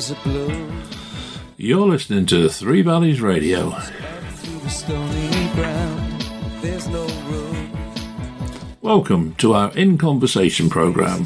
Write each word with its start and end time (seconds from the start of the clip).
skies 0.00 0.12
are 0.12 0.22
blue. 0.22 0.82
You're 1.56 1.88
listening 1.88 2.26
to 2.26 2.48
Three 2.48 2.82
Valleys 2.82 3.20
Radio. 3.20 3.70
Welcome 8.80 9.34
to 9.36 9.54
our 9.54 9.76
In 9.76 9.98
Conversation 9.98 10.70
program. 10.70 11.24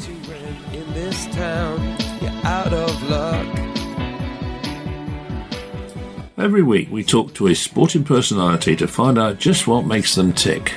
Every 6.35 6.63
week 6.63 6.89
we 6.91 7.03
talk 7.03 7.33
to 7.35 7.47
a 7.47 7.55
sporting 7.55 8.03
personality 8.03 8.75
to 8.77 8.87
find 8.87 9.17
out 9.17 9.39
just 9.39 9.67
what 9.67 9.85
makes 9.85 10.15
them 10.15 10.33
tick. 10.33 10.73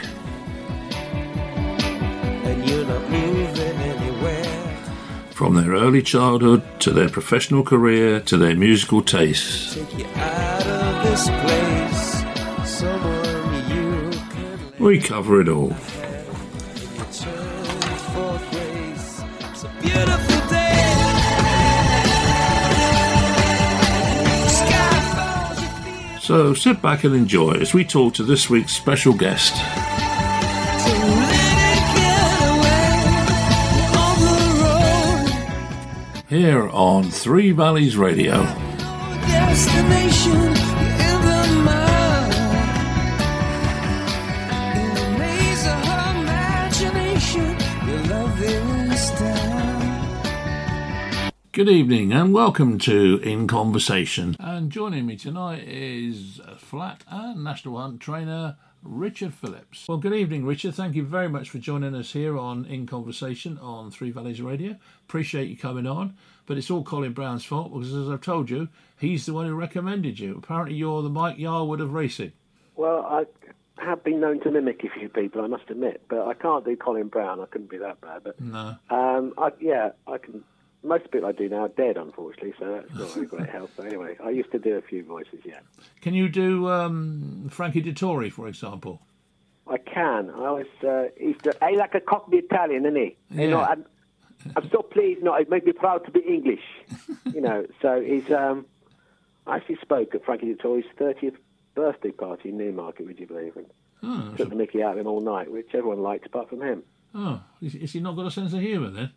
From 5.37 5.55
their 5.55 5.73
early 5.73 6.01
childhood 6.01 6.63
to 6.81 6.93
their 6.93 7.11
professional 7.11 7.63
career 7.63 8.21
to 8.21 8.39
their 8.39 8.57
musical 8.57 9.03
tastes. 9.03 9.75
Take 9.75 9.99
you 9.99 10.07
out 10.15 10.67
of 10.67 11.05
this 11.05 11.29
place. 11.29 12.25
Someone 12.67 13.69
you 13.69 14.11
could 14.31 14.81
We 14.81 14.99
cover 14.99 15.43
it 15.43 15.51
all. 15.51 15.69
turn 15.69 15.77
for 18.15 18.41
grace. 18.51 19.23
It's 19.51 19.65
a 19.65 19.69
beautiful 19.83 20.49
day. 20.49 20.95
Sky 24.49 25.01
falls, 25.15 25.61
you 25.61 25.69
feel 25.69 26.21
So 26.21 26.55
sit 26.55 26.81
back 26.81 27.05
and 27.05 27.15
enjoy 27.15 27.53
as 27.61 27.75
we 27.75 27.85
talk 27.85 28.15
to 28.15 28.23
this 28.23 28.49
week's 28.49 28.73
special 28.73 29.13
guest. 29.13 29.55
Here 36.29 36.69
on 36.71 37.05
Three 37.05 37.53
Valleys 37.53 37.97
Radio. 37.97 38.43
No 38.43 39.19
destination 39.29 40.33
in 40.33 41.21
the 41.23 41.63
mind. 41.65 42.35
In 44.77 44.95
the 44.95 45.19
maze 45.21 45.67
of 45.69 45.87
her 45.87 46.21
imagination, 46.21 47.57
your 47.87 48.03
loving 48.09 48.91
style. 48.97 49.73
Good 51.53 51.69
evening 51.69 52.13
and 52.13 52.35
welcome 52.35 52.81
to 52.81 53.21
In 53.23 53.47
Conversation. 53.47 54.35
And 54.41 54.73
joining 54.73 55.07
me 55.07 55.15
tonight 55.17 55.63
is 55.69 56.41
flat 56.59 57.05
and 57.09 57.45
national 57.45 57.79
hunt 57.79 58.01
trainer 58.01 58.57
Richard 58.89 59.35
Phillips. 59.35 59.87
Well, 59.89 59.99
good 59.99 60.13
evening, 60.15 60.45
Richard. 60.47 60.75
Thank 60.75 60.95
you 60.95 61.03
very 61.05 61.29
much 61.29 61.51
for 61.51 61.59
joining 61.59 61.95
us 61.95 62.13
here 62.13 62.39
on 62.39 62.65
In 62.67 62.87
Conversation 62.87 63.59
on 63.59 63.91
Three 63.91 64.11
Valleys 64.11 64.41
Radio. 64.41 64.77
Appreciate 65.09 65.49
you 65.49 65.57
coming 65.57 65.87
on. 65.87 66.17
But 66.47 66.57
it's 66.59 66.71
all 66.71 66.85
Colin 66.85 67.13
Brown's 67.13 67.45
fault 67.45 67.73
because, 67.73 67.93
as 67.93 68.09
I've 68.09 68.21
told 68.21 68.49
you, 68.51 68.69
he's 68.99 69.27
the 69.27 69.33
one 69.33 69.47
who 69.47 69.55
recommended 69.55 70.19
you. 70.21 70.37
Apparently, 70.43 70.77
you're 70.77 71.03
the 71.03 71.09
Mike 71.09 71.39
Yarwood 71.39 71.83
of 71.83 71.93
racing. 71.93 72.33
Well, 72.77 73.05
I 73.05 73.25
have 73.85 74.05
been 74.05 74.21
known 74.21 74.41
to 74.41 74.51
mimic 74.51 74.85
a 74.85 74.89
few 74.99 75.09
people, 75.09 75.43
I 75.43 75.49
must 75.49 75.69
admit, 75.71 76.03
but 76.09 76.27
I 76.27 76.35
can't 76.35 76.65
do 76.65 76.77
Colin 76.77 77.09
Brown. 77.09 77.41
I 77.41 77.47
couldn't 77.47 77.69
be 77.71 77.79
that 77.79 78.01
bad. 78.01 78.23
But 78.23 78.41
No. 78.41 78.77
um, 78.91 79.33
I, 79.37 79.51
yeah, 79.61 79.91
I 80.07 80.19
can. 80.19 80.45
Most 80.87 81.11
people 81.11 81.29
I 81.29 81.33
do 81.33 81.49
now 81.49 81.63
are 81.65 81.69
dead, 81.69 81.97
unfortunately, 81.97 82.55
so 82.59 82.65
that's 82.81 82.95
not 82.99 83.11
very 83.15 83.27
great 83.27 83.49
help. 83.49 83.71
But 83.77 83.87
anyway, 83.87 84.17
I 84.23 84.31
used 84.31 84.53
to 84.53 84.59
do 84.59 84.77
a 84.77 84.83
few 84.83 85.05
voices. 85.05 85.41
Yeah, 85.45 85.61
Can 86.01 86.15
you 86.15 86.29
do 86.29 86.69
um, 86.69 87.49
Frankie 87.51 87.83
Dettori, 87.83 88.31
for 88.31 88.47
example? 88.49 89.03
I 89.69 89.79
can. 89.79 90.31
I 90.31 90.47
always 90.47 90.67
uh, 90.83 91.07
to. 91.43 91.57
I 91.61 91.73
like 91.73 91.95
a 91.95 92.01
cockney 92.01 92.39
Italian, 92.39 92.87
isn't 92.87 92.97
he? 92.97 93.17
Yeah. 93.31 93.43
You 93.43 93.51
know, 93.51 93.61
I'm, 93.61 93.85
I'm 94.55 94.71
so 94.71 94.83
pleased. 94.83 95.23
No, 95.23 95.35
it 95.35 95.51
made 95.51 95.65
me 95.65 95.73
proud 95.73 96.05
to 96.05 96.11
be 96.13 96.21
English. 96.21 96.63
you 97.35 97.41
know, 97.41 97.67
so 97.83 98.01
he's. 98.01 98.31
Um, 98.31 98.67
I 99.47 99.57
actually 99.57 99.79
spoke 99.83 100.15
at 100.15 100.25
Frankie 100.25 100.53
Dettori's 100.55 100.87
30th 100.99 101.37
birthday 101.75 102.11
party 102.11 102.49
in 102.51 102.59
Newmarket. 102.59 103.07
Would 103.07 103.19
you 103.21 103.27
believe? 103.27 103.57
And 103.57 103.67
Oh, 104.03 104.35
took 104.37 104.51
the 104.51 104.55
Mickey 104.55 104.83
out 104.83 104.93
of 104.93 104.99
him 104.99 105.07
all 105.07 105.21
night, 105.21 105.51
which 105.51 105.69
everyone 105.75 106.01
liked 106.01 106.27
apart 106.27 106.49
from 106.51 106.61
him. 106.63 106.83
oh 107.15 107.41
is, 107.63 107.75
is 107.75 107.93
he 107.93 108.01
not 108.01 108.15
got 108.15 108.27
a 108.27 108.31
sense 108.31 108.53
of 108.53 108.61
humour 108.61 108.91
then? 108.91 109.11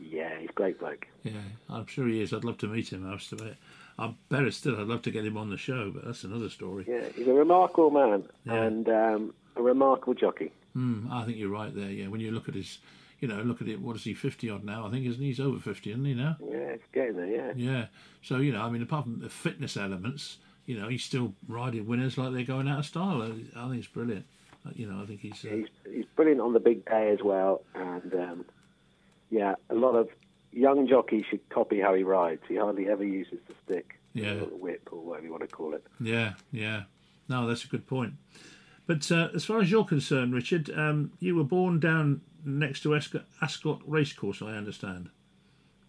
Yeah, 0.00 0.38
he's 0.40 0.50
a 0.50 0.52
great 0.52 0.78
bloke. 0.78 1.06
Yeah, 1.22 1.32
I'm 1.68 1.86
sure 1.86 2.06
he 2.08 2.20
is. 2.22 2.32
I'd 2.32 2.44
love 2.44 2.58
to 2.58 2.66
meet 2.68 2.92
him. 2.92 3.06
I 3.06 3.12
have 3.12 3.26
to 3.28 3.34
admit. 3.36 3.56
I'm 3.98 4.16
better 4.28 4.50
still. 4.50 4.80
I'd 4.80 4.86
love 4.86 5.02
to 5.02 5.10
get 5.10 5.24
him 5.24 5.36
on 5.36 5.50
the 5.50 5.56
show, 5.56 5.90
but 5.90 6.04
that's 6.04 6.22
another 6.24 6.48
story. 6.48 6.84
Yeah, 6.88 7.08
he's 7.16 7.26
a 7.26 7.32
remarkable 7.32 7.90
man 7.90 8.24
Yeah. 8.44 8.62
and 8.62 8.88
um, 8.88 9.34
a 9.56 9.62
remarkable 9.62 10.14
jockey. 10.14 10.52
Mm, 10.76 11.10
I 11.10 11.24
think 11.24 11.36
you're 11.36 11.50
right 11.50 11.74
there. 11.74 11.90
Yeah, 11.90 12.06
when 12.08 12.20
you 12.20 12.30
look 12.30 12.48
at 12.48 12.54
his, 12.54 12.78
you 13.18 13.26
know, 13.26 13.42
look 13.42 13.60
at 13.60 13.66
it. 13.68 13.80
What 13.80 13.96
is 13.96 14.04
he? 14.04 14.14
Fifty 14.14 14.48
odd 14.50 14.62
now? 14.64 14.86
I 14.86 14.90
think 14.90 15.04
isn't 15.06 15.20
he? 15.20 15.28
he's 15.28 15.40
over 15.40 15.58
fifty, 15.58 15.90
isn't 15.90 16.04
he 16.04 16.14
now? 16.14 16.36
Yeah, 16.40 16.72
he's 16.72 16.80
getting 16.92 17.16
there. 17.16 17.26
Yeah, 17.26 17.52
Yeah. 17.56 17.86
So 18.22 18.36
you 18.36 18.52
know, 18.52 18.62
I 18.62 18.70
mean, 18.70 18.82
apart 18.82 19.04
from 19.04 19.18
the 19.18 19.28
fitness 19.28 19.76
elements, 19.76 20.38
you 20.66 20.78
know, 20.78 20.86
he's 20.88 21.02
still 21.02 21.34
riding 21.48 21.86
winners 21.86 22.16
like 22.16 22.32
they're 22.32 22.44
going 22.44 22.68
out 22.68 22.78
of 22.80 22.86
style. 22.86 23.20
I 23.22 23.30
I 23.60 23.68
think 23.68 23.78
it's 23.80 23.88
brilliant. 23.88 24.26
Uh, 24.64 24.70
You 24.74 24.86
know, 24.88 25.02
I 25.02 25.06
think 25.06 25.20
he's. 25.22 25.44
Uh, 25.44 25.48
he's 25.48 25.66
he's 25.92 26.04
brilliant 26.14 26.40
on 26.40 26.52
the 26.52 26.60
big 26.60 26.84
day 26.84 27.10
as 27.10 27.20
well. 27.24 27.62
And 27.74 28.14
um, 28.14 28.44
yeah, 29.30 29.54
a 29.70 29.74
lot 29.74 29.94
of 29.94 30.08
young 30.52 30.86
jockeys 30.88 31.24
should 31.28 31.46
copy 31.50 31.80
how 31.80 31.94
he 31.94 32.02
rides. 32.02 32.42
He 32.48 32.56
hardly 32.56 32.88
ever 32.88 33.04
uses 33.04 33.38
the 33.46 33.54
stick, 33.64 33.98
Yeah. 34.14 34.32
or 34.32 34.46
the 34.46 34.56
whip, 34.56 34.88
or 34.90 35.00
whatever 35.00 35.26
you 35.26 35.32
want 35.32 35.48
to 35.48 35.54
call 35.54 35.74
it. 35.74 35.86
Yeah, 36.00 36.34
yeah. 36.52 36.84
No, 37.28 37.46
that's 37.46 37.64
a 37.64 37.68
good 37.68 37.86
point. 37.86 38.14
But 38.86 39.10
uh, 39.12 39.28
as 39.34 39.44
far 39.44 39.60
as 39.60 39.70
you're 39.70 39.84
concerned, 39.84 40.34
Richard, 40.34 40.70
um, 40.74 41.12
you 41.20 41.36
were 41.36 41.44
born 41.44 41.78
down 41.78 42.22
next 42.44 42.82
to 42.84 42.94
Ascot, 42.94 43.24
Ascot 43.42 43.82
Racecourse, 43.86 44.40
I 44.40 44.52
understand. 44.56 45.10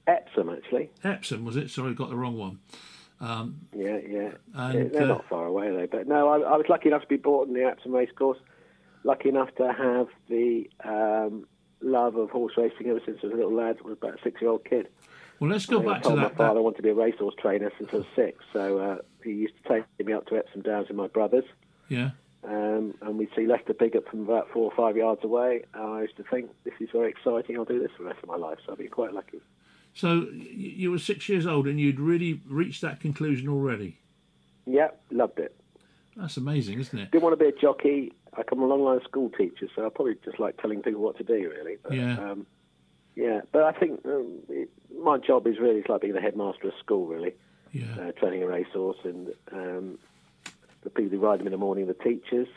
Epsom, 0.07 0.49
actually. 0.49 0.89
Epsom, 1.03 1.45
was 1.45 1.55
it? 1.55 1.69
Sorry, 1.69 1.93
got 1.93 2.09
the 2.09 2.15
wrong 2.17 2.37
one. 2.37 2.59
Yeah, 3.21 3.99
yeah. 4.07 4.31
And, 4.53 4.91
They're 4.91 5.03
uh, 5.03 5.07
not 5.07 5.29
far 5.29 5.45
away 5.45 5.69
though. 5.71 5.87
But 5.89 6.07
no, 6.07 6.29
I, 6.29 6.39
I 6.39 6.57
was 6.57 6.65
lucky 6.69 6.89
enough 6.89 7.01
to 7.03 7.07
be 7.07 7.17
brought 7.17 7.47
in 7.47 7.53
the 7.53 7.63
Epsom 7.63 7.93
racecourse. 7.93 8.39
Lucky 9.03 9.29
enough 9.29 9.53
to 9.55 9.71
have 9.71 10.07
the 10.27 10.69
um, 10.83 11.45
love 11.81 12.15
of 12.15 12.29
horse 12.29 12.53
racing 12.57 12.87
ever 12.87 12.99
since 13.05 13.19
I 13.23 13.27
was 13.27 13.33
a 13.33 13.37
little 13.37 13.53
lad. 13.55 13.77
I 13.83 13.87
was 13.87 13.97
about 14.01 14.19
a 14.19 14.23
six-year-old 14.23 14.65
kid. 14.65 14.87
Well, 15.39 15.49
let's 15.49 15.65
go 15.65 15.79
I 15.81 15.85
back 15.93 16.01
to 16.03 16.09
told 16.09 16.19
my 16.19 16.29
father 16.29 16.43
I 16.51 16.53
that 16.55 16.61
wanted 16.61 16.77
to 16.77 16.83
be 16.83 16.89
a 16.89 16.93
racehorse 16.93 17.35
trainer 17.39 17.71
since 17.77 17.89
I 17.93 17.97
was 17.97 18.05
six. 18.15 18.43
So 18.51 18.77
uh, 18.79 18.97
he 19.23 19.31
used 19.31 19.53
to 19.63 19.69
take 19.97 20.05
me 20.05 20.13
up 20.13 20.27
to 20.27 20.37
Epsom 20.37 20.61
Downs 20.61 20.89
with 20.89 20.97
my 20.97 21.07
brothers. 21.07 21.45
yeah, 21.87 22.11
Um, 22.43 22.93
and 23.01 23.17
we'd 23.17 23.29
see 23.35 23.47
Lester 23.47 23.73
Piggott 23.73 24.09
from 24.09 24.21
about 24.21 24.49
four 24.51 24.69
or 24.69 24.75
five 24.75 24.97
yards 24.97 25.23
away. 25.23 25.63
And 25.73 25.83
I 25.83 26.01
used 26.01 26.17
to 26.17 26.23
think, 26.23 26.51
this 26.65 26.73
is 26.81 26.89
very 26.91 27.09
exciting. 27.09 27.55
I'll 27.57 27.63
do 27.65 27.79
this 27.79 27.91
for 27.95 28.03
the 28.03 28.09
rest 28.09 28.21
of 28.21 28.27
my 28.27 28.35
life. 28.35 28.57
So 28.65 28.73
I've 28.73 28.77
been 28.79 28.89
quite 28.89 29.13
lucky. 29.13 29.39
So 29.93 30.27
you 30.33 30.91
were 30.91 30.99
six 30.99 31.29
years 31.29 31.47
old 31.47 31.67
and 31.67 31.79
you'd 31.79 31.99
really 32.01 32.41
reached 32.47 32.81
that 32.81 32.99
conclusion 32.99 33.47
already. 33.47 33.99
Yeah, 34.65 34.89
loved 35.09 35.39
it. 35.39 35.55
That's 36.17 36.35
amazing, 36.37 36.79
isn't 36.81 36.99
it? 36.99 37.11
Didn't 37.11 37.23
want 37.23 37.39
to 37.39 37.43
be 37.43 37.49
a 37.49 37.59
jockey. 37.59 38.11
I 38.37 38.43
come 38.43 38.61
a 38.61 38.65
long 38.65 38.83
line 38.83 38.97
of 38.97 39.03
school 39.03 39.29
teachers, 39.29 39.69
so 39.75 39.85
I 39.85 39.89
probably 39.89 40.15
just 40.23 40.39
like 40.39 40.57
telling 40.61 40.81
people 40.81 41.01
what 41.01 41.17
to 41.17 41.23
do, 41.23 41.49
really. 41.49 41.77
But, 41.81 41.93
Yeah. 41.93 42.17
Um, 42.19 42.45
yeah, 43.15 43.41
but 43.51 43.63
I 43.63 43.73
think 43.73 44.05
um, 44.05 44.37
it, 44.47 44.69
my 44.97 45.17
job 45.17 45.45
is 45.45 45.59
really 45.59 45.79
it's 45.79 45.89
like 45.89 46.01
being 46.01 46.13
the 46.13 46.21
headmaster 46.21 46.67
of 46.69 46.73
school, 46.79 47.05
really, 47.05 47.33
Yeah, 47.73 47.85
uh, 47.99 48.11
training 48.13 48.43
a 48.43 48.47
racehorse, 48.47 48.97
and 49.03 49.33
um, 49.51 49.97
the 50.83 50.89
people 50.89 51.17
who 51.17 51.25
ride 51.25 51.39
them 51.39 51.47
in 51.47 51.51
the 51.51 51.57
morning, 51.57 51.87
the 51.87 51.93
teachers, 51.95 52.47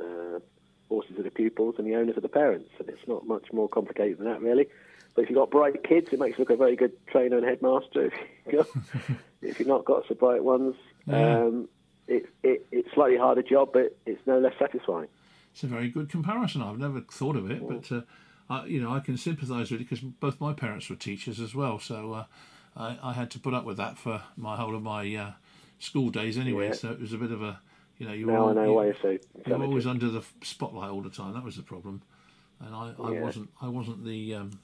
uh, 0.00 0.40
horses 0.88 1.16
are 1.18 1.22
the 1.22 1.30
pupils, 1.30 1.76
and 1.78 1.86
the 1.86 1.94
owners 1.94 2.16
are 2.16 2.22
the 2.22 2.28
parents. 2.28 2.70
And 2.80 2.88
it's 2.88 3.06
not 3.06 3.26
much 3.26 3.52
more 3.52 3.68
complicated 3.68 4.18
than 4.18 4.26
that, 4.26 4.40
really. 4.40 4.66
But 5.14 5.22
if 5.22 5.30
you've 5.30 5.38
got 5.38 5.50
bright 5.50 5.84
kids, 5.84 6.08
it 6.12 6.18
makes 6.18 6.38
you 6.38 6.42
look 6.42 6.50
a 6.50 6.56
very 6.56 6.74
good 6.76 6.92
trainer 7.06 7.36
and 7.36 7.46
headmaster. 7.46 8.10
If 8.46 8.52
you've, 8.52 8.66
got, 8.66 8.82
if 9.42 9.58
you've 9.60 9.68
not 9.68 9.84
got 9.84 10.08
so 10.08 10.14
bright 10.14 10.42
ones, 10.42 10.74
Yeah. 11.06 11.42
um, 11.42 11.68
it, 12.08 12.26
it, 12.42 12.66
it's 12.72 12.92
slightly 12.94 13.16
harder 13.18 13.42
job, 13.42 13.70
but 13.72 13.96
it's 14.06 14.26
no 14.26 14.40
less 14.40 14.54
satisfying. 14.58 15.06
It's 15.52 15.62
a 15.62 15.66
very 15.66 15.88
good 15.88 16.08
comparison. 16.08 16.62
I've 16.62 16.78
never 16.78 17.00
thought 17.00 17.36
of 17.36 17.50
it, 17.50 17.66
but 17.66 17.90
uh, 17.92 18.02
I, 18.48 18.66
you 18.66 18.80
know, 18.82 18.92
I 18.92 19.00
can 19.00 19.16
sympathise 19.16 19.70
with 19.70 19.80
it 19.80 19.84
because 19.88 20.00
both 20.00 20.40
my 20.40 20.52
parents 20.52 20.88
were 20.88 20.96
teachers 20.96 21.40
as 21.40 21.54
well. 21.54 21.78
So 21.78 22.12
uh, 22.12 22.24
I, 22.76 22.98
I 23.02 23.12
had 23.12 23.30
to 23.32 23.38
put 23.38 23.54
up 23.54 23.64
with 23.64 23.76
that 23.78 23.98
for 23.98 24.22
my 24.36 24.56
whole 24.56 24.74
of 24.74 24.82
my 24.82 25.14
uh, 25.14 25.32
school 25.78 26.10
days 26.10 26.38
anyway. 26.38 26.68
Yeah. 26.68 26.72
So 26.74 26.90
it 26.92 27.00
was 27.00 27.12
a 27.12 27.18
bit 27.18 27.32
of 27.32 27.42
a, 27.42 27.60
you 27.98 28.06
know, 28.06 28.12
you 28.12 28.26
Now 28.26 28.44
were 28.44 28.50
I 28.50 28.54
know 28.54 28.64
you- 28.64 28.72
why 28.74 28.84
you're 28.86 28.96
so 29.02 29.18
You're 29.46 29.62
always 29.62 29.86
under 29.86 30.08
the 30.08 30.22
spotlight 30.42 30.90
all 30.90 31.02
the 31.02 31.10
time. 31.10 31.34
That 31.34 31.44
was 31.44 31.56
the 31.56 31.62
problem, 31.62 32.02
and 32.60 32.74
I, 32.74 32.94
I 33.02 33.12
Yeah. 33.12 33.20
wasn't. 33.22 33.50
I 33.60 33.68
wasn't 33.68 34.04
the. 34.04 34.34
Um, 34.34 34.60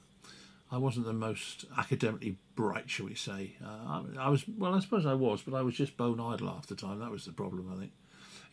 I 0.69 0.77
wasn't 0.77 1.05
the 1.05 1.13
most 1.13 1.63
academically 1.77 2.35
bright, 2.55 2.89
shall 2.89 3.05
we 3.05 3.15
say? 3.15 3.55
Uh, 3.63 3.67
I, 4.17 4.25
I 4.25 4.29
was. 4.29 4.43
Well, 4.49 4.73
I 4.73 4.79
suppose 4.81 5.05
I 5.05 5.13
was, 5.13 5.41
but 5.41 5.53
I 5.53 5.61
was 5.61 5.75
just 5.75 5.95
bone 5.95 6.19
idle 6.19 6.47
half 6.49 6.67
the 6.67 6.75
time. 6.75 6.99
That 6.99 7.09
was 7.09 7.23
the 7.23 7.31
problem. 7.31 7.71
I 7.73 7.79
think 7.79 7.91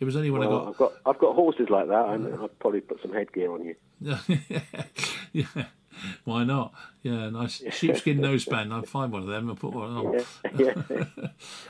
it 0.05 0.07
was 0.07 0.17
only 0.17 0.31
when 0.31 0.47
Well, 0.47 0.67
I 0.67 0.69
I've 0.69 0.77
got 0.77 0.93
I've 1.07 1.19
got 1.19 1.35
horses 1.35 1.71
like 1.71 1.89
that. 1.89 2.09
and 2.11 2.35
I'd 2.43 2.59
probably 2.59 2.81
put 2.83 3.01
some 3.01 3.13
headgear 3.15 3.51
on 3.53 3.65
you. 3.65 3.75
got. 4.03 4.21
yeah. 5.33 5.65
Why 6.25 6.45
not? 6.45 6.75
Yeah, 7.03 7.31
nice 7.31 7.63
sheepskin 7.71 8.19
noseband. 8.29 8.73
I'll 8.73 8.83
find 8.83 9.11
one 9.13 9.23
of 9.23 9.29
them 9.29 9.49
and 9.49 9.59
put 9.59 9.73
one 9.73 9.91
on. 9.91 10.25
Yeah, 10.59 10.75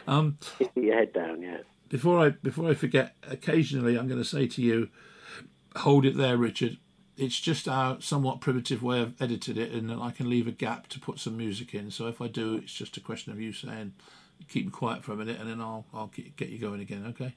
Um, 0.08 0.38
your 0.74 0.96
head 0.96 1.12
down. 1.12 1.42
Yeah. 1.42 1.58
before 1.88 2.18
I 2.18 2.30
before 2.30 2.68
I 2.70 2.74
forget, 2.74 3.14
occasionally 3.30 3.96
I'm 3.96 4.08
going 4.08 4.20
to 4.20 4.28
say 4.28 4.46
to 4.48 4.62
you, 4.62 4.88
hold 5.76 6.04
it 6.04 6.16
there, 6.16 6.36
Richard. 6.36 6.78
it's 7.16 7.38
just 7.38 7.68
our 7.68 8.00
somewhat 8.00 8.40
primitive 8.40 8.82
way 8.82 9.00
of 9.00 9.14
edited 9.22 9.56
it, 9.58 9.70
and 9.72 9.92
I 9.92 10.10
can 10.10 10.28
leave 10.28 10.48
a 10.48 10.52
gap 10.52 10.88
to 10.88 10.98
put 10.98 11.20
some 11.20 11.36
music 11.36 11.72
in. 11.74 11.90
So 11.92 12.08
if 12.08 12.20
I 12.20 12.26
do, 12.26 12.54
it's 12.56 12.72
just 12.72 12.96
a 12.96 13.00
question 13.00 13.30
of 13.32 13.40
you 13.40 13.52
saying, 13.52 13.92
"Keep 14.48 14.64
me 14.66 14.70
quiet 14.72 15.04
for 15.04 15.12
a 15.12 15.16
minute," 15.16 15.38
and 15.38 15.48
then 15.48 15.60
I'll 15.60 15.84
I'll 15.94 16.10
get 16.36 16.48
you 16.48 16.58
going 16.58 16.80
again. 16.80 17.04
Okay. 17.10 17.34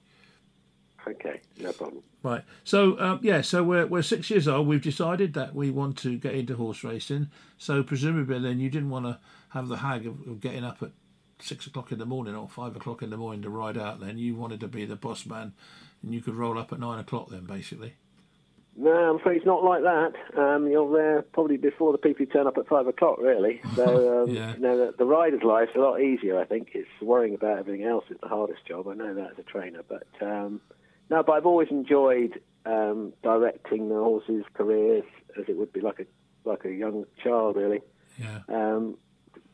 Okay, 1.11 1.41
no 1.61 1.71
problem. 1.71 2.03
Right. 2.23 2.43
So 2.63 2.99
um, 2.99 3.19
yeah. 3.21 3.41
So 3.41 3.63
we're 3.63 3.85
we're 3.85 4.01
six 4.01 4.29
years 4.29 4.47
old. 4.47 4.67
We've 4.67 4.81
decided 4.81 5.33
that 5.35 5.55
we 5.55 5.71
want 5.71 5.97
to 5.99 6.17
get 6.17 6.35
into 6.35 6.55
horse 6.55 6.83
racing. 6.83 7.29
So 7.57 7.83
presumably, 7.83 8.39
then 8.39 8.59
you 8.59 8.69
didn't 8.69 8.89
want 8.89 9.05
to 9.05 9.19
have 9.49 9.67
the 9.69 9.77
hag 9.77 10.05
of, 10.05 10.27
of 10.27 10.41
getting 10.41 10.63
up 10.63 10.83
at 10.83 10.91
six 11.39 11.67
o'clock 11.67 11.91
in 11.91 11.99
the 11.99 12.05
morning 12.05 12.35
or 12.35 12.49
five 12.49 12.75
o'clock 12.75 13.01
in 13.03 13.09
the 13.09 13.17
morning 13.17 13.41
to 13.43 13.49
ride 13.49 13.77
out. 13.77 13.99
Then 13.99 14.17
you 14.17 14.35
wanted 14.35 14.59
to 14.61 14.67
be 14.67 14.85
the 14.85 14.95
boss 14.97 15.25
man, 15.25 15.53
and 16.03 16.13
you 16.13 16.21
could 16.21 16.35
roll 16.35 16.57
up 16.57 16.73
at 16.73 16.79
nine 16.79 16.99
o'clock. 16.99 17.29
Then 17.29 17.45
basically. 17.45 17.93
No, 18.79 18.91
I'm 18.91 19.15
afraid 19.15 19.37
it's 19.37 19.45
not 19.45 19.63
like 19.63 19.81
that. 19.81 20.13
Um, 20.39 20.67
you're 20.67 20.91
there 20.95 21.23
probably 21.23 21.57
before 21.57 21.91
the 21.93 21.97
people 21.97 22.27
turn 22.27 22.45
up 22.45 22.59
at 22.59 22.67
five 22.67 22.85
o'clock, 22.85 23.17
really. 23.19 23.59
So, 23.75 24.23
um, 24.23 24.29
Yeah. 24.29 24.53
you 24.53 24.59
know, 24.59 24.77
the, 24.77 24.93
the 24.99 25.05
rider's 25.05 25.41
life's 25.41 25.71
a 25.75 25.79
lot 25.79 25.99
easier, 25.99 26.39
I 26.39 26.45
think. 26.45 26.69
It's 26.75 26.87
worrying 27.01 27.33
about 27.33 27.57
everything 27.57 27.87
else 27.87 28.05
is 28.11 28.17
the 28.21 28.27
hardest 28.27 28.67
job. 28.67 28.87
I 28.87 28.93
know 28.93 29.15
that 29.15 29.31
as 29.31 29.39
a 29.39 29.41
trainer. 29.41 29.81
But, 29.87 30.05
um, 30.21 30.61
no, 31.09 31.23
but 31.23 31.33
I've 31.33 31.45
always 31.45 31.69
enjoyed 31.69 32.39
um, 32.65 33.13
directing 33.23 33.89
the 33.89 33.95
horses' 33.95 34.45
careers 34.53 35.05
as 35.37 35.45
it 35.47 35.57
would 35.57 35.71
be 35.71 35.81
like 35.81 35.99
a 35.99 36.05
like 36.47 36.65
a 36.65 36.71
young 36.71 37.05
child, 37.23 37.55
really. 37.55 37.81
Yeah. 38.17 38.39
Um, 38.47 38.97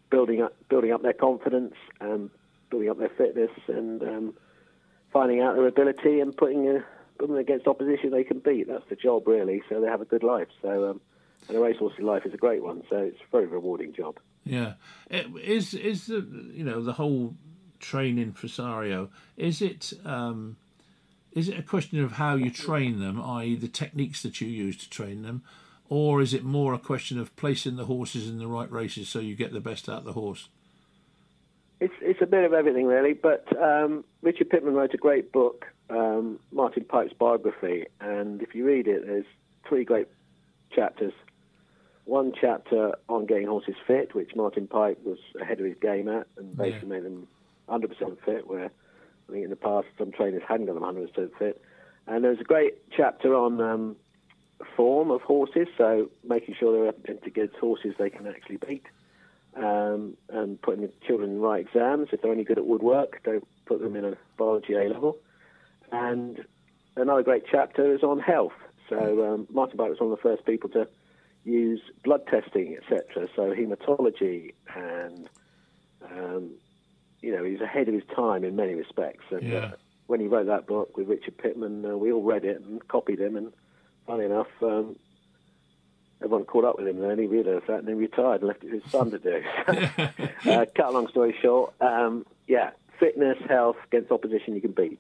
building 0.09 0.41
up 0.41 0.55
building 0.69 0.91
up 0.91 1.01
their 1.01 1.13
confidence, 1.13 1.73
um, 2.01 2.31
building 2.69 2.89
up 2.89 3.00
their 3.00 3.09
fitness, 3.09 3.51
and 3.67 4.01
um, 4.03 4.33
finding 5.11 5.41
out 5.41 5.55
their 5.55 5.67
ability 5.67 6.19
and 6.19 6.35
putting 6.35 6.67
a, 6.67 6.83
putting 7.17 7.35
them 7.35 7.41
against 7.41 7.67
opposition 7.67 8.11
they 8.11 8.23
can 8.23 8.39
beat. 8.39 8.67
That's 8.67 8.88
the 8.89 8.95
job, 8.95 9.27
really. 9.27 9.61
So 9.69 9.81
they 9.81 9.88
have 9.88 10.01
a 10.01 10.05
good 10.05 10.23
life. 10.23 10.47
So 10.61 10.89
um, 10.89 11.01
and 11.47 11.57
a 11.57 11.59
racehorse's 11.59 12.00
life 12.00 12.25
is 12.25 12.33
a 12.33 12.38
great 12.38 12.63
one. 12.63 12.83
So 12.89 12.97
it's 12.97 13.17
a 13.19 13.31
very 13.31 13.47
rewarding 13.47 13.94
job. 13.94 14.19
Yeah, 14.44 14.73
it, 15.09 15.27
is 15.41 15.73
is 15.73 16.07
the 16.07 16.25
you 16.53 16.63
know 16.63 16.81
the 16.81 16.94
whole 16.94 17.35
training 17.79 18.33
for 18.33 18.47
Sario? 18.47 19.09
Is 19.38 19.61
it 19.61 19.94
um, 20.05 20.57
is 21.35 21.50
it 21.50 21.57
a 21.57 21.63
question 21.63 22.03
of 22.03 22.13
how 22.13 22.35
you 22.35 22.51
train 22.51 23.00
them, 23.00 23.21
i.e., 23.21 23.56
the 23.56 23.68
techniques 23.68 24.21
that 24.24 24.39
you 24.39 24.47
use 24.47 24.77
to 24.77 24.89
train 24.89 25.24
them, 25.24 25.44
or 25.89 26.21
is 26.21 26.33
it 26.33 26.44
more 26.44 26.74
a 26.74 26.80
question 26.80 27.19
of 27.19 27.35
placing 27.35 27.75
the 27.75 27.85
horses 27.85 28.30
in 28.30 28.39
the 28.39 28.47
right 28.47 28.71
races 28.71 29.09
so 29.09 29.19
you 29.19 29.35
get 29.35 29.51
the 29.51 29.59
best 29.59 29.89
out 29.89 30.00
of 30.00 30.06
the 30.06 30.13
horse? 30.13 30.50
It's 31.80 31.94
it's 32.01 32.21
a 32.21 32.25
bit 32.25 32.45
of 32.45 32.53
everything 32.53 32.85
really, 32.85 33.13
but 33.13 33.45
um, 33.62 34.06
Richard 34.21 34.50
Pitman 34.50 34.74
wrote 34.74 34.94
a 34.94 34.97
great 34.97 35.31
book, 35.31 35.65
um, 35.89 36.39
Martin 36.51 36.85
Pipe's 36.85 37.13
biography, 37.13 37.88
and 38.00 38.41
if 38.41 38.56
you 38.56 38.65
read 38.65 38.88
it, 38.88 39.06
there's 39.06 39.25
three 39.68 39.83
great 39.83 40.07
chapters. 40.71 41.13
One 42.06 42.33
chapter 42.39 42.94
on 43.09 43.25
getting 43.25 43.47
horses 43.47 43.75
fit, 43.88 44.13
which 44.13 44.36
Martin 44.36 44.68
Pipe 44.68 45.00
was 45.03 45.19
ahead 45.41 45.59
of 45.59 45.65
his 45.65 45.77
game 45.81 46.07
at, 46.07 46.27
and 46.38 46.56
basically 46.56 46.89
made 46.89 47.03
them 47.03 47.27
100% 47.69 48.18
fit. 48.25 48.47
Where 48.47 48.71
I 49.27 49.31
think 49.31 49.43
in 49.45 49.49
the 49.49 49.55
past 49.55 49.87
some 49.97 50.11
trainers 50.11 50.43
hadn't 50.47 50.67
got 50.67 50.75
them 50.75 50.83
100% 50.83 51.37
fit. 51.37 51.61
And 52.07 52.23
there's 52.23 52.39
a 52.39 52.43
great 52.43 52.75
chapter 52.95 53.33
on 53.33 53.61
um, 53.61 53.95
form 54.75 55.11
of 55.11 55.21
horses, 55.21 55.67
so 55.77 56.09
making 56.23 56.55
sure 56.59 56.73
they're 56.73 56.89
up 56.89 57.33
good 57.33 57.51
horses 57.59 57.93
they 57.97 58.09
can 58.09 58.27
actually 58.27 58.57
beat 58.57 58.85
um, 59.55 60.17
and 60.29 60.61
putting 60.61 60.81
the 60.81 60.91
children 61.05 61.31
in 61.31 61.35
the 61.37 61.41
right 61.41 61.65
exams. 61.65 62.09
If 62.11 62.21
they're 62.21 62.31
only 62.31 62.43
good 62.43 62.57
at 62.57 62.65
woodwork, 62.65 63.21
don't 63.23 63.47
put 63.65 63.81
them 63.81 63.95
in 63.95 64.05
a 64.05 64.17
biology 64.37 64.73
A 64.73 64.83
level. 64.89 65.17
And 65.91 66.45
another 66.95 67.23
great 67.23 67.43
chapter 67.49 67.93
is 67.93 68.03
on 68.03 68.19
health. 68.19 68.53
So 68.89 69.33
um, 69.33 69.47
Martin 69.51 69.77
Pipe 69.77 69.89
was 69.89 69.99
one 69.99 70.11
of 70.11 70.17
the 70.17 70.21
first 70.21 70.45
people 70.45 70.69
to 70.71 70.87
use 71.45 71.81
blood 72.03 72.25
testing, 72.27 72.77
etc. 72.77 73.27
So 73.35 73.53
hematology 73.53 74.53
and 74.75 75.29
um, 76.11 76.51
you 77.23 77.35
know 77.35 77.43
he's 77.43 77.61
ahead 77.61 77.87
of 77.87 77.93
his 77.93 78.03
time 78.15 78.43
in 78.43 78.55
many 78.55 78.75
respects. 78.75 79.23
And 79.31 79.43
Yeah. 79.43 79.57
uh, 79.57 79.71
when 80.07 80.19
he 80.19 80.27
wrote 80.27 80.47
that 80.47 80.67
book 80.67 80.97
with 80.97 81.07
Richard 81.07 81.37
Pitman, 81.37 81.85
uh, 81.85 81.97
we 81.97 82.11
all 82.11 82.21
read 82.21 82.43
it 82.43 82.61
and 82.61 82.85
copied 82.87 83.19
him. 83.19 83.37
And 83.37 83.53
funny 84.05 84.25
enough, 84.25 84.49
um, 84.61 84.97
everyone 86.21 86.45
caught 86.45 86.65
up 86.65 86.77
with 86.77 86.87
him, 86.87 87.01
and 87.01 87.09
then 87.09 87.17
he 87.17 87.25
realised 87.25 87.67
that, 87.67 87.79
and 87.79 87.87
then 87.87 87.97
retired 87.97 88.41
and 88.41 88.49
left 88.49 88.63
it 88.63 88.67
to 88.67 88.79
his 88.79 88.91
son 88.91 89.09
to 89.11 89.19
do. 89.19 89.41
uh, 90.51 90.65
cut 90.75 90.87
a 90.87 90.91
long 90.91 91.07
story 91.07 91.35
short, 91.41 91.73
um, 91.79 92.25
yeah, 92.47 92.71
fitness, 92.99 93.37
health 93.47 93.77
against 93.87 94.11
opposition 94.11 94.53
you 94.53 94.61
can 94.61 94.71
beat. 94.71 94.99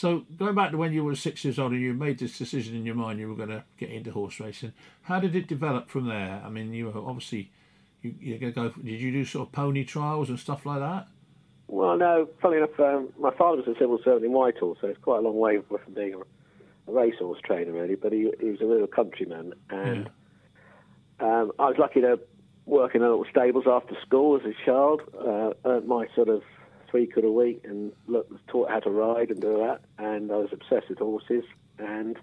So 0.00 0.24
going 0.38 0.54
back 0.54 0.70
to 0.70 0.78
when 0.78 0.94
you 0.94 1.04
were 1.04 1.14
six 1.14 1.44
years 1.44 1.58
old 1.58 1.72
and 1.72 1.80
you 1.82 1.92
made 1.92 2.18
this 2.18 2.38
decision 2.38 2.74
in 2.74 2.86
your 2.86 2.94
mind 2.94 3.18
you 3.18 3.28
were 3.28 3.34
going 3.34 3.50
to 3.50 3.64
get 3.76 3.90
into 3.90 4.12
horse 4.12 4.40
racing, 4.40 4.72
how 5.02 5.20
did 5.20 5.36
it 5.36 5.46
develop 5.46 5.90
from 5.90 6.06
there? 6.06 6.40
I 6.42 6.48
mean, 6.48 6.72
you 6.72 6.86
were 6.86 6.98
obviously 6.98 7.50
you, 8.02 8.14
you're 8.20 8.38
going 8.38 8.52
to 8.52 8.60
go. 8.60 8.68
Did 8.82 9.00
you 9.00 9.12
do 9.12 9.24
sort 9.24 9.48
of 9.48 9.52
pony 9.52 9.84
trials 9.84 10.28
and 10.28 10.38
stuff 10.38 10.66
like 10.66 10.80
that? 10.80 11.08
Well, 11.68 11.96
no, 11.96 12.28
funny 12.42 12.56
enough, 12.56 12.78
um, 12.80 13.10
my 13.18 13.30
father 13.30 13.58
was 13.58 13.68
a 13.68 13.78
civil 13.78 14.00
servant 14.04 14.24
in 14.24 14.32
Whitehall, 14.32 14.76
so 14.80 14.88
it's 14.88 14.98
quite 14.98 15.18
a 15.18 15.20
long 15.20 15.38
way 15.38 15.60
from 15.68 15.94
being 15.94 16.14
a, 16.14 16.18
a 16.90 16.92
racehorse 16.92 17.38
trainer, 17.44 17.72
really. 17.72 17.94
But 17.94 18.12
he, 18.12 18.30
he 18.40 18.50
was 18.50 18.60
a 18.60 18.66
real 18.66 18.86
countryman, 18.88 19.54
and 19.70 20.10
um, 21.20 21.52
I 21.58 21.66
was 21.66 21.76
lucky 21.78 22.00
to 22.00 22.18
work 22.66 22.94
in 22.94 23.02
a 23.02 23.08
little 23.08 23.26
stables 23.30 23.64
after 23.68 23.94
school 24.04 24.36
as 24.36 24.42
a 24.44 24.54
child. 24.64 25.02
Uh, 25.16 25.52
earned 25.64 25.86
my 25.86 26.06
sort 26.14 26.28
of 26.28 26.42
three 26.90 27.06
quid 27.06 27.24
a 27.24 27.30
week, 27.30 27.60
and 27.64 27.92
look, 28.08 28.28
was 28.30 28.40
taught 28.48 28.68
how 28.68 28.80
to 28.80 28.90
ride 28.90 29.30
and 29.30 29.40
do 29.40 29.58
that. 29.58 29.80
And 29.98 30.32
I 30.32 30.36
was 30.36 30.50
obsessed 30.52 30.88
with 30.88 30.98
horses, 30.98 31.44
and 31.78 32.18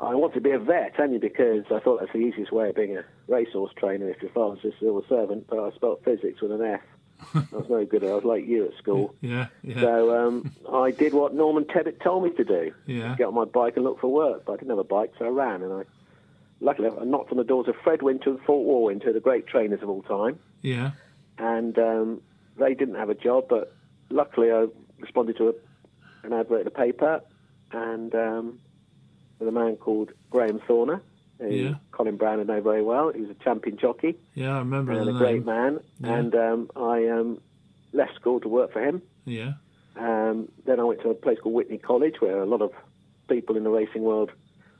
I 0.00 0.14
wanted 0.14 0.34
to 0.34 0.40
be 0.40 0.52
a 0.52 0.58
vet 0.58 0.94
only 1.00 1.18
because 1.18 1.64
I 1.72 1.80
thought 1.80 2.00
that's 2.00 2.12
the 2.12 2.18
easiest 2.18 2.52
way 2.52 2.68
of 2.68 2.76
being 2.76 2.96
a 2.96 3.04
racehorse 3.26 3.72
trainer 3.76 4.08
if 4.08 4.22
your 4.22 4.30
father's 4.30 4.64
a 4.64 4.70
civil 4.78 5.04
servant. 5.08 5.46
But 5.48 5.58
I 5.58 5.70
spelt 5.74 6.04
physics 6.04 6.40
with 6.40 6.52
an 6.52 6.62
F. 6.62 6.80
I 7.34 7.56
was 7.56 7.68
no 7.68 7.84
good. 7.84 8.04
I 8.04 8.14
was 8.14 8.22
like 8.24 8.46
you 8.46 8.66
at 8.66 8.76
school. 8.78 9.14
Yeah, 9.20 9.48
yeah, 9.64 9.80
So 9.80 10.16
um, 10.16 10.54
I 10.72 10.92
did 10.92 11.14
what 11.14 11.34
Norman 11.34 11.64
Tebbit 11.64 12.00
told 12.00 12.22
me 12.22 12.30
to 12.30 12.44
do. 12.44 12.72
Yeah. 12.86 13.16
Get 13.18 13.26
on 13.26 13.34
my 13.34 13.44
bike 13.44 13.74
and 13.74 13.84
look 13.84 14.00
for 14.00 14.12
work. 14.12 14.44
But 14.44 14.52
I 14.52 14.56
didn't 14.56 14.70
have 14.70 14.78
a 14.78 14.84
bike, 14.84 15.12
so 15.18 15.24
I 15.24 15.28
ran. 15.30 15.62
And 15.62 15.72
I, 15.72 15.82
luckily, 16.60 16.88
I 16.88 17.04
knocked 17.04 17.32
on 17.32 17.38
the 17.38 17.44
doors 17.44 17.66
of 17.66 17.74
Fred 17.82 18.02
Winter 18.02 18.30
and 18.30 18.38
Fulke 18.40 18.66
Walwyn, 18.66 19.12
the 19.12 19.18
great 19.18 19.48
trainers 19.48 19.82
of 19.82 19.88
all 19.88 20.02
time. 20.02 20.38
yeah. 20.62 20.92
And 21.38 21.78
um, 21.78 22.22
they 22.56 22.74
didn't 22.74 22.96
have 22.96 23.10
a 23.10 23.14
job, 23.14 23.46
but 23.48 23.74
luckily 24.10 24.50
I 24.50 24.66
responded 24.98 25.36
to 25.38 25.48
a, 25.48 25.52
an 26.26 26.32
advert 26.32 26.60
in 26.60 26.64
the 26.64 26.70
paper 26.70 27.20
and 27.72 28.14
um, 28.14 28.60
with 29.38 29.48
a 29.48 29.52
man 29.52 29.76
called 29.76 30.10
Graham 30.30 30.58
Thorner, 30.60 31.00
who 31.38 31.48
Yeah. 31.48 31.74
Colin 31.92 32.16
Brown 32.16 32.38
would 32.38 32.46
know 32.48 32.60
very 32.60 32.82
well. 32.82 33.12
He 33.12 33.20
was 33.20 33.30
a 33.30 33.44
champion 33.44 33.76
jockey 33.78 34.16
Yeah, 34.34 34.54
I 34.56 34.58
remember 34.58 34.92
and 34.92 35.02
a 35.02 35.04
name. 35.06 35.18
great 35.18 35.44
man. 35.46 35.80
Yeah. 36.00 36.14
And 36.14 36.34
um, 36.34 36.70
I 36.76 37.06
um, 37.08 37.40
left 37.92 38.14
school 38.16 38.40
to 38.40 38.48
work 38.48 38.72
for 38.72 38.80
him. 38.82 39.02
Yeah, 39.24 39.52
Um, 39.96 40.48
then 40.64 40.80
I 40.80 40.84
went 40.84 41.00
to 41.02 41.10
a 41.10 41.14
place 41.14 41.38
called 41.42 41.54
Witney 41.54 41.78
College, 41.78 42.16
where 42.20 42.40
a 42.40 42.46
lot 42.46 42.62
of 42.62 42.72
people 43.28 43.56
in 43.56 43.64
the 43.64 43.70
racing 43.70 44.02
world 44.02 44.30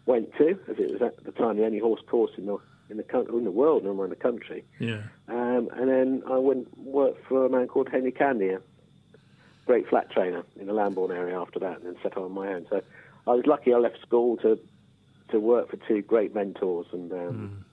went 0.07 0.33
to, 0.38 0.59
as 0.71 0.79
it 0.79 0.91
was 0.91 1.03
at 1.03 1.23
the 1.25 1.33
time 1.33 1.57
the 1.59 1.67
only 1.67 1.79
horse 1.81 2.00
course 2.09 2.31
in 2.38 2.47
the 2.47 2.57
in 2.91 2.97
the 2.97 3.03
coun- 3.03 3.27
in 3.29 3.45
the 3.45 3.50
world, 3.50 3.85
no 3.85 3.93
more 3.93 4.07
in 4.07 4.11
the 4.11 4.17
country. 4.17 4.65
yeah, 4.81 5.03
Um, 5.29 5.69
and 5.77 5.91
then 5.91 6.23
I 6.27 6.38
went 6.38 6.69
and 6.75 6.87
worked 6.87 7.23
for 7.27 7.45
a 7.45 7.50
man 7.50 7.67
called 7.69 7.91
Henry 7.91 8.11
Candy, 8.12 8.49
a 8.49 8.61
great 9.67 9.87
flat 9.88 10.11
trainer 10.11 10.43
in 10.59 10.67
the 10.67 10.73
Lambourn 10.73 11.11
area 11.11 11.38
after 11.38 11.59
that, 11.59 11.77
and 11.77 11.85
then 11.87 11.97
set 12.03 12.17
up 12.17 12.23
on 12.23 12.33
my 12.33 12.49
own. 12.55 12.67
So 12.71 12.81
I 13.29 13.35
was 13.35 13.47
lucky. 13.47 13.73
I 13.75 13.79
left 13.79 14.01
school 14.01 14.37
to 14.39 14.59
to 15.31 15.39
work 15.39 15.71
for 15.71 15.77
two 15.89 16.01
great 16.03 16.35
mentors, 16.35 16.87
and 16.93 17.13
um, 17.13 17.65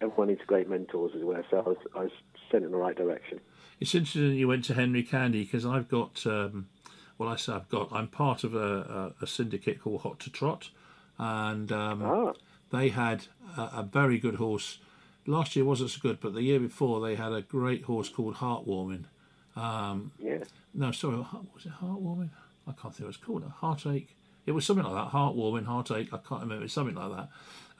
everyone 0.00 0.28
needs 0.28 0.40
great 0.46 0.68
mentors 0.68 1.12
as 1.14 1.22
well. 1.22 1.42
So 1.50 1.58
I 1.58 1.60
was, 1.62 1.76
I 1.94 1.98
was 2.04 2.12
sent 2.50 2.64
in 2.64 2.70
the 2.70 2.76
right 2.78 2.96
direction. 2.96 3.40
It's 3.80 3.94
interesting 3.94 4.32
you 4.32 4.48
went 4.48 4.64
to 4.66 4.74
Henry 4.74 5.02
Candy 5.02 5.44
because 5.44 5.66
I've 5.66 5.88
got, 5.88 6.26
um, 6.26 6.68
well, 7.18 7.28
I 7.28 7.36
say 7.36 7.52
I've 7.52 7.68
got, 7.68 7.92
I'm 7.92 8.08
part 8.08 8.44
of 8.44 8.54
a, 8.54 9.12
a, 9.20 9.24
a 9.24 9.26
syndicate 9.26 9.80
called 9.82 10.02
Hot 10.02 10.20
to 10.20 10.30
Trot, 10.30 10.70
and 11.18 11.70
um, 11.70 12.02
Ah, 12.02 12.32
they 12.70 12.88
had 12.88 13.26
a, 13.56 13.60
a 13.60 13.82
very 13.82 14.18
good 14.18 14.36
horse. 14.36 14.78
Last 15.26 15.56
year 15.56 15.64
wasn't 15.64 15.90
so 15.90 15.98
good, 16.00 16.20
but 16.20 16.32
the 16.32 16.42
year 16.42 16.60
before 16.60 17.00
they 17.00 17.14
had 17.14 17.32
a 17.32 17.42
great 17.42 17.84
horse 17.84 18.08
called 18.08 18.36
Heartwarming. 18.36 19.04
yeah. 19.56 20.44
No, 20.72 20.92
sorry, 20.92 21.16
was 21.18 21.66
it 21.66 21.72
Heartwarming? 21.80 22.30
I 22.66 22.72
can't 22.72 22.94
think 22.94 23.06
what 23.06 23.14
it's 23.14 23.24
called. 23.24 23.44
A 23.44 23.48
Heartache. 23.48 24.16
It 24.46 24.52
was 24.52 24.66
something 24.66 24.84
like 24.84 24.94
that. 24.94 25.12
Heartwarming, 25.12 25.66
Heartache. 25.66 26.12
I 26.12 26.18
can't 26.18 26.42
remember. 26.42 26.64
It's 26.64 26.74
something 26.74 26.94
like 26.94 27.10
that. 27.16 27.28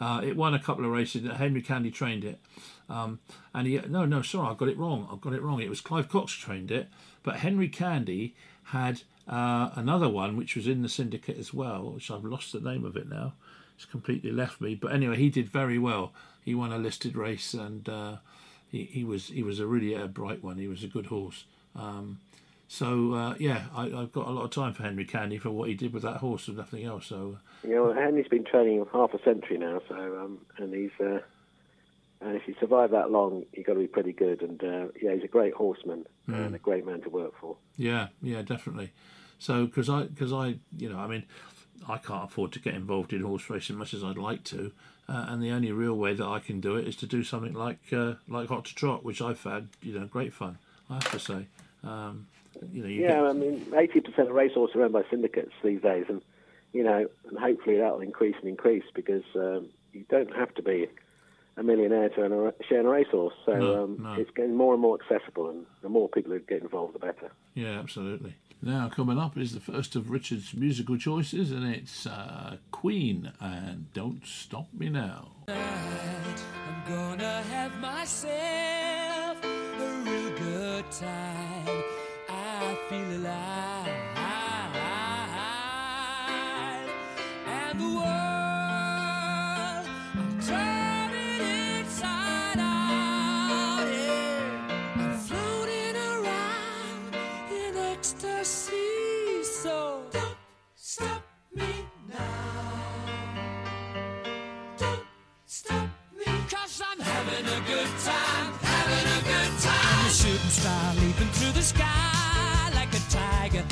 Uh, 0.00 0.20
it 0.24 0.36
won 0.36 0.54
a 0.54 0.58
couple 0.58 0.84
of 0.84 0.90
races. 0.90 1.28
Henry 1.36 1.62
Candy 1.62 1.90
trained 1.90 2.24
it. 2.24 2.38
Um, 2.88 3.20
and 3.52 3.66
he, 3.66 3.80
no, 3.88 4.04
no, 4.04 4.22
sorry, 4.22 4.50
I 4.50 4.54
got 4.54 4.68
it 4.68 4.78
wrong. 4.78 5.08
I 5.10 5.16
got 5.16 5.34
it 5.34 5.42
wrong. 5.42 5.60
It 5.60 5.68
was 5.68 5.80
Clive 5.80 6.08
Cox 6.08 6.32
trained 6.32 6.70
it. 6.70 6.88
But 7.22 7.36
Henry 7.36 7.68
Candy 7.68 8.34
had 8.64 9.02
uh, 9.28 9.70
another 9.74 10.08
one 10.08 10.36
which 10.36 10.56
was 10.56 10.66
in 10.66 10.82
the 10.82 10.88
syndicate 10.88 11.38
as 11.38 11.54
well, 11.54 11.92
which 11.92 12.10
I've 12.10 12.24
lost 12.24 12.52
the 12.52 12.60
name 12.60 12.84
of 12.84 12.96
it 12.96 13.08
now. 13.08 13.34
It's 13.76 13.84
completely 13.84 14.32
left 14.32 14.60
me. 14.60 14.74
But 14.74 14.92
anyway, 14.92 15.16
he 15.16 15.30
did 15.30 15.48
very 15.48 15.78
well. 15.78 16.12
He 16.44 16.54
won 16.54 16.72
a 16.72 16.78
listed 16.78 17.16
race 17.16 17.54
and 17.54 17.88
uh, 17.88 18.16
he, 18.68 18.84
he 18.84 19.04
was 19.04 19.28
he 19.28 19.42
was 19.42 19.60
a 19.60 19.66
really 19.66 19.94
uh, 19.94 20.06
bright 20.06 20.42
one. 20.42 20.58
He 20.58 20.68
was 20.68 20.84
a 20.84 20.88
good 20.88 21.06
horse. 21.06 21.44
Um, 21.74 22.20
So 22.74 23.14
uh, 23.14 23.34
yeah, 23.38 23.66
I, 23.72 23.84
I've 23.84 24.10
got 24.10 24.26
a 24.26 24.32
lot 24.32 24.42
of 24.42 24.50
time 24.50 24.74
for 24.74 24.82
Henry 24.82 25.04
Candy 25.04 25.38
for 25.38 25.50
what 25.50 25.68
he 25.68 25.76
did 25.76 25.92
with 25.92 26.02
that 26.02 26.16
horse 26.16 26.48
and 26.48 26.56
nothing 26.56 26.84
else. 26.84 27.06
So 27.06 27.38
You 27.62 27.70
know, 27.76 27.92
Henry's 27.92 28.26
been 28.26 28.42
training 28.42 28.84
half 28.92 29.14
a 29.14 29.22
century 29.22 29.58
now, 29.58 29.80
so 29.88 29.94
um, 29.94 30.40
and 30.58 30.74
he's 30.74 30.90
uh, 30.98 31.20
and 32.20 32.34
if 32.34 32.48
you 32.48 32.56
survive 32.58 32.90
that 32.90 33.12
long, 33.12 33.44
you've 33.52 33.64
got 33.64 33.74
to 33.74 33.78
be 33.78 33.86
pretty 33.86 34.12
good. 34.12 34.42
And 34.42 34.60
uh, 34.64 34.86
yeah, 35.00 35.14
he's 35.14 35.22
a 35.22 35.28
great 35.28 35.54
horseman 35.54 36.04
and 36.26 36.52
a 36.56 36.58
great 36.58 36.84
man 36.84 37.00
to 37.02 37.10
work 37.10 37.34
for. 37.40 37.56
yeah, 37.76 38.08
yeah, 38.20 38.42
definitely. 38.42 38.90
So 39.38 39.66
because 39.66 39.88
I 39.88 40.02
because 40.04 40.32
I 40.32 40.56
you 40.76 40.88
know 40.88 40.98
I 40.98 41.06
mean 41.06 41.26
I 41.88 41.98
can't 41.98 42.24
afford 42.24 42.50
to 42.54 42.58
get 42.58 42.74
involved 42.74 43.12
in 43.12 43.22
horse 43.22 43.48
racing 43.48 43.76
much 43.76 43.94
as 43.94 44.02
I'd 44.02 44.18
like 44.18 44.42
to, 44.44 44.72
uh, 45.08 45.26
and 45.28 45.40
the 45.40 45.52
only 45.52 45.70
real 45.70 45.94
way 45.94 46.14
that 46.14 46.26
I 46.26 46.40
can 46.40 46.60
do 46.60 46.74
it 46.74 46.88
is 46.88 46.96
to 46.96 47.06
do 47.06 47.22
something 47.22 47.52
like 47.52 47.92
uh, 47.92 48.14
like 48.26 48.48
hot 48.48 48.64
to 48.64 48.74
trot, 48.74 49.04
which 49.04 49.22
I've 49.22 49.44
had 49.44 49.68
you 49.80 49.96
know 49.96 50.06
great 50.06 50.32
fun. 50.32 50.58
I 50.90 50.94
have 50.94 51.12
to 51.12 51.20
say. 51.20 51.46
Um, 51.84 52.26
you 52.72 52.82
know, 52.82 52.88
you 52.88 53.02
Yeah, 53.02 53.08
get- 53.08 53.24
I 53.24 53.32
mean, 53.32 53.66
eighty 53.76 54.00
percent 54.00 54.28
of 54.28 54.34
racehorses 54.34 54.76
are 54.76 54.82
owned 54.82 54.92
by 54.92 55.02
syndicates 55.10 55.52
these 55.62 55.80
days, 55.82 56.04
and 56.08 56.22
you 56.72 56.82
know, 56.84 57.06
and 57.28 57.38
hopefully 57.38 57.78
that 57.78 57.92
will 57.92 58.00
increase 58.00 58.34
and 58.40 58.48
increase 58.48 58.84
because 58.94 59.22
um, 59.36 59.68
you 59.92 60.04
don't 60.10 60.34
have 60.34 60.52
to 60.54 60.62
be 60.62 60.88
a 61.56 61.62
millionaire 61.62 62.08
to 62.08 62.24
own 62.24 62.32
a, 62.32 62.52
share 62.64 62.80
in 62.80 62.86
a 62.86 62.88
racehorse. 62.88 63.34
So 63.46 63.52
No, 63.54 63.84
um, 63.84 63.98
no. 64.02 64.14
it's 64.14 64.30
getting 64.34 64.56
more 64.56 64.72
and 64.74 64.82
more 64.82 64.98
accessible, 65.00 65.48
and 65.50 65.64
the 65.82 65.88
more 65.88 66.08
people 66.08 66.32
who 66.32 66.40
get 66.40 66.62
involved, 66.62 66.94
the 66.94 66.98
better. 66.98 67.30
Yeah, 67.54 67.78
absolutely. 67.78 68.34
Now, 68.60 68.88
coming 68.88 69.18
up 69.18 69.36
is 69.36 69.52
the 69.52 69.60
first 69.60 69.94
of 69.94 70.10
Richard's 70.10 70.52
musical 70.54 70.96
choices, 70.96 71.52
and 71.52 71.64
it's 71.72 72.06
uh, 72.06 72.56
Queen 72.72 73.30
and 73.40 73.92
Don't 73.92 74.26
Stop 74.26 74.66
Me 74.72 74.88
Now. 74.88 75.28
I'm 75.46 76.88
gonna 76.88 77.42
have 77.42 77.78
myself 77.78 79.44
a 79.44 80.02
real 80.04 80.30
good 80.38 80.90
time. 80.90 81.83
Feel 82.88 83.16
alive. 83.16 83.88
And 87.46 87.80
the 87.80 87.88
world, 87.96 89.86
I'm 90.14 90.40
turning 90.42 91.40
inside 91.80 92.58
out. 92.58 93.88
Yeah. 93.90 94.96
I'm 94.96 95.16
floating 95.16 95.96
around 95.96 97.16
in 97.50 97.74
ecstasy. 97.74 99.42
So 99.42 100.02
don't 100.10 100.36
stop 100.74 101.22
me 101.54 101.86
now. 102.06 102.18
Don't 104.76 105.06
stop 105.46 105.88
me. 106.14 106.26
Cause 106.50 106.82
I'm 106.84 107.00
having 107.00 107.46
a 107.46 107.60
good 107.66 107.88
time, 108.04 108.52
having 108.60 109.08
a 109.08 109.22
good 109.24 109.58
time. 109.62 110.00
I'm 110.00 110.06
a 110.06 110.10
shooting 110.10 110.50
star 110.50 110.94
leaping 110.96 111.28
through 111.28 111.52
the 111.52 111.62
sky 111.62 112.13
tiger, 113.14 113.64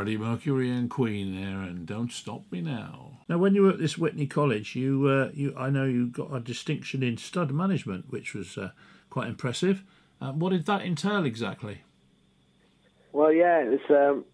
Freddie 0.00 0.16
Mercury 0.16 0.70
and 0.70 0.88
Queen 0.88 1.38
there, 1.38 1.60
and 1.60 1.84
Don't 1.84 2.10
Stop 2.10 2.50
Me 2.50 2.62
Now. 2.62 3.18
Now, 3.28 3.36
when 3.36 3.54
you 3.54 3.64
were 3.64 3.68
at 3.68 3.78
this 3.78 3.98
Witney 3.98 4.26
College, 4.26 4.74
you, 4.74 5.06
uh, 5.06 5.30
you, 5.34 5.54
I 5.58 5.68
know 5.68 5.84
you 5.84 6.06
got 6.06 6.34
a 6.34 6.40
distinction 6.40 7.02
in 7.02 7.18
stud 7.18 7.50
management, 7.50 8.06
which 8.08 8.32
was 8.32 8.56
uh, 8.56 8.70
quite 9.10 9.28
impressive. 9.28 9.84
Uh, 10.18 10.32
what 10.32 10.52
did 10.52 10.64
that 10.64 10.80
entail 10.80 11.26
exactly? 11.26 11.82
Well, 13.12 13.30
yeah, 13.30 13.58
it's. 13.58 13.90
Um, 13.90 14.24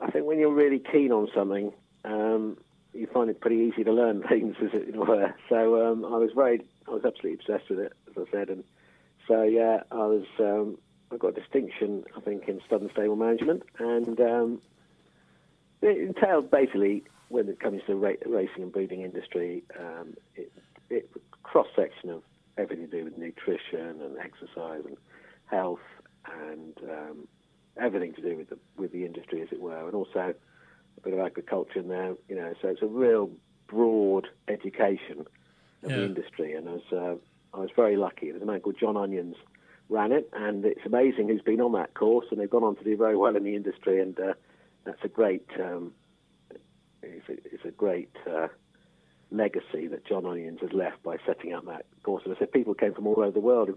I 0.00 0.10
think 0.10 0.24
when 0.24 0.38
you're 0.38 0.54
really 0.54 0.78
keen 0.78 1.12
on 1.12 1.28
something, 1.34 1.70
um, 2.06 2.56
you 2.94 3.06
find 3.06 3.28
it 3.28 3.42
pretty 3.42 3.56
easy 3.56 3.84
to 3.84 3.92
learn 3.92 4.22
things, 4.26 4.56
as 4.62 4.70
it 4.72 4.96
were. 4.96 5.34
So 5.50 5.86
um, 5.86 6.06
I 6.06 6.16
was 6.16 6.30
very, 6.34 6.62
I 6.88 6.92
was 6.92 7.04
absolutely 7.04 7.34
obsessed 7.34 7.68
with 7.68 7.80
it, 7.80 7.92
as 8.08 8.26
I 8.26 8.30
said, 8.30 8.48
and 8.48 8.64
so 9.28 9.42
yeah, 9.42 9.82
I 9.92 10.06
was. 10.06 10.24
Um, 10.38 10.78
I 11.12 11.18
got 11.18 11.36
a 11.36 11.40
distinction, 11.40 12.04
I 12.16 12.20
think, 12.20 12.48
in 12.48 12.62
stud 12.64 12.80
and 12.80 12.90
stable 12.90 13.14
management, 13.14 13.64
and 13.78 14.18
um, 14.18 14.60
it 15.84 15.98
entailed 15.98 16.50
basically 16.50 17.04
when 17.28 17.48
it 17.48 17.60
comes 17.60 17.80
to 17.86 17.92
the 17.92 17.96
ra- 17.96 18.12
racing 18.26 18.62
and 18.62 18.72
breeding 18.72 19.02
industry, 19.02 19.62
um, 19.78 20.14
it, 20.36 20.52
it 20.90 21.10
cross 21.42 21.66
section 21.76 22.10
of 22.10 22.22
everything 22.56 22.88
to 22.88 22.98
do 22.98 23.04
with 23.04 23.18
nutrition 23.18 24.00
and 24.00 24.18
exercise 24.18 24.82
and 24.86 24.96
health 25.46 25.80
and 26.42 26.74
um, 26.90 27.28
everything 27.76 28.14
to 28.14 28.22
do 28.22 28.36
with 28.36 28.48
the 28.50 28.58
with 28.76 28.92
the 28.92 29.04
industry, 29.04 29.42
as 29.42 29.48
it 29.52 29.60
were, 29.60 29.86
and 29.86 29.94
also 29.94 30.34
a 30.96 31.00
bit 31.02 31.12
of 31.12 31.20
agriculture 31.20 31.78
in 31.80 31.88
there. 31.88 32.14
You 32.28 32.36
know, 32.36 32.54
so 32.62 32.68
it's 32.68 32.82
a 32.82 32.86
real 32.86 33.30
broad 33.68 34.26
education 34.48 35.26
of 35.82 35.90
Yeah. 35.90 35.96
the 35.98 36.04
industry, 36.06 36.54
and 36.54 36.68
I 36.68 36.72
was 36.72 36.92
uh, 36.92 37.56
I 37.56 37.60
was 37.60 37.70
very 37.76 37.96
lucky. 37.96 38.30
There's 38.30 38.42
a 38.42 38.46
man 38.46 38.60
called 38.60 38.76
John 38.78 38.96
Onions 38.96 39.36
ran 39.90 40.12
it, 40.12 40.30
and 40.32 40.64
it's 40.64 40.86
amazing 40.86 41.28
who's 41.28 41.42
been 41.42 41.60
on 41.60 41.72
that 41.72 41.92
course, 41.94 42.26
and 42.30 42.40
they've 42.40 42.48
gone 42.48 42.64
on 42.64 42.74
to 42.76 42.84
do 42.84 42.96
very 42.96 43.16
well 43.16 43.36
in 43.36 43.44
the 43.44 43.54
industry, 43.54 44.00
and 44.00 44.18
uh, 44.18 44.32
that's 44.84 45.02
a 45.04 45.08
great 45.08 45.46
um, 45.58 45.92
it's, 47.02 47.28
a, 47.28 47.32
it's 47.54 47.64
a 47.64 47.70
great 47.70 48.14
uh, 48.30 48.48
legacy 49.30 49.86
that 49.88 50.06
John 50.06 50.26
Onions 50.26 50.60
has 50.60 50.72
left 50.72 51.02
by 51.02 51.16
setting 51.26 51.52
up 51.52 51.66
that 51.66 51.86
course. 52.02 52.22
And 52.24 52.34
I 52.34 52.38
said 52.38 52.52
people 52.52 52.74
came 52.74 52.94
from 52.94 53.06
all 53.06 53.20
over 53.20 53.30
the 53.30 53.40
world. 53.40 53.70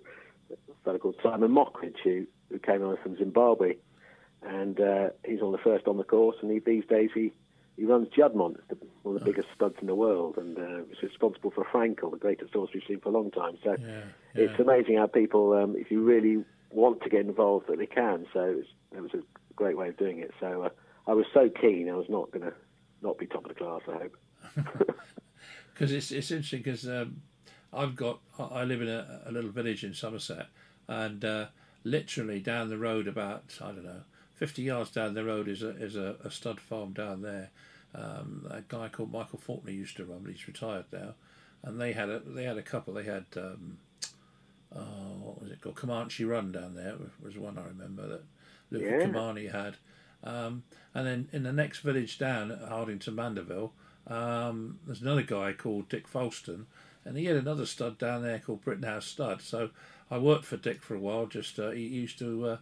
A 0.52 0.56
fellow 0.86 0.98
called 0.98 1.16
Simon 1.22 1.52
Mockridge 1.52 1.98
who 2.04 2.26
who 2.50 2.60
came 2.60 2.82
on 2.84 2.98
from 3.04 3.18
Zimbabwe, 3.18 3.76
and 4.42 4.80
uh, 4.80 5.10
he's 5.26 5.42
on 5.42 5.52
the 5.52 5.58
first 5.58 5.88
on 5.88 5.98
the 5.98 6.04
course, 6.06 6.38
and 6.42 6.52
he, 6.52 6.60
these 6.60 6.86
days 6.86 7.10
he. 7.14 7.34
He 7.80 7.86
runs 7.86 8.08
Juddmonte, 8.08 8.58
one 9.04 9.16
of 9.16 9.22
the 9.22 9.26
biggest 9.32 9.50
studs 9.54 9.76
in 9.80 9.86
the 9.86 9.94
world, 9.94 10.40
and 10.40 10.58
uh, 10.58 10.80
is 10.92 11.04
responsible 11.04 11.52
for 11.52 11.64
Frankel, 11.64 12.10
the 12.10 12.18
greatest 12.18 12.52
horse 12.52 12.72
we've 12.74 12.82
seen 12.88 13.00
for 13.00 13.10
a 13.10 13.12
long 13.12 13.30
time. 13.30 13.60
So 13.64 13.76
Yeah, 13.80 14.02
it's 14.46 14.60
amazing 14.60 14.98
how 14.98 15.06
people, 15.06 15.54
um, 15.54 15.76
if 15.78 15.92
you 15.92 16.02
really 16.02 16.44
want 16.72 17.04
to 17.04 17.10
get 17.10 17.20
involved, 17.20 17.68
that 17.68 17.78
they 17.78 17.86
can. 17.86 18.26
So 18.34 18.40
it 18.46 18.56
was, 18.56 18.66
it 18.96 19.02
was 19.02 19.14
a 19.14 19.22
great 19.56 19.78
way 19.78 19.90
of 19.90 19.98
doing 19.98 20.18
it. 20.18 20.32
So 20.40 20.64
uh, 20.64 20.70
I 21.08 21.14
was 21.14 21.26
so 21.34 21.50
keen. 21.50 21.90
I 21.90 21.94
was 21.96 22.10
not 22.10 22.32
going 22.32 22.46
to 22.46 22.54
not 23.02 23.18
be 23.18 23.26
top 23.28 23.46
of 23.46 23.50
the 23.50 23.56
class. 23.56 23.82
I 23.88 23.94
hope. 23.94 24.18
because 25.74 25.92
it's 25.92 26.12
it's 26.12 26.32
interesting 26.32 26.62
because 26.62 26.88
um, 26.88 27.22
I've 27.74 27.96
got 27.96 28.20
I 28.40 28.64
live 28.64 28.82
in 28.82 28.90
a, 28.90 29.22
a 29.26 29.32
little 29.32 29.52
village 29.52 29.84
in 29.84 29.94
Somerset, 29.94 30.48
and 30.88 31.24
uh, 31.24 31.46
literally 31.84 32.40
down 32.40 32.70
the 32.70 32.78
road, 32.78 33.08
about 33.08 33.44
I 33.62 33.68
don't 33.68 33.86
know, 33.86 34.02
fifty 34.36 34.64
yards 34.64 34.92
down 34.92 35.14
the 35.14 35.24
road 35.26 35.48
is 35.48 35.64
a 35.64 35.70
is 35.70 35.96
a, 35.96 36.16
a 36.24 36.32
stud 36.32 36.60
farm 36.60 36.94
down 36.94 37.22
there. 37.22 37.50
Um, 37.96 38.46
a 38.50 38.62
guy 38.62 38.90
called 38.90 39.12
Michael 39.12 39.40
Faulkner 39.40 39.72
used 39.72 39.98
to 39.98 40.06
run, 40.06 40.20
but 40.24 40.32
he's 40.34 40.48
retired 40.48 40.86
now, 40.92 41.14
and 41.64 41.80
they 41.80 41.94
had 41.94 42.10
a 42.10 42.20
they 42.20 42.44
had 42.44 42.58
a 42.58 42.62
couple. 42.64 42.94
They 42.96 43.04
had 43.04 43.26
um, 43.38 43.78
oh, 44.76 45.18
what 45.22 45.42
was 45.42 45.52
it 45.52 45.62
called? 45.62 45.76
Commanche 45.76 46.28
Run 46.28 46.52
down 46.52 46.76
there 46.76 46.96
was 47.24 47.38
one 47.38 47.58
I 47.58 47.64
remember 47.68 48.08
that 48.08 48.24
Luca 48.72 48.86
Yeah. 48.86 49.06
Cumani 49.08 49.52
had. 49.52 49.78
Um, 50.24 50.64
and 50.94 51.06
then 51.06 51.30
in 51.32 51.44
the 51.44 51.54
next 51.54 51.80
village 51.80 52.18
down 52.18 52.52
at 52.52 52.62
Hardington 52.70 53.16
Mandeville, 53.16 53.72
um, 54.08 54.80
there's 54.86 55.02
another 55.02 55.22
guy 55.24 55.54
called 55.54 55.90
Dick 55.90 56.08
Folston, 56.12 56.66
and 57.06 57.18
he 57.18 57.26
had 57.26 57.36
another 57.38 57.66
stud 57.66 57.98
down 57.98 58.24
there 58.24 58.40
called 58.40 58.64
Brittenhouse 58.64 59.06
Stud. 59.06 59.42
So 59.42 59.70
I 60.10 60.18
worked 60.18 60.46
for 60.46 60.58
Dick 60.58 60.82
for 60.82 60.96
a 60.96 61.00
while. 61.00 61.26
Just 61.28 61.60
uh, 61.60 61.72
he 61.72 61.84
used 61.88 62.18
to 62.20 62.46
uh, 62.48 62.58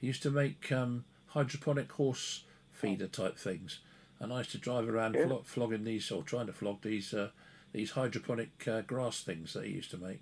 he 0.00 0.06
used 0.08 0.22
to 0.24 0.30
make 0.30 0.70
um, 0.72 1.04
hydroponic 1.28 1.92
horse 1.92 2.44
feeder 2.72 3.06
type 3.06 3.38
things, 3.38 3.80
and 4.20 4.32
I 4.32 4.38
used 4.38 4.52
to 4.52 4.58
drive 4.58 4.88
around 4.88 5.14
Yeah. 5.14 5.26
flo- 5.26 5.42
flogging 5.44 5.84
these 5.84 6.10
or 6.10 6.22
trying 6.22 6.46
to 6.46 6.52
flog 6.52 6.82
these 6.82 7.14
uh, 7.14 7.30
these 7.72 7.92
hydroponic 7.92 8.66
uh, 8.66 8.80
grass 8.82 9.20
things 9.22 9.52
that 9.52 9.64
he 9.64 9.72
used 9.72 9.90
to 9.92 9.98
make. 9.98 10.20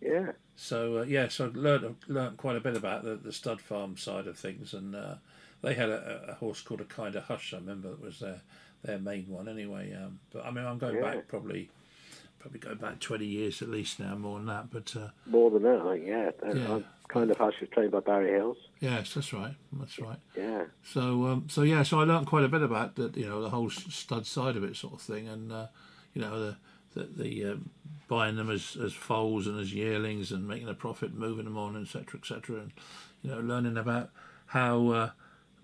Yeah. 0.00 0.32
So 0.56 0.98
uh, 0.98 1.02
yeah, 1.02 1.28
so 1.28 1.46
I 1.46 1.58
learned 1.58 1.96
learned 2.08 2.36
quite 2.36 2.56
a 2.56 2.60
bit 2.60 2.76
about 2.76 3.04
the, 3.04 3.16
the 3.16 3.32
stud 3.32 3.60
farm 3.60 3.96
side 3.96 4.26
of 4.26 4.36
things, 4.38 4.74
and 4.74 4.94
uh, 4.94 5.14
they 5.62 5.74
had 5.74 5.88
a, 5.88 6.30
a 6.30 6.34
horse 6.34 6.60
called 6.62 6.80
a 6.80 6.84
kind 6.84 7.14
of 7.16 7.24
hush. 7.24 7.52
I 7.52 7.56
remember 7.58 7.88
that 7.90 8.00
was 8.00 8.20
their 8.20 8.40
their 8.84 8.98
main 8.98 9.26
one 9.28 9.48
anyway. 9.48 9.92
Um, 9.94 10.20
but 10.32 10.44
I 10.46 10.50
mean, 10.50 10.64
I'm 10.64 10.78
going 10.78 10.96
Yeah. 10.96 11.02
back 11.14 11.28
probably 11.28 11.68
probably 12.38 12.60
going 12.60 12.78
back 12.78 13.00
twenty 13.00 13.26
years 13.26 13.60
at 13.62 13.68
least 13.68 13.98
now, 13.98 14.14
more 14.16 14.38
than 14.38 14.46
that. 14.46 14.70
But 14.70 14.94
uh, 14.96 15.08
More 15.26 15.50
than 15.50 15.62
that, 15.64 15.84
like, 15.84 16.04
yeah. 16.06 16.30
Yeah. 16.54 16.74
I'm 16.74 16.84
kind 17.08 17.30
of 17.30 17.38
hush 17.38 17.54
was 17.60 17.70
trained 17.70 17.90
by 17.90 18.00
Barry 18.00 18.30
Hills. 18.30 18.58
yes, 18.80 19.14
that's 19.14 19.32
right, 19.32 19.54
that's 19.72 19.98
right. 19.98 20.18
Yeah. 20.36 20.64
So 20.84 21.24
um, 21.26 21.46
so 21.48 21.62
yeah, 21.62 21.82
so 21.82 22.00
I 22.00 22.04
learned 22.04 22.26
quite 22.26 22.44
a 22.44 22.48
bit 22.48 22.62
about 22.62 22.94
the 22.96 23.10
you 23.16 23.26
know 23.26 23.42
the 23.42 23.50
whole 23.50 23.70
stud 23.70 24.26
side 24.26 24.56
of 24.56 24.62
it 24.64 24.76
sort 24.76 24.94
of 24.94 25.00
thing, 25.00 25.26
and 25.28 25.50
uh, 25.50 25.66
you 26.14 26.20
know 26.20 26.38
the 26.38 26.56
the, 26.94 27.04
the 27.24 27.44
um, 27.52 27.70
buying 28.06 28.36
them 28.36 28.50
as 28.50 28.76
as 28.82 28.92
foals 28.92 29.46
and 29.48 29.58
as 29.58 29.74
yearlings 29.74 30.30
and 30.30 30.46
making 30.46 30.68
a 30.68 30.74
profit, 30.74 31.12
moving 31.14 31.44
them 31.46 31.58
on, 31.58 31.80
etc. 31.80 32.20
etc. 32.20 32.60
And 32.60 32.72
you 33.22 33.30
know 33.32 33.40
learning 33.40 33.76
about 33.76 34.10
how. 34.46 34.88
Uh, 34.90 35.10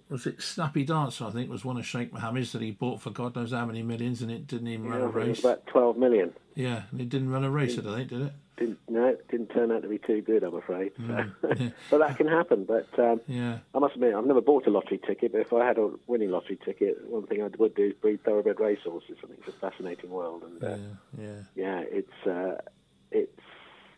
was 0.08 0.26
it 0.26 0.38
Snaafi 0.38 0.86
Dancer? 0.86 1.24
I 1.24 1.30
think 1.30 1.50
was 1.50 1.64
one 1.64 1.76
of 1.76 1.86
Sheikh 1.86 2.12
Mohammed's 2.12 2.52
that 2.52 2.62
he 2.62 2.70
bought 2.70 3.00
for 3.00 3.10
God 3.10 3.34
knows 3.36 3.52
how 3.52 3.66
many 3.66 3.82
millions, 3.82 4.22
and 4.22 4.30
it 4.30 4.46
didn't 4.46 4.68
even 4.68 4.86
yeah 4.86 4.92
run 4.92 5.00
a 5.00 5.04
think 5.12 5.14
it 5.14 5.18
was 5.18 5.26
race. 5.28 5.38
about 5.44 5.66
12 5.68 5.96
million. 5.96 6.32
Yeah, 6.54 6.82
and 6.92 7.00
it 7.00 7.08
didn't 7.08 7.30
run 7.30 7.42
a 7.44 7.50
race, 7.50 7.78
I 7.78 7.82
think, 7.82 8.08
did 8.10 8.22
it? 8.22 8.32
Didn't, 8.56 8.78
no, 8.88 9.06
it 9.06 9.26
didn't 9.28 9.48
turn 9.48 9.72
out 9.72 9.82
to 9.82 9.88
be 9.88 9.98
too 9.98 10.22
good, 10.22 10.44
I'm 10.44 10.54
afraid. 10.54 10.92
So- 10.96 11.26
but 11.90 11.98
that 11.98 12.16
can 12.16 12.28
happen. 12.28 12.64
But 12.64 12.86
um, 13.00 13.20
Yeah, 13.26 13.58
I 13.74 13.80
must 13.80 13.96
admit, 13.96 14.14
I've 14.14 14.24
never 14.26 14.40
bought 14.40 14.68
a 14.68 14.70
lottery 14.70 14.98
ticket, 15.04 15.32
but 15.32 15.40
if 15.40 15.52
I 15.52 15.66
had 15.66 15.76
a 15.78 15.90
winning 16.06 16.30
lottery 16.30 16.56
ticket, 16.64 16.98
one 17.08 17.26
thing 17.26 17.42
I 17.42 17.48
would 17.58 17.74
do 17.74 17.86
is 17.86 17.94
breed 17.94 18.22
thoroughbred 18.22 18.60
racehorses. 18.60 19.16
I 19.24 19.26
think 19.26 19.40
it's 19.44 19.48
a 19.56 19.58
fascinating 19.58 20.10
world. 20.10 20.44
And 20.44 20.62
uh, 20.62 20.76
yeah, 20.76 21.24
yeah. 21.24 21.40
yeah, 21.56 21.82
it's 21.90 22.26
uh, 22.28 22.60
it's 23.10 23.40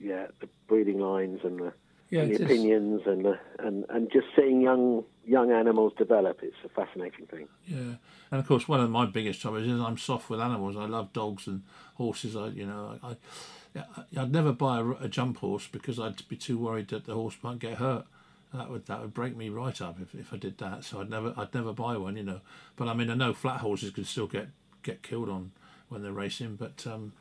yeah 0.00 0.28
the 0.40 0.48
breeding 0.68 1.00
lines 1.00 1.40
and 1.44 1.58
the, 1.58 1.72
Yeah, 2.08 2.22
and 2.22 2.30
the 2.30 2.34
is. 2.36 2.40
opinions 2.40 3.02
and 3.04 3.26
the, 3.26 3.38
and 3.58 3.84
and 3.90 4.10
just 4.10 4.28
seeing 4.34 4.62
young 4.62 5.04
young 5.26 5.50
animals 5.50 5.92
develop. 5.98 6.40
It's 6.42 6.56
a 6.64 6.68
fascinating 6.68 7.26
thing. 7.26 7.48
Yeah, 7.66 7.96
and 8.30 8.40
of 8.40 8.46
course, 8.46 8.68
one 8.68 8.80
of 8.80 8.90
my 8.90 9.06
biggest 9.06 9.40
troubles 9.40 9.66
is 9.66 9.80
I'm 9.80 9.98
soft 9.98 10.30
with 10.30 10.40
animals. 10.40 10.76
I 10.76 10.86
love 10.86 11.12
dogs 11.12 11.46
and 11.46 11.62
horses. 11.94 12.36
I, 12.36 12.48
you 12.48 12.66
know, 12.66 12.98
I, 13.02 13.08
I 13.10 13.84
I'd 14.16 14.32
never 14.32 14.52
buy 14.52 14.80
a, 14.80 14.84
a 15.04 15.08
jump 15.08 15.38
horse 15.38 15.66
because 15.70 15.98
I'd 15.98 16.26
be 16.28 16.36
too 16.36 16.58
worried 16.58 16.88
that 16.88 17.04
the 17.04 17.14
horse 17.14 17.36
might 17.42 17.58
get 17.58 17.74
hurt. 17.74 18.06
That 18.54 18.70
would 18.70 18.86
that 18.86 19.00
would 19.00 19.12
break 19.12 19.36
me 19.36 19.48
right 19.48 19.80
up 19.82 19.98
if, 20.00 20.14
if 20.14 20.32
I 20.32 20.36
did 20.36 20.58
that. 20.58 20.84
So 20.84 21.00
I'd 21.00 21.10
never 21.10 21.34
I'd 21.36 21.52
never 21.52 21.72
buy 21.72 21.96
one. 21.96 22.16
You 22.16 22.22
know, 22.22 22.40
but 22.76 22.88
I 22.88 22.94
mean 22.94 23.10
I 23.10 23.14
know 23.14 23.34
flat 23.34 23.60
horses 23.60 23.90
can 23.90 24.04
still 24.04 24.26
get 24.26 24.48
get 24.82 25.02
killed 25.02 25.28
on 25.28 25.52
when 25.88 26.02
they're 26.02 26.12
racing, 26.12 26.56
but 26.56 26.86
um, 26.86 27.12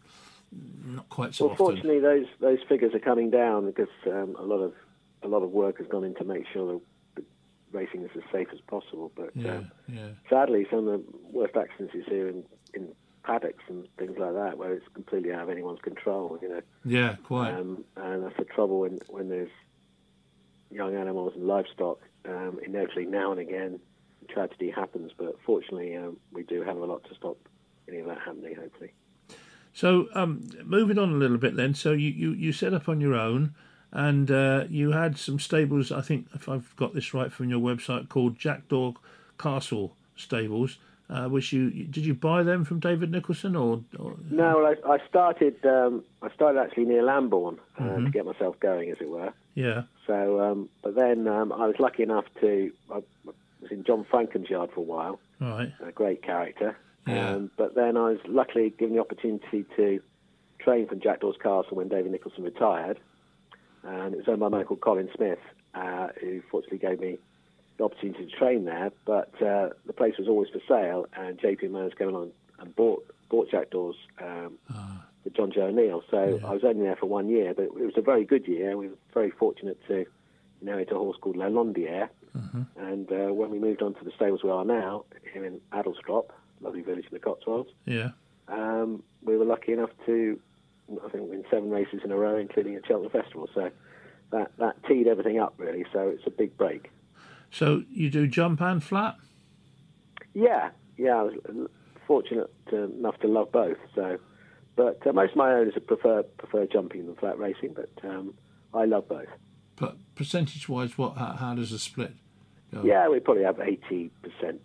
not 0.86 1.10
quite 1.10 1.34
so 1.34 1.46
Well, 1.46 1.54
often. 1.54 1.66
fortunately, 1.66 2.00
those 2.00 2.26
those 2.40 2.60
figures 2.70 2.94
are 2.94 3.00
coming 3.00 3.30
down 3.32 3.66
because 3.66 3.90
um, 4.08 4.36
a 4.40 4.44
lot 4.44 4.60
of 4.60 4.74
a 5.24 5.28
lot 5.28 5.42
of 5.44 5.52
work 5.52 5.80
has 5.80 5.88
gone 5.88 6.04
in 6.04 6.14
to 6.16 6.24
make 6.24 6.46
sure 6.54 6.74
that 6.74 6.80
the 6.80 6.82
racing 7.76 8.04
is 8.04 8.12
as 8.16 8.24
safe 8.32 8.48
as 8.54 8.60
possible. 8.62 9.12
But 9.16 9.32
Yeah, 9.36 9.58
um, 9.58 9.72
yeah, 9.88 10.08
sadly, 10.30 10.66
some 10.70 10.88
of 10.88 11.02
the 11.02 11.04
worst 11.32 11.56
accidents 11.56 11.94
you 11.94 12.04
see 12.08 12.20
in, 12.20 12.44
in 12.74 12.90
paddocks 13.24 13.64
and 13.68 13.88
things 13.98 14.18
like 14.18 14.34
that, 14.34 14.58
where 14.58 14.74
it's 14.74 14.88
completely 14.94 15.34
out 15.34 15.44
of 15.44 15.50
anyone's 15.50 15.82
control. 15.82 16.38
You 16.42 16.50
know, 16.50 16.62
yeah, 16.84 17.16
quite. 17.24 17.52
um, 17.54 17.84
and 17.96 18.24
that's 18.24 18.38
the 18.38 18.46
trouble 18.46 18.82
when 18.82 19.00
when 19.10 19.30
there's 19.30 19.52
young 20.72 20.96
animals 20.96 21.34
and 21.36 21.46
livestock. 21.46 22.00
Um, 22.28 22.60
inevitably, 22.66 23.06
now 23.06 23.32
and 23.32 23.40
again, 23.40 23.80
tragedy 24.30 24.72
happens. 24.72 25.12
But 25.18 25.36
fortunately, 25.46 25.96
um, 25.96 26.18
we 26.32 26.44
do 26.44 26.64
have 26.64 26.78
a 26.78 26.86
lot 26.86 27.04
to 27.10 27.16
stop 27.16 27.38
any 27.88 28.00
of 28.00 28.08
that 28.08 28.20
happening. 28.20 28.56
Hopefully. 28.56 28.94
So, 29.74 30.08
um, 30.16 30.48
moving 30.64 30.98
on 30.98 31.10
a 31.10 31.16
little 31.16 31.38
bit 31.38 31.58
then. 31.58 31.74
So, 31.74 31.92
you, 31.92 32.10
you, 32.10 32.32
you 32.32 32.54
set 32.54 32.74
up 32.74 32.88
on 32.88 33.02
your 33.02 33.14
own 33.14 33.54
and 33.96 34.30
uh, 34.30 34.66
you 34.70 34.92
had 34.92 35.18
some 35.18 35.40
stables, 35.40 35.90
I 35.90 36.02
think, 36.02 36.28
if 36.34 36.50
I've 36.50 36.76
got 36.76 36.94
this 36.94 37.14
right 37.14 37.32
from 37.32 37.50
your 37.50 37.62
website, 37.62 38.10
called 38.10 38.38
Jackdaw 38.38 38.92
Castle 39.40 39.96
Stables, 40.18 40.78
uh, 41.10 41.30
which 41.30 41.54
you 41.54 41.70
did 41.70 42.06
you 42.06 42.14
buy 42.14 42.44
them 42.44 42.66
from 42.66 42.82
David 42.82 43.10
Nicholson 43.10 43.56
or, 43.56 43.86
or 43.98 44.16
No, 44.30 44.58
well, 44.58 44.76
I, 44.86 44.96
I 44.96 45.08
started. 45.08 45.66
Um, 45.66 46.04
I 46.22 46.30
started 46.34 46.60
actually 46.60 46.86
near 46.86 47.04
Lambourn 47.04 47.58
uh, 47.80 47.96
to 47.96 48.10
get 48.12 48.26
myself 48.26 48.60
going, 48.60 48.92
as 48.92 48.98
it 49.00 49.10
were. 49.10 49.32
yeah, 49.54 49.84
So, 50.06 50.42
um, 50.42 50.70
but 50.84 50.96
then 50.96 51.26
um, 51.30 51.54
I 51.54 51.66
was 51.66 51.76
lucky 51.80 52.04
enough 52.04 52.26
to. 52.42 52.72
I 52.92 53.02
was 53.26 53.72
in 53.72 53.86
John 53.86 54.06
Francome's 54.12 54.50
yard 54.50 54.72
for 54.74 54.82
a 54.82 54.84
while. 54.84 55.20
right, 55.40 55.72
A 55.88 55.94
great 55.94 56.22
character. 56.22 56.78
Yeah. 57.08 57.36
Um, 57.36 57.52
but 57.56 57.76
then 57.76 57.96
I 57.96 58.10
was 58.10 58.20
luckily 58.28 58.72
given 58.72 58.96
the 58.96 59.02
opportunity 59.02 59.66
to 59.78 60.02
train 60.60 60.88
from 60.88 61.00
Jackdaw's 61.00 61.38
Castle 61.38 61.78
when 61.78 61.88
David 61.88 62.12
Nicholson 62.12 62.44
retired, 62.44 63.00
and 63.86 64.14
it 64.14 64.18
was 64.18 64.28
owned 64.28 64.40
by 64.40 64.48
a 64.48 64.50
man 64.50 64.66
called 64.66 64.82
Colin 64.82 65.10
Smith, 65.16 65.40
uh, 65.74 66.08
who 66.20 66.42
fortunately 66.50 66.80
gave 66.80 67.00
me 67.00 67.18
the 67.78 67.84
opportunity 67.84 68.26
to 68.26 68.32
train 68.32 68.66
there. 68.66 68.92
But 69.06 69.42
uh, 69.42 69.70
the 69.86 69.94
place 69.94 70.18
was 70.18 70.28
always 70.28 70.50
for 70.50 70.60
sale, 70.68 71.06
and 71.16 71.40
JP 71.40 71.70
McManus 71.70 71.98
came 71.98 72.10
along 72.10 72.32
and 72.60 72.76
bought 72.76 73.06
bought 73.30 73.50
Jackdaw's 73.50 73.96
um, 74.22 74.58
with 75.24 75.34
Jonjo 75.34 75.58
O'Neill. 75.58 76.04
So 76.10 76.40
I 76.46 76.54
was 76.54 76.64
only 76.64 76.84
there 76.84 76.96
for 76.96 77.08
one 77.08 77.28
year, 77.28 77.54
but 77.54 77.64
it 77.64 77.74
was 77.74 77.98
a 77.98 78.02
very 78.02 78.24
good 78.26 78.48
year. 78.48 78.78
We 78.78 78.88
were 78.90 78.98
very 79.14 79.32
fortunate 79.32 79.80
to 79.88 80.06
inherit 80.62 80.92
a 80.92 80.96
horse 80.96 81.18
called 81.20 81.36
La 81.36 81.48
Landiere. 81.48 82.10
And 82.78 83.12
uh, 83.12 83.34
when 83.34 83.50
we 83.50 83.60
moved 83.60 83.82
on 83.82 83.94
to 83.96 84.04
the 84.04 84.12
stables 84.12 84.44
we 84.44 84.50
are 84.52 84.66
now, 84.66 85.06
here 85.34 85.46
in 85.46 85.60
Adlestrop, 85.72 86.30
lovely 86.62 86.82
village 86.82 87.06
in 87.06 87.14
the 87.14 87.20
Cotswolds, 87.20 87.70
yeah, 87.86 88.10
um, 88.48 89.04
we 89.24 89.38
were 89.38 89.46
lucky 89.46 89.72
enough 89.74 89.90
to, 90.06 90.40
I 90.92 91.10
think, 91.10 91.30
win 91.30 91.44
seven 91.50 91.70
races 91.70 92.02
in 92.04 92.12
a 92.12 92.16
row, 92.16 92.38
including 92.38 92.76
at 92.76 92.86
Cheltenham 92.88 93.12
Festival. 93.12 93.50
So 93.54 93.70
that, 94.32 94.52
that 94.58 94.84
teed 94.88 95.08
everything 95.08 95.40
up, 95.40 95.56
really. 95.58 95.86
So 95.92 96.10
it's 96.10 96.26
a 96.26 96.32
big 96.32 96.58
break. 96.58 96.92
So 97.52 97.84
you 97.92 98.10
do 98.10 98.28
jump 98.28 98.62
and 98.62 98.84
flat. 98.84 99.16
Yeah, 100.34 100.72
yeah, 100.98 101.16
I 101.16 101.24
was 101.24 101.70
fortunate 102.06 102.54
enough 102.72 103.20
to 103.20 103.28
love 103.28 103.52
both. 103.52 103.78
So, 103.94 104.18
but 104.76 105.06
uh, 105.08 105.14
most 105.14 105.32
of 105.32 105.38
my 105.38 105.54
owners 105.54 105.74
prefer 105.88 106.24
prefer 106.24 106.66
jumping 106.66 107.06
than 107.06 107.16
flat 107.16 107.40
racing, 107.40 107.74
but 107.74 107.90
um, 108.04 108.34
I 108.74 108.84
love 108.84 109.08
both. 109.08 109.30
But 109.78 109.96
percentage 110.16 110.68
wise, 110.68 110.98
what 110.98 111.16
how, 111.16 111.34
how 111.34 111.56
does 111.56 111.72
the 111.72 111.80
split 111.80 112.14
Go. 112.74 112.84
Yeah, 112.84 113.08
we 113.08 113.20
probably 113.20 113.44
have 113.44 113.58
80% 113.58 114.10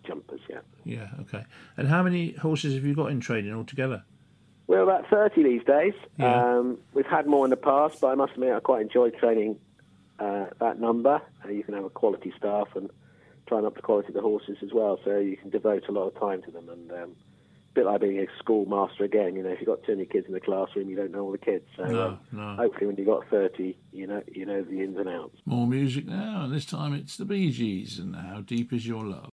jumpers, 0.05 0.41
yeah. 0.49 0.59
Yeah, 0.83 1.09
okay. 1.21 1.45
And 1.77 1.87
how 1.87 2.03
many 2.03 2.33
horses 2.33 2.73
have 2.73 2.83
you 2.83 2.95
got 2.95 3.11
in 3.11 3.19
training 3.19 3.53
altogether? 3.53 4.03
We're 4.67 4.81
about 4.81 5.07
30 5.09 5.43
these 5.43 5.63
days. 5.65 5.93
Yeah. 6.17 6.57
Um, 6.57 6.77
we've 6.93 7.05
had 7.05 7.27
more 7.27 7.45
in 7.45 7.49
the 7.49 7.57
past, 7.57 7.99
but 8.01 8.07
I 8.07 8.15
must 8.15 8.33
admit 8.33 8.53
I 8.53 8.59
quite 8.59 8.81
enjoy 8.81 9.09
training 9.09 9.57
uh, 10.19 10.45
that 10.59 10.79
number. 10.79 11.21
Uh, 11.43 11.49
you 11.49 11.63
can 11.63 11.73
have 11.73 11.83
a 11.85 11.89
quality 11.89 12.31
staff 12.37 12.67
and 12.75 12.89
try 13.47 13.57
and 13.57 13.67
up 13.67 13.75
the 13.75 13.81
quality 13.81 14.09
of 14.09 14.13
the 14.13 14.21
horses 14.21 14.57
as 14.63 14.69
well, 14.73 14.97
so 15.03 15.17
you 15.17 15.35
can 15.35 15.49
devote 15.49 15.83
a 15.89 15.91
lot 15.91 16.07
of 16.07 16.17
time 16.19 16.41
to 16.43 16.51
them. 16.51 16.69
And 16.69 16.89
um, 16.91 17.15
a 17.71 17.73
bit 17.73 17.85
like 17.85 17.99
being 18.01 18.19
a 18.19 18.27
schoolmaster 18.39 19.03
again, 19.03 19.35
you 19.35 19.43
know, 19.43 19.49
if 19.49 19.59
you've 19.59 19.67
got 19.67 19.83
too 19.83 19.93
many 19.95 20.05
kids 20.05 20.27
in 20.27 20.33
the 20.33 20.39
classroom, 20.39 20.89
you 20.89 20.95
don't 20.95 21.11
know 21.11 21.21
all 21.23 21.31
the 21.31 21.37
kids. 21.37 21.65
So 21.75 21.83
No, 21.83 22.07
um, 22.07 22.19
no. 22.31 22.55
hopefully 22.55 22.87
when 22.87 22.95
you've 22.97 23.07
got 23.07 23.27
30, 23.29 23.75
you 23.91 24.07
know, 24.07 24.21
you 24.31 24.45
know 24.45 24.61
the 24.61 24.79
ins 24.81 24.97
and 24.97 25.09
outs. 25.09 25.35
More 25.45 25.67
music 25.67 26.05
now, 26.05 26.43
and 26.45 26.53
this 26.53 26.65
time 26.65 26.93
it's 26.93 27.17
the 27.17 27.25
Bee 27.25 27.51
Gees 27.51 27.99
and 27.99 28.15
How 28.15 28.39
Deep 28.41 28.71
Is 28.71 28.87
Your 28.87 29.03
Love? 29.03 29.30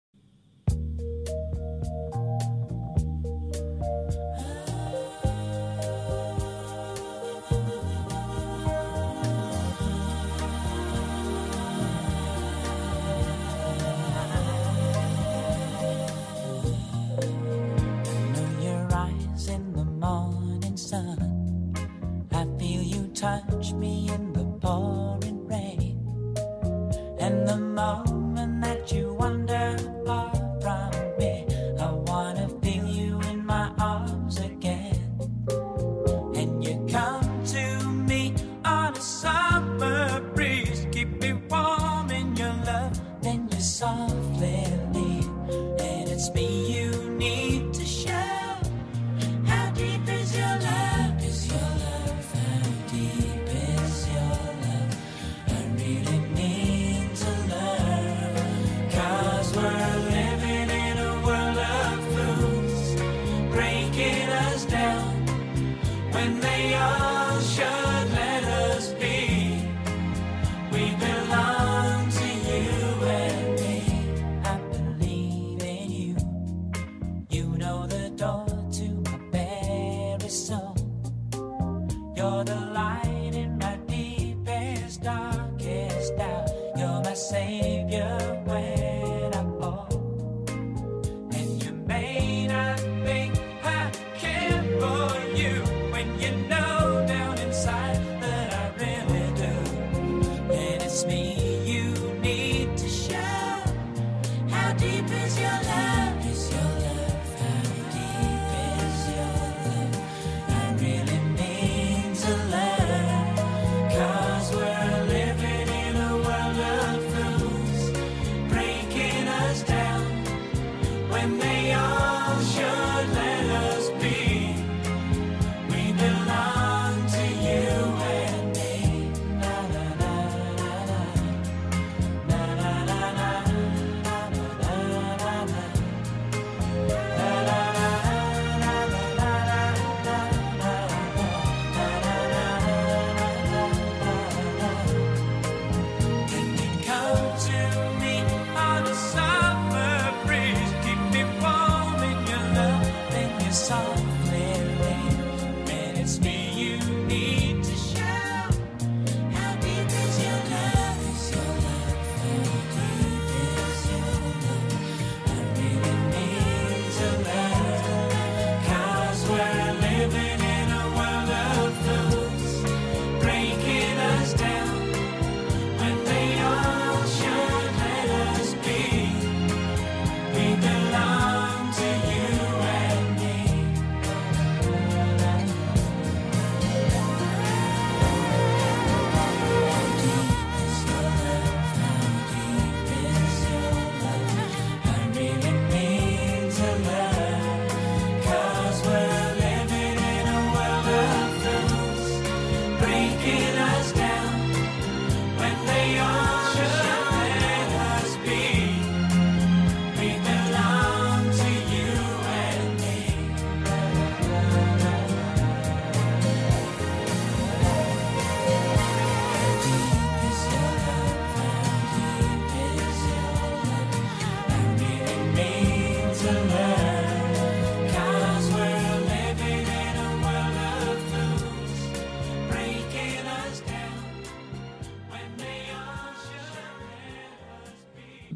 And 27.75 28.12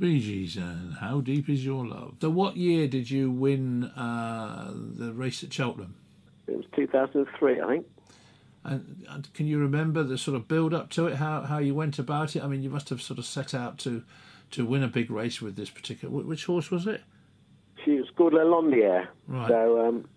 be. 0.07 0.19
Bee 0.19 0.19
Gees 0.21 0.57
and 0.57 0.95
How 0.95 1.21
Deep 1.21 1.49
Is 1.49 1.65
Your 1.65 1.85
Love? 1.85 2.15
So, 2.21 2.29
what 2.29 2.57
year 2.57 2.87
did 2.87 3.09
you 3.09 3.29
win 3.31 3.85
uh, 3.85 4.71
the 4.73 5.13
race 5.13 5.43
at 5.43 5.51
Cheltenham? 5.53 5.95
It 6.47 6.55
was 6.55 6.65
2003, 6.75 7.61
I 7.61 7.67
think. 7.67 7.85
And, 8.63 9.05
and 9.09 9.33
can 9.33 9.47
you 9.47 9.59
remember 9.59 10.03
the 10.03 10.17
sort 10.17 10.35
of 10.35 10.47
build 10.47 10.73
up 10.73 10.89
to 10.91 11.07
it? 11.07 11.15
How 11.15 11.41
how 11.41 11.57
you 11.59 11.73
went 11.73 11.99
about 11.99 12.35
it? 12.35 12.43
I 12.43 12.47
mean, 12.47 12.61
you 12.61 12.69
must 12.69 12.89
have 12.89 13.01
sort 13.01 13.19
of 13.19 13.25
set 13.25 13.53
out 13.53 13.77
to 13.79 14.03
to 14.51 14.65
win 14.65 14.83
a 14.83 14.87
big 14.87 15.09
race 15.09 15.41
with 15.41 15.55
this 15.55 15.69
particular. 15.69 16.13
wh- 16.13 16.27
Which 16.27 16.45
horse 16.45 16.69
was 16.71 16.87
it? 16.87 17.01
She 17.85 17.91
was 17.91 18.09
called 18.15 18.33
La 18.33 18.41
Landiere. 18.41 19.07
Right. 19.27 19.47
So 19.47 19.87
um, 19.87 20.09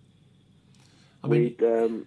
I 1.23 1.27
mean, 1.27 1.55
um, 1.61 2.05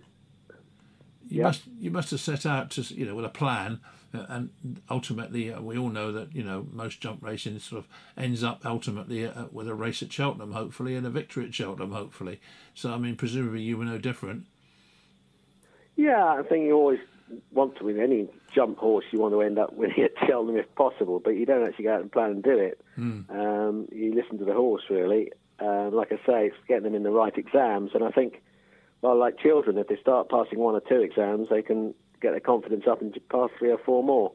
you 1.28 1.38
yeah. 1.38 1.44
must 1.44 1.62
you 1.78 1.90
must 1.90 2.10
have 2.10 2.20
set 2.20 2.44
out 2.44 2.70
to 2.72 2.82
you 2.82 3.06
know 3.06 3.14
with 3.14 3.24
a 3.24 3.30
plan 3.30 3.80
and 4.14 4.80
ultimately, 4.90 5.52
uh, 5.52 5.60
we 5.60 5.76
all 5.76 5.88
know 5.88 6.12
that 6.12 6.34
you 6.34 6.42
know 6.42 6.66
most 6.70 7.00
jump 7.00 7.22
racing 7.22 7.58
sort 7.58 7.84
of 7.84 7.88
ends 8.16 8.42
up 8.42 8.64
ultimately 8.64 9.26
uh, 9.26 9.46
with 9.52 9.68
a 9.68 9.74
race 9.74 10.02
at 10.02 10.12
Cheltenham, 10.12 10.52
hopefully, 10.52 10.94
and 10.94 11.06
a 11.06 11.10
victory 11.10 11.44
at 11.46 11.54
Cheltenham, 11.54 11.92
hopefully. 11.92 12.40
So, 12.74 12.92
I 12.92 12.98
mean, 12.98 13.16
presumably 13.16 13.62
you 13.62 13.76
were 13.76 13.84
no 13.84 13.98
different. 13.98 14.46
Yeah, 15.96 16.24
I 16.24 16.42
think 16.42 16.64
you 16.64 16.74
always 16.74 17.00
want 17.52 17.76
to 17.78 17.84
win 17.84 18.00
any 18.00 18.28
jump 18.54 18.78
horse. 18.78 19.04
You 19.10 19.18
want 19.18 19.34
to 19.34 19.42
end 19.42 19.58
up 19.58 19.72
winning 19.76 20.02
at 20.02 20.12
Cheltenham 20.26 20.56
if 20.56 20.72
possible, 20.74 21.20
but 21.20 21.30
you 21.30 21.46
don't 21.46 21.66
actually 21.66 21.84
go 21.84 21.94
out 21.94 22.00
and 22.00 22.12
plan 22.12 22.30
and 22.30 22.42
do 22.42 22.58
it. 22.58 22.80
Um, 23.30 23.88
you 23.92 24.14
listen 24.14 24.38
to 24.38 24.44
the 24.44 24.54
horse 24.54 24.82
really. 24.90 25.32
Um, 25.60 25.94
like 25.94 26.12
I 26.12 26.16
say, 26.26 26.46
it's 26.46 26.56
getting 26.66 26.84
them 26.84 26.94
in 26.96 27.04
the 27.04 27.12
right 27.12 27.36
exams, 27.36 27.92
and 27.94 28.02
I 28.02 28.10
think, 28.10 28.42
well, 29.02 29.16
like 29.16 29.38
children, 29.38 29.78
if 29.78 29.86
they 29.86 29.96
start 30.00 30.28
passing 30.28 30.58
one 30.58 30.74
or 30.74 30.80
two 30.80 31.00
exams, 31.00 31.48
they 31.48 31.62
can 31.62 31.94
get 32.24 32.32
their 32.32 32.40
confidence 32.40 32.84
up 32.90 33.00
and 33.00 33.16
pass 33.30 33.50
three 33.58 33.70
or 33.70 33.78
four 33.78 34.02
more. 34.02 34.32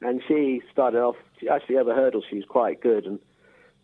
And 0.00 0.22
she 0.26 0.62
started 0.72 1.00
off. 1.00 1.16
She 1.40 1.48
actually 1.48 1.76
over 1.76 1.94
hurdles, 1.94 2.24
she 2.28 2.36
was 2.36 2.44
quite 2.48 2.80
good, 2.80 3.06
and 3.06 3.18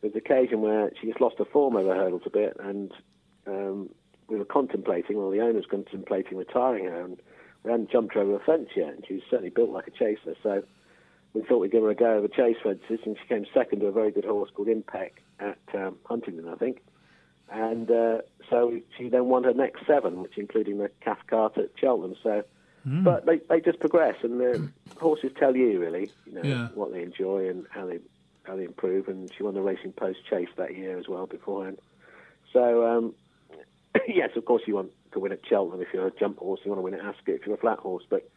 there 0.00 0.10
was 0.10 0.16
occasion 0.16 0.60
where 0.60 0.90
she 1.00 1.08
just 1.08 1.20
lost 1.20 1.36
her 1.38 1.44
form 1.44 1.76
over 1.76 1.94
hurdles 1.94 2.22
a 2.26 2.30
bit, 2.30 2.56
and 2.58 2.92
um, 3.46 3.90
we 4.28 4.36
were 4.36 4.44
contemplating, 4.44 5.16
well, 5.16 5.30
the 5.30 5.40
owner's 5.40 5.66
contemplating 5.70 6.38
retiring 6.38 6.84
her, 6.84 7.02
and 7.02 7.18
we 7.64 7.70
hadn't 7.70 7.90
jumped 7.90 8.16
over 8.16 8.36
a 8.36 8.40
fence 8.40 8.68
yet, 8.76 8.94
and 8.94 9.04
she 9.06 9.14
was 9.14 9.22
certainly 9.28 9.50
built 9.50 9.70
like 9.70 9.86
a 9.86 9.90
chaser. 9.90 10.34
So 10.42 10.62
we 11.34 11.42
thought 11.42 11.58
we'd 11.58 11.72
give 11.72 11.82
her 11.82 11.90
a 11.90 11.94
go 11.94 12.16
over 12.16 12.28
chase 12.28 12.56
fences, 12.62 13.00
and 13.04 13.16
she 13.20 13.28
came 13.28 13.44
second 13.52 13.80
to 13.80 13.86
a 13.86 13.92
very 13.92 14.10
good 14.10 14.24
horse 14.24 14.50
called 14.54 14.68
Impek 14.68 15.10
at 15.38 15.58
um, 15.74 15.96
Huntingdon, 16.04 16.48
I 16.48 16.56
think. 16.56 16.82
And 17.50 17.90
uh, 17.90 18.18
so 18.48 18.80
she 18.96 19.08
then 19.08 19.26
won 19.26 19.44
her 19.44 19.54
next 19.54 19.86
seven, 19.86 20.22
which 20.22 20.38
including 20.38 20.78
the 20.78 20.90
Cathcart 21.00 21.58
at 21.58 21.70
Cheltenham. 21.76 22.14
So, 22.22 22.42
but 22.84 23.26
they, 23.26 23.38
they 23.48 23.60
just 23.60 23.78
progress, 23.80 24.16
and 24.22 24.40
the 24.40 24.70
horses 24.98 25.32
tell 25.38 25.54
you 25.56 25.80
really, 25.80 26.10
you 26.26 26.32
know, 26.32 26.42
Yeah. 26.42 26.68
what 26.74 26.92
they 26.92 27.02
enjoy 27.02 27.48
and 27.48 27.66
how 27.70 27.86
they 27.86 27.98
how 28.44 28.56
they 28.56 28.64
improve. 28.64 29.08
And 29.08 29.30
she 29.32 29.42
won 29.42 29.54
the 29.54 29.60
Racing 29.60 29.92
Post 29.92 30.24
Chase 30.28 30.48
that 30.56 30.76
year 30.76 30.98
as 30.98 31.06
well 31.08 31.26
beforehand. 31.26 31.78
So 32.52 32.86
um, 32.86 33.14
yes, 34.08 34.30
of 34.36 34.44
course 34.44 34.62
you 34.66 34.74
want 34.74 34.90
to 35.12 35.18
win 35.20 35.32
at 35.32 35.44
Cheltenham 35.46 35.80
if 35.82 35.88
you're 35.92 36.06
a 36.06 36.10
jump 36.18 36.38
horse. 36.38 36.60
You 36.64 36.70
want 36.70 36.78
to 36.78 36.82
win 36.84 36.94
at 36.94 37.00
Ascot 37.00 37.34
if 37.34 37.46
you're 37.46 37.56
a 37.56 37.58
flat 37.58 37.78
horse. 37.78 38.04
But 38.08 38.28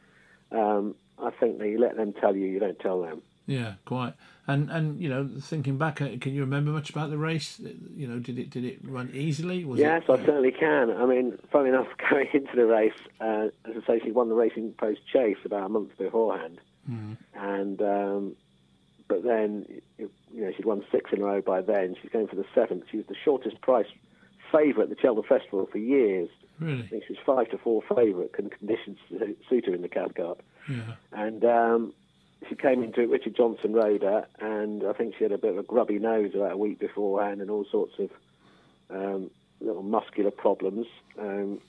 um, 0.51 0.95
I 1.17 1.31
think 1.31 1.59
that 1.59 1.67
you 1.69 1.79
let 1.79 1.95
them 1.95 2.13
tell 2.13 2.35
you, 2.35 2.47
you 2.47 2.59
don't 2.59 2.79
tell 2.79 3.01
them. 3.01 3.21
Yeah, 3.45 3.73
quite. 3.85 4.13
And 4.47 4.69
and 4.69 5.01
you 5.01 5.09
know, 5.09 5.29
thinking 5.39 5.77
back, 5.77 6.01
uh, 6.01 6.09
can 6.19 6.33
you 6.33 6.41
remember 6.41 6.71
much 6.71 6.89
about 6.89 7.09
the 7.09 7.17
race? 7.17 7.59
You 7.95 8.07
know, 8.07 8.19
did 8.19 8.37
it 8.37 8.49
did 8.49 8.63
it 8.63 8.79
run 8.83 9.09
easily? 9.13 9.65
Was 9.65 9.79
Yes, 9.79 10.03
it, 10.07 10.11
I 10.11 10.17
certainly 10.25 10.51
can. 10.51 10.91
I 10.91 11.05
mean, 11.05 11.37
funny 11.51 11.69
enough, 11.69 11.87
going 12.09 12.27
into 12.33 12.55
the 12.55 12.65
race, 12.65 12.93
uh, 13.21 13.47
as 13.65 13.83
I 13.83 13.87
say, 13.87 14.01
she 14.03 14.11
won 14.11 14.29
the 14.29 14.35
Racing 14.35 14.73
Post 14.77 15.01
Chase 15.11 15.37
about 15.45 15.65
a 15.65 15.69
month 15.69 15.97
beforehand, 15.97 16.59
and 17.35 17.81
um, 17.81 18.35
but 19.07 19.23
then 19.23 19.65
you 19.97 20.09
know 20.31 20.51
she'd 20.55 20.65
won 20.65 20.83
six 20.91 21.11
in 21.11 21.21
a 21.21 21.25
row 21.25 21.41
by 21.41 21.61
then. 21.61 21.95
She's 22.01 22.11
going 22.11 22.27
for 22.27 22.35
the 22.35 22.45
seventh. 22.55 22.83
She 22.91 22.97
was 22.97 23.05
the 23.07 23.15
shortest 23.23 23.61
price 23.61 23.87
favourite 24.51 24.89
at 24.89 24.95
the 24.95 25.01
Cheltenham 25.01 25.25
Festival 25.27 25.67
for 25.71 25.77
years. 25.77 26.29
I 26.61 26.65
really? 26.65 26.83
think 26.83 27.03
she 27.07 27.13
was 27.13 27.21
five 27.25 27.49
to 27.51 27.57
four 27.57 27.81
favourite. 27.95 28.33
Conditions 28.33 28.97
su- 29.09 29.35
suit 29.49 29.65
her 29.65 29.73
in 29.73 29.81
the 29.81 29.89
Cathcart? 29.89 30.39
Yeah. 30.69 30.93
And 31.11 31.43
um, 31.43 31.93
she 32.49 32.55
came 32.55 32.83
into 32.83 33.01
it. 33.01 33.09
Richard 33.09 33.35
Johnson 33.35 33.73
rode 33.73 34.01
her, 34.03 34.25
and 34.39 34.83
I 34.85 34.93
think 34.93 35.15
she 35.17 35.23
had 35.23 35.31
a 35.31 35.37
bit 35.37 35.51
of 35.51 35.57
a 35.57 35.63
grubby 35.63 35.99
nose 35.99 36.31
about 36.35 36.51
a 36.53 36.57
week 36.57 36.79
beforehand, 36.79 37.41
and 37.41 37.49
all 37.49 37.65
sorts 37.71 37.93
of 37.99 38.09
um, 38.89 39.29
little 39.61 39.83
muscular 39.83 40.31
problems. 40.31 40.87
Um, 41.19 41.59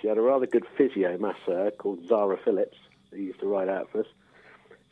she 0.00 0.08
had 0.08 0.18
a 0.18 0.22
rather 0.22 0.46
good 0.46 0.64
physio 0.76 1.18
masseur 1.18 1.70
called 1.72 2.06
Zara 2.08 2.38
Phillips, 2.44 2.76
who 3.10 3.18
used 3.18 3.40
to 3.40 3.46
ride 3.46 3.68
out 3.68 3.90
for 3.90 4.00
us. 4.00 4.06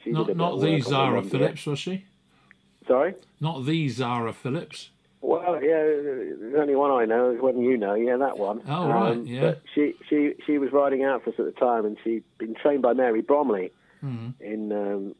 She 0.04 0.10
Not 0.10 0.34
not 0.36 0.60
the 0.60 0.80
Zara. 0.80 1.22
Phillips, 1.22 1.66
was 1.66 1.78
she? 1.78 2.04
Sorry. 2.86 3.14
Not 3.40 3.64
the 3.66 3.88
Zara 3.88 4.32
Phillips. 4.32 4.90
Well, 5.20 5.54
yeah, 5.62 5.82
the 5.82 6.54
only 6.60 6.76
one 6.76 6.92
I 6.92 7.04
know 7.04 7.30
is 7.32 7.40
one 7.40 7.60
you 7.60 7.76
know. 7.76 7.94
Yeah, 7.94 8.16
that 8.18 8.38
one. 8.38 8.58
Um, 8.60 8.64
Oh, 8.68 8.88
right, 8.88 9.26
yeah. 9.26 9.40
But 9.40 9.62
she 9.74 9.94
she 10.08 10.34
she 10.46 10.58
was 10.58 10.70
riding 10.72 11.02
out 11.02 11.24
for 11.24 11.30
us 11.30 11.36
at 11.40 11.44
the 11.44 11.50
time, 11.52 11.84
and 11.84 11.96
she'd 12.04 12.22
been 12.38 12.54
trained 12.54 12.82
by 12.82 12.92
Mary 12.92 13.22
Bromiley 13.22 13.70
Hmm. 14.00 14.28
in 14.38 14.70
um, 14.72 15.14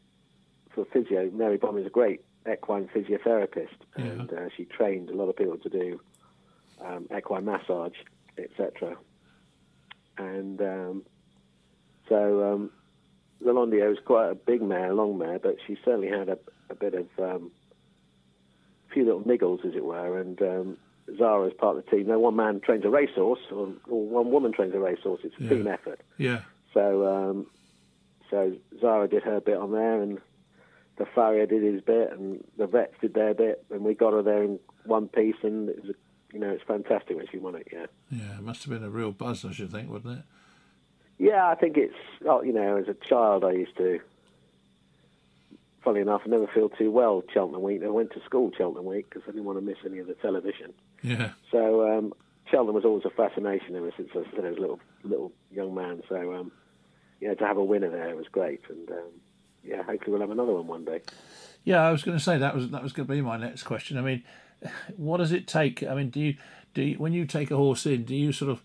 for 0.84 0.84
physio. 0.92 1.30
Mary 1.32 1.58
Bromiley 1.58 1.80
is 1.80 1.86
a 1.86 1.90
great 1.90 2.20
equine 2.50 2.88
physiotherapist, 2.94 3.68
Yeah. 3.96 4.04
and 4.04 4.32
uh, 4.32 4.48
she 4.56 4.64
trained 4.64 5.10
a 5.10 5.14
lot 5.14 5.28
of 5.28 5.36
people 5.36 5.58
to 5.58 5.68
do 5.68 6.00
um, 6.84 7.06
equine 7.16 7.44
massage, 7.44 7.96
etc. 8.36 8.96
And 10.16 10.60
um, 10.60 11.02
so 12.08 12.52
um, 12.54 12.70
La 13.40 13.52
Landiere 13.52 13.88
was 13.90 13.98
quite 14.04 14.30
a 14.30 14.34
big 14.34 14.62
mare, 14.62 14.90
a 14.90 14.94
long 14.94 15.18
mare, 15.18 15.38
but 15.38 15.56
she 15.66 15.76
certainly 15.84 16.08
had 16.08 16.28
a, 16.28 16.38
a 16.70 16.74
bit 16.74 16.94
of 16.94 17.06
um, 17.18 17.50
few 18.92 19.04
little 19.04 19.22
niggles, 19.22 19.64
as 19.66 19.74
it 19.74 19.84
were, 19.84 20.18
and 20.20 20.40
um, 20.42 20.76
Zara 21.18 21.46
is 21.48 21.54
part 21.54 21.76
of 21.76 21.84
the 21.84 21.90
team. 21.90 22.06
No 22.06 22.18
one 22.18 22.36
man 22.36 22.60
trains 22.60 22.84
a 22.84 22.88
racehorse, 22.90 23.40
or, 23.50 23.72
or 23.88 24.06
one 24.06 24.30
woman 24.30 24.52
trains 24.52 24.74
a 24.74 24.78
racehorse. 24.78 25.20
It's 25.24 25.34
a 25.40 25.42
Yeah. 25.42 25.48
team 25.50 25.66
effort. 25.66 26.00
Yeah. 26.18 26.40
So, 26.74 27.06
um, 27.06 27.46
so 28.30 28.54
Zara 28.80 29.08
did 29.08 29.22
her 29.24 29.40
bit 29.40 29.56
on 29.56 29.72
there, 29.72 30.00
and 30.02 30.18
the 30.98 31.06
farrier 31.06 31.46
did 31.46 31.62
his 31.62 31.80
bit, 31.80 32.12
and 32.12 32.44
the 32.56 32.66
vets 32.66 32.94
did 33.00 33.14
their 33.14 33.34
bit, 33.34 33.64
and 33.70 33.82
we 33.82 33.94
got 33.94 34.12
her 34.12 34.22
there 34.22 34.42
in 34.42 34.58
one 34.84 35.08
piece, 35.08 35.36
and 35.42 35.68
it 35.68 35.82
was, 35.84 35.94
you 36.32 36.38
know, 36.40 36.50
it's 36.50 36.62
fantastic 36.64 37.16
when 37.16 37.26
she 37.30 37.38
won 37.38 37.54
it. 37.54 37.68
Yeah, 37.72 37.86
Yeah. 38.10 38.38
It 38.38 38.42
must 38.42 38.64
have 38.64 38.72
been 38.72 38.84
a 38.84 38.90
real 38.90 39.12
buzz, 39.12 39.44
I 39.44 39.52
should 39.52 39.70
think, 39.70 39.90
wouldn't 39.90 40.18
it? 40.18 40.24
yeah. 41.18 41.48
I 41.48 41.54
think 41.54 41.76
it's, 41.76 41.94
oh, 42.26 42.42
you 42.42 42.52
know, 42.52 42.76
as 42.76 42.88
a 42.88 42.94
child, 42.94 43.44
I 43.44 43.52
used 43.52 43.76
to. 43.78 44.00
Funny 45.84 46.00
enough, 46.00 46.22
I 46.26 46.28
never 46.28 46.48
feel 46.48 46.68
too 46.68 46.90
well 46.90 47.22
Cheltenham 47.32 47.62
week. 47.62 47.82
I 47.84 47.88
went 47.88 48.10
to 48.12 48.20
school 48.24 48.50
Cheltenham 48.56 48.84
week 48.84 49.08
because 49.08 49.22
I 49.26 49.30
didn't 49.30 49.44
want 49.44 49.58
to 49.58 49.64
miss 49.64 49.78
any 49.86 49.98
of 50.00 50.06
the 50.08 50.14
television. 50.14 50.74
Yeah. 51.02 51.30
So 51.52 51.88
um, 51.88 52.12
Cheltenham 52.50 52.74
was 52.74 52.84
always 52.84 53.04
a 53.04 53.10
fascination 53.10 53.76
ever 53.76 53.92
since 53.96 54.10
I 54.14 54.18
was 54.18 54.26
a 54.36 54.60
little 54.60 54.80
little 55.04 55.32
young 55.52 55.74
man. 55.74 56.02
So 56.08 56.34
um, 56.34 56.52
yeah, 57.20 57.34
to 57.34 57.46
have 57.46 57.56
a 57.56 57.64
winner 57.64 57.90
there 57.90 58.14
was 58.16 58.26
great, 58.30 58.60
and 58.68 58.90
um, 58.90 59.12
yeah, 59.64 59.82
hopefully 59.82 60.12
we'll 60.12 60.20
have 60.20 60.30
another 60.30 60.52
one 60.52 60.66
one 60.66 60.84
day. 60.84 61.00
Yeah, 61.64 61.82
I 61.82 61.90
was 61.90 62.02
going 62.02 62.16
to 62.16 62.22
say 62.22 62.38
that 62.38 62.54
was 62.54 62.70
that 62.70 62.82
was 62.82 62.92
going 62.92 63.06
to 63.06 63.14
be 63.14 63.20
my 63.20 63.36
next 63.36 63.64
question. 63.64 63.98
I 63.98 64.02
mean, 64.02 64.22
what 64.96 65.18
does 65.18 65.32
it 65.32 65.46
take? 65.46 65.82
I 65.82 65.94
mean, 65.94 66.10
do 66.10 66.20
you 66.20 66.36
do 66.74 66.82
you, 66.82 66.98
when 66.98 67.12
you 67.12 67.26
take 67.26 67.50
a 67.50 67.56
horse 67.56 67.86
in, 67.86 68.04
do 68.04 68.14
you 68.14 68.32
sort 68.32 68.50
of 68.50 68.62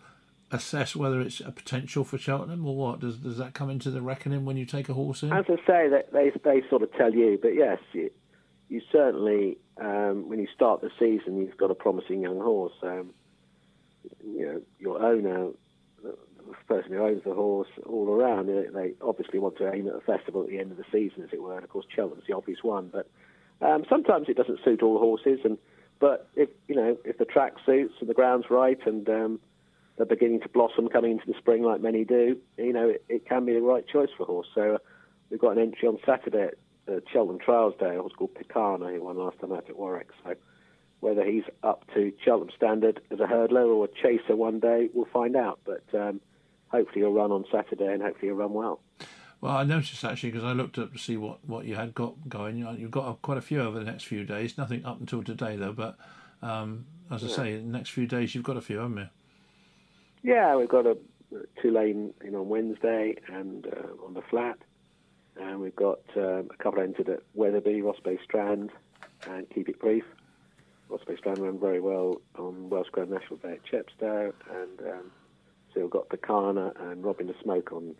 assess 0.51 0.95
whether 0.95 1.19
it's 1.19 1.39
a 1.39 1.51
potential 1.51 2.03
for 2.03 2.17
Cheltenham 2.17 2.65
or 2.65 2.75
what? 2.75 2.99
Does 2.99 3.17
does 3.17 3.37
that 3.37 3.53
come 3.53 3.69
into 3.69 3.89
the 3.89 4.01
reckoning 4.01 4.45
when 4.45 4.57
you 4.57 4.65
take 4.65 4.89
a 4.89 4.93
horse 4.93 5.23
in? 5.23 5.33
As 5.33 5.45
I 5.49 5.55
say, 5.67 5.89
that 5.89 6.13
they 6.13 6.31
they 6.43 6.67
sort 6.69 6.83
of 6.83 6.93
tell 6.93 7.13
you, 7.13 7.39
but 7.41 7.55
yes, 7.55 7.79
you, 7.91 8.09
you 8.69 8.81
certainly 8.91 9.57
um, 9.81 10.29
when 10.29 10.39
you 10.39 10.47
start 10.53 10.81
the 10.81 10.91
season, 10.99 11.37
you've 11.37 11.57
got 11.57 11.71
a 11.71 11.75
promising 11.75 12.21
young 12.21 12.39
horse. 12.39 12.73
Um, 12.83 13.13
you 14.23 14.45
know, 14.45 14.61
your 14.79 15.01
owner, 15.01 15.49
the 16.47 16.73
person 16.73 16.91
who 16.91 16.99
owns 16.99 17.23
the 17.23 17.33
horse, 17.33 17.67
all 17.85 18.09
around, 18.09 18.47
they, 18.47 18.65
they 18.73 18.93
obviously 19.01 19.39
want 19.39 19.57
to 19.57 19.71
aim 19.73 19.87
at 19.87 19.95
a 19.95 20.01
festival 20.01 20.43
at 20.43 20.49
the 20.49 20.59
end 20.59 20.71
of 20.71 20.77
the 20.77 20.85
season, 20.91 21.23
as 21.23 21.29
it 21.31 21.41
were. 21.41 21.55
And 21.55 21.63
of 21.63 21.69
course, 21.69 21.85
Cheltenham's 21.93 22.27
the 22.27 22.35
obvious 22.35 22.59
one, 22.63 22.89
but 22.91 23.09
um, 23.61 23.85
sometimes 23.89 24.27
it 24.29 24.37
doesn't 24.37 24.59
suit 24.63 24.83
all 24.83 24.99
horses. 24.99 25.39
And 25.43 25.57
but 25.99 26.29
if 26.35 26.49
you 26.67 26.75
know 26.75 26.97
if 27.05 27.17
the 27.17 27.25
track 27.25 27.53
suits 27.65 27.93
and 27.99 28.09
the 28.09 28.13
ground's 28.13 28.47
right 28.49 28.79
and 28.85 29.07
um, 29.09 29.39
they're 29.97 30.05
beginning 30.05 30.41
to 30.41 30.49
blossom 30.49 30.89
coming 30.89 31.11
into 31.11 31.25
the 31.27 31.37
spring 31.37 31.63
like 31.63 31.81
many 31.81 32.03
do, 32.03 32.37
you 32.57 32.73
know, 32.73 32.89
it, 32.89 33.05
it 33.09 33.27
can 33.27 33.45
be 33.45 33.53
the 33.53 33.61
right 33.61 33.87
choice 33.87 34.09
for 34.17 34.23
a 34.23 34.25
horse. 34.25 34.47
So 34.55 34.75
uh, 34.75 34.77
we've 35.29 35.39
got 35.39 35.57
an 35.57 35.61
entry 35.61 35.87
on 35.87 35.99
Saturday 36.05 36.49
at 36.87 36.93
uh, 36.93 36.99
Cheltenham 37.11 37.39
Trials 37.39 37.75
Day, 37.79 37.95
a 37.95 37.99
horse 37.99 38.13
called 38.17 38.35
Picana, 38.35 38.93
who 38.93 39.03
won 39.03 39.17
last 39.17 39.39
time 39.39 39.51
out 39.51 39.69
at 39.69 39.77
Warwick. 39.77 40.09
So 40.23 40.35
whether 40.99 41.23
he's 41.23 41.43
up 41.63 41.83
to 41.93 42.11
Cheltenham 42.23 42.53
standard 42.55 43.01
as 43.11 43.19
a 43.19 43.25
hurdler 43.25 43.67
or 43.67 43.85
a 43.85 43.87
chaser 44.01 44.35
one 44.35 44.59
day, 44.59 44.89
we'll 44.93 45.07
find 45.13 45.35
out. 45.35 45.59
But 45.65 45.83
um, 45.93 46.21
hopefully 46.73 47.01
he'll 47.01 47.13
run 47.13 47.31
on 47.31 47.45
Saturday 47.51 47.93
and 47.93 48.01
hopefully 48.01 48.27
he'll 48.29 48.35
run 48.35 48.51
well. 48.53 48.81
Well, 49.39 49.55
I 49.55 49.63
noticed 49.63 50.03
actually 50.03 50.31
because 50.31 50.43
I 50.45 50.51
looked 50.53 50.77
up 50.77 50.91
to 50.93 50.99
see 50.99 51.15
what, 51.17 51.45
what 51.47 51.65
you 51.65 51.75
had 51.75 51.93
got 51.93 52.27
going. 52.27 52.57
You- 52.57 52.71
You've 52.77 52.91
got 52.91 53.21
quite 53.21 53.37
a 53.37 53.41
few 53.41 53.61
over 53.61 53.77
the 53.77 53.85
next 53.85 54.03
few 54.05 54.25
days. 54.25 54.57
Nothing 54.57 54.83
up 54.85 54.99
until 54.99 55.23
today 55.23 55.55
though, 55.55 55.73
but 55.73 55.97
um, 56.41 56.85
as 57.11 57.23
I 57.23 57.27
say, 57.27 57.55
the 57.57 57.61
next 57.61 57.89
few 57.91 58.07
days 58.07 58.33
you've 58.35 58.43
got 58.43 58.57
a 58.57 58.61
few, 58.61 58.79
haven't 58.79 58.97
you? 58.97 59.07
Yeah, 60.23 60.55
we've 60.55 60.69
got 60.69 60.85
a 60.85 60.97
Tulane 61.61 62.13
in 62.23 62.35
on 62.35 62.47
Wednesday 62.49 63.15
and 63.27 63.65
uh, 63.67 64.05
on 64.05 64.13
the 64.13 64.21
flat. 64.21 64.57
And 65.35 65.59
we've 65.61 65.75
got 65.75 65.99
um, 66.15 66.49
a 66.51 66.63
couple 66.63 66.81
entered 66.81 67.09
at 67.09 67.19
Wetherby, 67.33 67.81
Ross 67.81 67.97
Bay 68.03 68.19
Strand, 68.23 68.69
and 69.27 69.49
Keep 69.49 69.67
It 69.69 69.79
Brief. 69.79 70.03
Ross 70.89 71.01
Bay 71.07 71.15
Strand 71.17 71.39
ran 71.39 71.59
very 71.59 71.79
well 71.81 72.21
on 72.37 72.69
Welsh 72.69 72.89
Grand 72.91 73.09
National 73.09 73.37
Day 73.37 73.53
at 73.53 73.63
Chepstow. 73.65 74.31
And 74.51 74.79
um, 74.91 75.11
so 75.73 75.81
we've 75.81 75.89
got 75.89 76.09
Picana 76.09 76.73
and 76.89 77.03
Robin 77.03 77.27
the 77.27 77.35
Smoke 77.43 77.71
on 77.71 77.95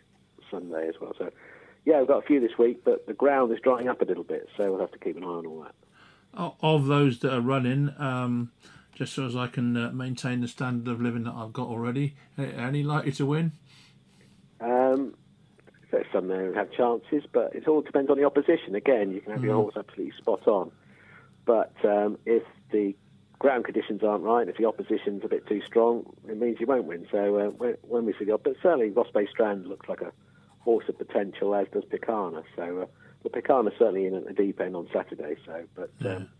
Sunday 0.50 0.88
as 0.88 0.94
well. 1.00 1.12
So, 1.18 1.30
yeah, 1.84 1.98
we've 1.98 2.08
got 2.08 2.22
a 2.22 2.26
few 2.26 2.40
this 2.40 2.56
week, 2.58 2.84
but 2.84 3.06
the 3.06 3.14
ground 3.14 3.52
is 3.52 3.58
drying 3.62 3.88
up 3.88 4.00
a 4.00 4.04
little 4.04 4.24
bit, 4.24 4.48
so 4.56 4.70
we'll 4.70 4.80
have 4.80 4.92
to 4.92 4.98
keep 4.98 5.16
an 5.16 5.24
eye 5.24 5.26
on 5.26 5.46
all 5.46 5.62
that. 5.62 6.54
Of 6.60 6.86
those 6.86 7.20
that 7.20 7.32
are 7.32 7.40
running, 7.40 7.94
um, 7.98 8.50
just 8.94 9.14
so 9.14 9.26
as 9.26 9.36
I 9.36 9.46
can 9.46 9.76
uh, 9.76 9.90
maintain 9.92 10.40
the 10.40 10.48
standard 10.48 10.90
of 10.90 11.00
living 11.00 11.24
that 11.24 11.34
I've 11.34 11.52
got 11.52 11.68
already, 11.68 12.16
any 12.38 12.82
likely 12.82 13.12
to 13.12 13.26
win? 13.26 13.52
Um, 14.60 15.14
there's 15.90 16.06
some 16.12 16.28
there 16.28 16.46
who 16.46 16.52
have 16.54 16.72
chances, 16.72 17.22
but 17.32 17.54
it 17.54 17.68
all 17.68 17.82
depends 17.82 18.10
on 18.10 18.18
the 18.18 18.24
opposition. 18.24 18.74
Again, 18.74 19.12
you 19.12 19.20
can 19.20 19.32
have 19.32 19.44
your 19.44 19.54
horse 19.54 19.74
absolutely 19.76 20.12
spot 20.18 20.46
on, 20.48 20.72
but 21.44 21.72
um, 21.84 22.18
if 22.26 22.42
the 22.72 22.96
ground 23.44 23.66
conditions 23.66 24.02
aren't 24.02 24.24
right, 24.24 24.48
if 24.48 24.56
the 24.56 24.64
opposition's 24.64 25.22
a 25.22 25.28
bit 25.28 25.46
too 25.46 25.60
strong, 25.66 26.02
it 26.26 26.40
means 26.40 26.56
you 26.58 26.66
won't 26.66 26.86
win. 26.86 27.06
So 27.12 27.38
uh, 27.38 27.50
when, 27.50 27.76
when 27.82 28.06
we 28.06 28.14
see 28.18 28.24
the, 28.24 28.38
but 28.38 28.56
certainly 28.62 28.88
Ross 28.88 29.08
Bay 29.12 29.26
Strand 29.30 29.66
looks 29.66 29.86
like 29.86 30.00
a 30.00 30.12
horse 30.60 30.86
of 30.88 30.96
potential, 30.96 31.54
as 31.54 31.66
does 31.70 31.84
Picana. 31.84 32.42
So 32.56 32.80
uh, 32.80 32.86
the 33.22 33.28
Picana 33.28 33.70
certainly 33.78 34.06
in 34.06 34.14
at 34.14 34.24
the 34.26 34.32
deep 34.32 34.62
end 34.62 34.74
on 34.74 34.88
Saturday. 34.94 35.36
So, 35.44 35.62
but 35.74 35.90
um, 36.06 36.30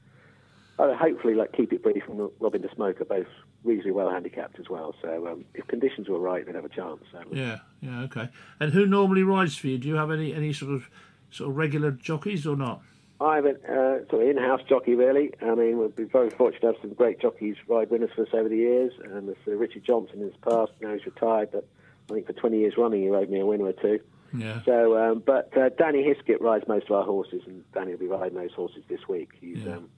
uh, 0.78 0.94
hopefully, 0.96 1.34
like 1.34 1.52
Keep 1.52 1.74
It 1.74 1.82
Brief 1.82 2.04
and 2.08 2.30
Robin 2.40 2.62
the 2.62 2.70
Smoker 2.74 3.04
both 3.04 3.26
reasonably 3.64 3.92
well 3.92 4.08
handicapped 4.08 4.58
as 4.58 4.70
well. 4.70 4.94
So 5.02 5.28
um, 5.28 5.44
if 5.52 5.66
conditions 5.66 6.08
were 6.08 6.18
right, 6.18 6.46
they'd 6.46 6.54
have 6.54 6.64
a 6.64 6.70
chance. 6.70 7.04
Yeah, 7.30 7.58
yeah, 7.82 8.00
okay. 8.04 8.30
And 8.58 8.72
who 8.72 8.86
normally 8.86 9.24
rides 9.24 9.58
for 9.58 9.66
you? 9.66 9.76
Do 9.76 9.88
you 9.88 9.96
have 9.96 10.10
any 10.10 10.32
any 10.32 10.54
sort 10.54 10.72
of 10.72 10.88
sort 11.30 11.50
of 11.50 11.56
regular 11.56 11.90
jockeys 11.90 12.46
or 12.46 12.56
not? 12.56 12.80
I 13.20 13.36
have 13.36 13.46
a 13.46 13.50
uh, 13.50 14.08
sort 14.10 14.22
of 14.24 14.28
in-house 14.28 14.62
jockey, 14.68 14.94
really. 14.94 15.32
I 15.40 15.54
mean, 15.54 15.78
we've 15.78 15.94
been 15.94 16.08
very 16.08 16.30
fortunate 16.30 16.60
to 16.62 16.66
have 16.68 16.76
some 16.80 16.94
great 16.94 17.20
jockeys 17.20 17.56
ride 17.68 17.90
winners 17.90 18.10
for 18.14 18.22
us 18.22 18.28
over 18.32 18.48
the 18.48 18.56
years. 18.56 18.92
And 19.04 19.28
there's 19.28 19.36
uh, 19.46 19.52
Richard 19.52 19.84
Johnson 19.84 20.20
in 20.20 20.26
his 20.26 20.36
past, 20.48 20.72
now 20.80 20.92
he's 20.92 21.06
retired, 21.06 21.50
but 21.52 21.66
I 22.10 22.14
think 22.14 22.26
for 22.26 22.32
20 22.32 22.58
years 22.58 22.74
running 22.76 23.02
he 23.02 23.08
rode 23.08 23.30
me 23.30 23.40
a 23.40 23.46
winner 23.46 23.66
or 23.66 23.72
two. 23.72 24.00
Yeah. 24.36 24.62
So, 24.64 24.98
um, 24.98 25.22
but 25.24 25.56
uh, 25.56 25.68
Danny 25.78 26.02
Hiskett 26.02 26.40
rides 26.40 26.64
most 26.66 26.86
of 26.86 26.92
our 26.96 27.04
horses, 27.04 27.42
and 27.46 27.62
Danny 27.72 27.92
will 27.92 27.98
be 28.00 28.06
riding 28.08 28.36
those 28.36 28.52
horses 28.52 28.82
this 28.88 29.06
week. 29.08 29.30
He's, 29.40 29.58
Yeah. 29.58 29.76
um, 29.76 29.90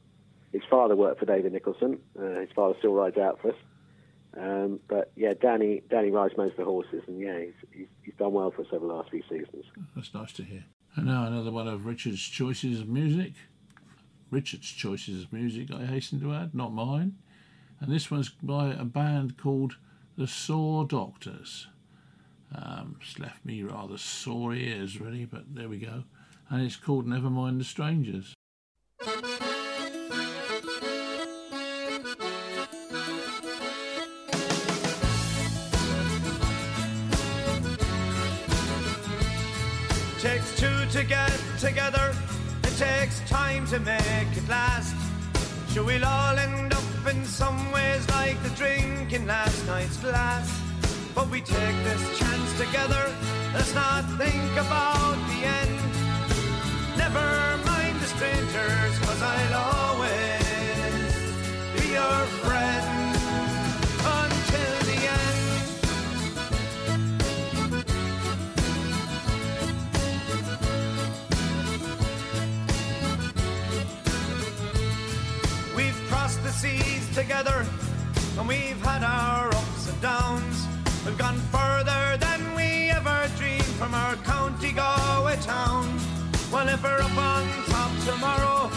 his 0.53 0.63
father 0.71 0.95
worked 0.95 1.19
for 1.21 1.27
David 1.27 1.53
Nicholson. 1.53 1.99
Uh, 2.19 2.41
his 2.41 2.51
father 2.55 2.75
still 2.79 2.93
rides 2.93 3.17
out 3.19 3.41
for 3.41 3.49
us. 3.51 3.57
Um, 4.39 4.81
but 4.89 5.11
yeah, 5.17 5.33
Danny 5.41 5.83
Danny 5.89 6.11
rides 6.11 6.35
most 6.37 6.53
of 6.53 6.57
the 6.59 6.65
horses, 6.65 7.03
and 7.07 7.19
yeah, 7.19 7.39
he's, 7.41 7.55
he's, 7.73 7.87
he's 8.03 8.15
done 8.19 8.35
well 8.35 8.51
for 8.51 8.61
us 8.63 8.69
over 8.73 8.87
the 8.87 8.93
last 8.93 9.11
few 9.11 9.23
seasons. 9.23 9.65
That's 9.95 10.13
nice 10.13 10.33
to 10.35 10.43
hear. 10.45 10.65
And 10.97 11.07
now 11.07 11.27
another 11.27 11.51
one 11.51 11.69
of 11.69 11.85
Richard's 11.85 12.23
choices 12.23 12.81
of 12.81 12.89
music. 12.89 13.35
Richard's 14.31 14.71
choices 14.71 15.25
of 15.25 15.33
music, 15.33 15.71
I 15.71 15.85
hasten 15.85 16.21
to 16.21 16.33
add, 16.33 16.55
not 16.55 16.73
mine. 16.73 17.17
And 17.81 17.93
this 17.93 18.11
one's 18.11 18.31
by 18.31 18.73
a 18.73 18.85
band 18.85 19.37
called 19.37 19.77
the 20.17 20.27
Saw 20.27 20.85
Doctors. 20.85 21.69
Um, 22.55 22.97
it's 23.03 23.19
left 23.19 23.45
me 23.45 23.63
rather 23.63 23.99
sore 23.99 24.55
ears, 24.55 24.99
really, 24.99 25.27
but 25.27 25.55
there 25.55 25.69
we 25.69 25.79
go. 25.79 26.05
And 26.49 26.63
it's 26.63 26.77
called 26.77 27.07
Never 27.07 27.29
Mind 27.29 27.61
the 27.61 27.65
Strangers. 27.65 28.36
To 43.71 43.81
make 43.81 44.37
it 44.37 44.49
last. 44.49 44.95
Sure, 45.73 45.85
we'll 45.85 46.05
all 46.05 46.39
end 46.39 46.73
up 46.73 47.07
in 47.11 47.25
some 47.25 47.73
ways 47.73 48.09
like 48.11 48.41
the 48.45 48.51
drink 48.51 49.13
in 49.13 49.27
last 49.27 49.67
night's 49.67 49.97
glass. 49.97 50.49
But 51.17 51.29
we 51.31 51.41
take 51.41 51.77
this 51.83 52.19
chance 52.19 52.51
together, 52.61 53.13
let's 53.55 53.75
not 53.75 54.05
think 54.19 54.53
about 54.53 55.17
the 55.31 55.39
end. 55.59 55.81
Never 56.97 57.59
mind 57.67 57.99
the 57.99 58.07
strangers, 58.07 58.99
cause 59.01 59.23
I'll 59.23 59.55
always 59.75 61.15
be 61.75 61.89
your 61.93 62.19
friend 62.45 62.76
seas 76.57 77.07
together 77.15 77.67
and 78.39 78.49
we've 78.49 78.81
had 78.81 79.05
our 79.05 79.49
ups 79.49 79.91
and 79.91 80.01
downs. 80.01 80.67
We've 81.05 81.19
gone 81.19 81.37
further 81.53 82.17
than 82.17 82.41
we 82.57 82.89
ever 82.91 83.29
dreamed 83.37 83.73
from 83.81 83.93
our 83.93 84.17
county 84.17 84.73
Galway 84.73 85.37
town. 85.37 85.85
Well, 86.51 86.67
if 86.69 86.83
we're 86.83 87.03
up 87.03 87.19
on 87.19 87.45
top 87.67 87.93
tomorrow, 88.09 88.71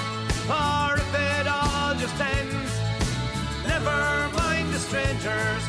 or 0.59 0.97
if 0.97 1.13
it 1.15 1.47
all 1.47 1.95
just 1.95 2.19
ends, 2.19 2.71
never 3.65 3.97
mind 4.35 4.73
the 4.73 4.79
strangers, 4.79 5.63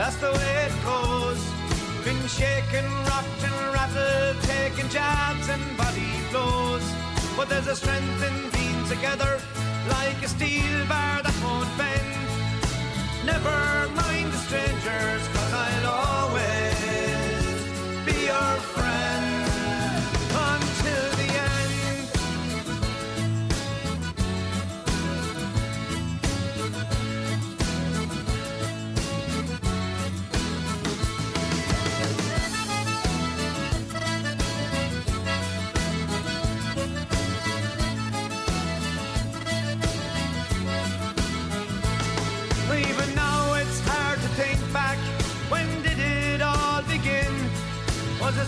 that's 0.00 0.16
the 0.16 0.32
way 0.32 0.52
it 0.66 0.74
goes. 0.82 1.40
Been 2.06 2.22
shaken, 2.26 2.86
rocked, 3.10 3.42
and 3.48 3.58
rattled, 3.76 4.42
taking 4.44 4.88
jabs 4.88 5.46
and 5.50 5.62
body 5.76 6.12
blows. 6.32 6.86
But 7.36 7.50
there's 7.50 7.66
a 7.66 7.76
strength 7.76 8.22
in 8.28 8.36
being 8.56 8.82
together, 8.88 9.38
like 9.90 10.18
a 10.24 10.28
steel 10.28 10.78
bar 10.88 11.20
that 11.22 11.36
won't 11.44 11.72
bend. 11.76 12.12
Never 13.26 13.58
mind 14.00 14.32
the 14.32 14.40
strangers, 14.46 15.22
cause 15.34 15.52
I'll 15.52 15.86
always 15.86 16.19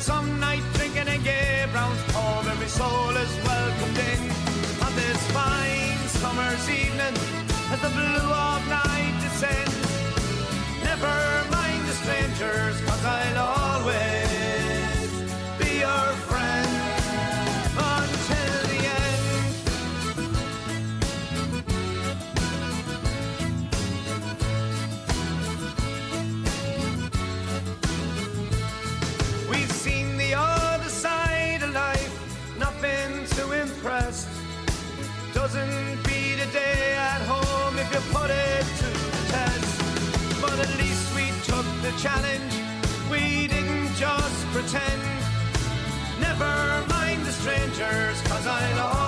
some 0.02 0.40
night 0.40 0.64
drinking 0.74 1.06
in 1.06 1.22
Gay 1.22 1.64
Brown's 1.70 2.02
pub? 2.12 2.44
Every 2.48 2.66
soul 2.66 3.10
is 3.10 3.32
welcomed 3.46 3.98
in 3.98 4.20
on 4.82 4.92
this 4.96 5.20
fine 5.30 5.96
summer's 6.08 6.68
evening 6.68 7.14
as 7.70 7.80
the 7.80 7.88
blue 7.90 8.28
of 8.50 8.60
night 8.68 9.14
descends. 9.22 9.78
Never 10.82 11.14
mind 11.52 11.86
the 11.86 11.94
strangers, 12.02 12.80
cause 12.80 13.04
I'll 13.04 13.38
always 13.38 13.51
put 38.10 38.30
it 38.30 38.64
to 38.82 38.90
the 39.14 39.22
test. 39.34 40.40
But 40.40 40.58
at 40.58 40.72
least 40.78 41.14
we 41.14 41.26
took 41.44 41.66
the 41.82 41.92
challenge, 42.00 42.54
we 43.10 43.46
didn't 43.46 43.94
just 43.94 44.46
pretend. 44.54 45.02
Never 46.20 46.84
mind 46.88 47.24
the 47.24 47.32
strangers, 47.32 48.20
cause 48.22 48.46
I'll 48.46 48.80
always, 48.80 49.01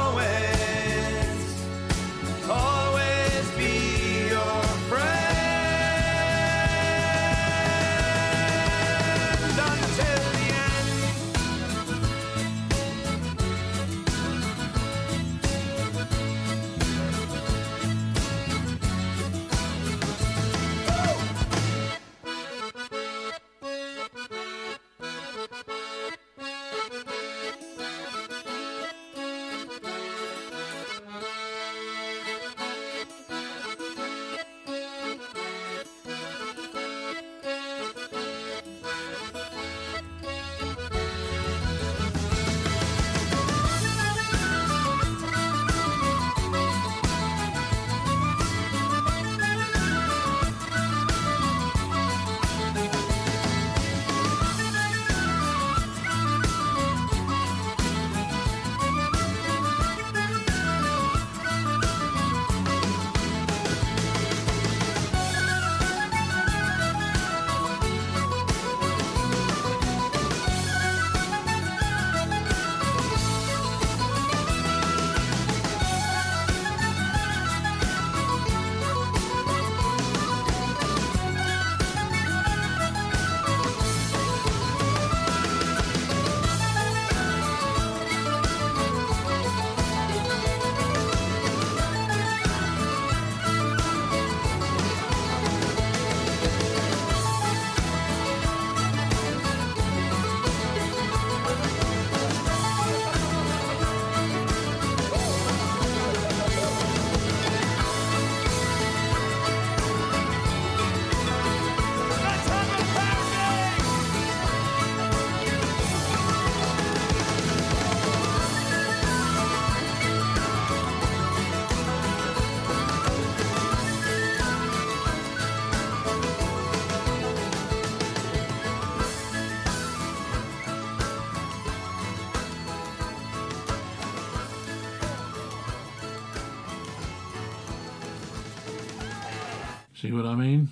See 140.15 140.21
what 140.21 140.31
I 140.31 140.37
mean? 140.37 140.69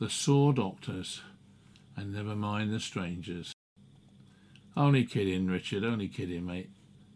The 0.00 0.10
Saw 0.10 0.52
Doctors, 0.52 1.22
and 1.96 2.12
never 2.12 2.36
mind 2.36 2.74
the 2.74 2.78
strangers. 2.78 3.54
Only 4.76 5.06
kidding, 5.06 5.46
Richard. 5.46 5.82
Only 5.82 6.08
kidding, 6.08 6.44
mate. 6.44 6.68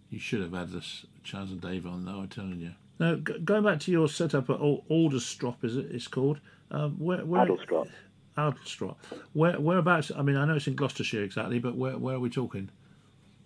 You 0.09 0.19
should 0.19 0.41
have 0.41 0.55
had 0.55 0.71
this 0.71 1.05
Chas 1.23 1.51
and 1.51 1.61
Dave 1.61 1.87
on, 1.87 2.07
though. 2.07 2.21
I'm 2.21 2.29
telling 2.29 2.61
you. 2.61 2.71
Now, 2.99 3.17
g- 3.17 3.41
going 3.45 3.65
back 3.65 3.79
to 3.81 3.91
your 3.91 4.09
setup 4.09 4.49
at 4.49 4.57
Alderstrop, 4.57 5.63
is 5.63 5.77
it? 5.77 5.89
It's 5.91 6.09
called. 6.09 6.41
Um, 6.71 6.93
where, 6.99 7.27
where, 7.27 7.45
Adlestrop. 7.45 7.91
Alderstrop. 8.39 8.97
Where, 9.35 9.61
whereabouts? 9.61 10.11
I 10.17 10.23
mean, 10.23 10.37
I 10.37 10.47
know 10.47 10.55
it's 10.55 10.67
in 10.67 10.77
Gloucestershire 10.77 11.25
exactly, 11.25 11.59
but 11.59 11.77
where, 11.77 11.99
where 11.99 12.15
are 12.15 12.21
we 12.21 12.31
talking? 12.31 12.71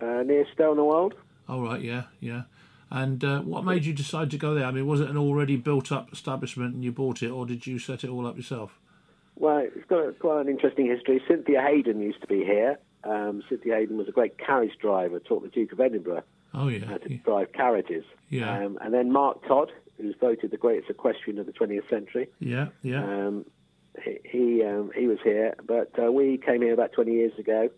Uh, 0.00 0.22
near 0.22 0.46
Stow-on-the-Wold. 0.54 1.14
All 1.48 1.62
right, 1.62 1.82
yeah, 1.82 2.04
yeah. 2.20 2.42
And 2.94 3.24
uh, 3.24 3.40
what 3.40 3.64
made 3.64 3.84
you 3.84 3.92
decide 3.92 4.30
to 4.30 4.38
go 4.38 4.54
there? 4.54 4.64
I 4.66 4.70
mean, 4.70 4.86
was 4.86 5.00
it 5.00 5.10
an 5.10 5.16
already 5.16 5.56
built-up 5.56 6.12
establishment 6.12 6.74
and 6.74 6.84
you 6.84 6.92
bought 6.92 7.24
it, 7.24 7.28
or 7.30 7.44
did 7.44 7.66
you 7.66 7.80
set 7.80 8.04
it 8.04 8.08
all 8.10 8.24
up 8.24 8.36
yourself? 8.36 8.78
Well, 9.34 9.58
it's 9.58 9.84
got 9.88 9.98
a, 9.98 10.12
quite 10.12 10.42
an 10.42 10.48
interesting 10.48 10.86
history. 10.86 11.20
Cynthia 11.26 11.60
Haydon 11.60 12.00
used 12.00 12.20
to 12.20 12.28
be 12.28 12.44
here. 12.44 12.78
Um, 13.02 13.42
Cynthia 13.48 13.74
Haydon 13.74 13.96
was 13.96 14.06
a 14.06 14.12
great 14.12 14.38
carriage 14.38 14.78
driver, 14.80 15.18
taught 15.18 15.42
the 15.42 15.48
Duke 15.48 15.72
of 15.72 15.80
Edinburgh 15.80 16.22
Oh 16.54 16.68
yeah, 16.68 16.84
how 16.86 16.98
to 16.98 17.10
yeah. 17.10 17.18
drive 17.24 17.52
carriages. 17.52 18.04
Yeah. 18.28 18.58
Um, 18.64 18.78
and 18.80 18.94
then 18.94 19.10
Mark 19.10 19.44
Todd, 19.46 19.72
who's 19.98 20.14
voted 20.20 20.52
the 20.52 20.56
greatest 20.56 20.88
equestrian 20.88 21.40
of 21.40 21.46
the 21.46 21.52
20th 21.52 21.90
century. 21.90 22.28
yeah, 22.38 22.68
yeah. 22.82 23.02
Um, 23.02 23.44
he 24.04 24.18
he, 24.24 24.62
um, 24.64 24.92
he 24.96 25.06
was 25.08 25.18
here, 25.24 25.54
but 25.66 25.90
uh, 25.98 26.10
we 26.12 26.38
came 26.38 26.62
here 26.62 26.72
about 26.72 26.92
20 26.92 27.12
years 27.12 27.32
ago. 27.38 27.70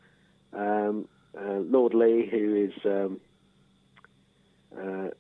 Um, 0.52 1.08
uh, 1.38 1.60
Lord 1.60 1.94
Leigh, 1.94 2.26
who 2.30 2.54
is 2.54 2.72
um, 2.84 3.20
uh, 4.81 5.11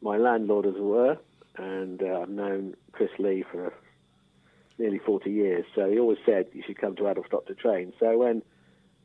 my 0.00 0.16
landlord, 0.16 0.66
as 0.66 0.74
it 0.74 0.82
were, 0.82 1.18
and 1.56 2.02
uh, 2.02 2.20
I've 2.22 2.28
known 2.28 2.74
Chris 2.92 3.10
Leigh 3.18 3.44
for 3.50 3.72
nearly 4.78 4.98
40 4.98 5.30
years. 5.30 5.64
So 5.74 5.90
he 5.90 5.98
always 5.98 6.18
said 6.24 6.46
you 6.52 6.62
should 6.66 6.78
come 6.78 6.96
to 6.96 7.02
Adlestrop 7.02 7.46
to 7.46 7.54
train. 7.54 7.92
So 8.00 8.18
when 8.18 8.42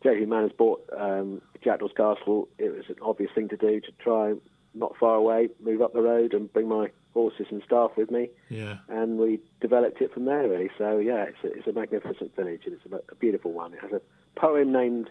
JP 0.04 0.28
McManus 0.28 0.58
bought 0.58 0.88
um, 0.98 1.42
Jackdaw's 1.64 1.92
Castle, 1.96 2.48
it 2.58 2.74
was 2.74 2.86
an 2.90 2.96
obvious 3.02 3.32
thing 3.36 3.50
to 3.50 3.58
do 3.58 3.80
to 3.82 3.92
try 4.00 4.34
not 4.74 4.96
far 5.00 5.16
away, 5.16 5.50
move 5.60 5.82
up 5.82 5.94
the 5.94 6.02
road, 6.02 6.34
and 6.34 6.52
bring 6.52 6.68
my 6.68 6.90
horses 7.18 7.48
and 7.50 7.64
staff 7.66 7.90
with 7.98 8.12
me 8.12 8.30
yeah. 8.48 8.78
and 8.90 9.18
we 9.18 9.40
developed 9.60 10.00
it 10.02 10.14
from 10.14 10.26
there 10.26 10.48
really. 10.48 10.70
So 10.78 11.00
yeah, 11.00 11.24
it's 11.24 11.44
a, 11.44 11.48
it's 11.48 11.68
a 11.68 11.74
magnificent 11.74 12.36
village 12.36 12.62
and 12.66 12.76
it's 12.76 12.86
a, 12.86 12.96
a 13.12 13.16
beautiful 13.16 13.54
one. 13.54 13.74
It 13.74 13.80
has 13.82 13.92
a 13.92 14.02
poem 14.40 14.72
named 14.72 15.10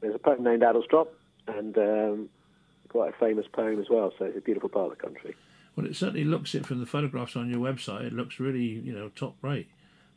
there's 0.00 0.14
a 0.14 0.18
poem 0.18 0.42
named 0.42 0.62
Adlestrop 0.62 1.08
and 1.46 1.76
um, 1.76 2.28
quite 2.96 3.14
a 3.14 3.18
famous 3.18 3.46
poem 3.52 3.78
as 3.78 3.90
well. 3.90 4.10
So 4.18 4.24
it's 4.24 4.38
a 4.38 4.40
beautiful 4.40 4.70
part 4.70 4.90
of 4.90 4.96
the 4.96 5.02
country. 5.02 5.36
Well, 5.74 5.84
it 5.84 5.94
certainly 5.94 6.24
looks 6.24 6.54
it 6.54 6.64
from 6.64 6.80
the 6.80 6.86
photographs 6.86 7.36
on 7.36 7.50
your 7.50 7.60
website. 7.60 8.04
It 8.06 8.14
looks 8.14 8.40
really, 8.40 8.62
you 8.62 8.94
know, 8.94 9.10
top 9.10 9.36
rate. 9.42 9.68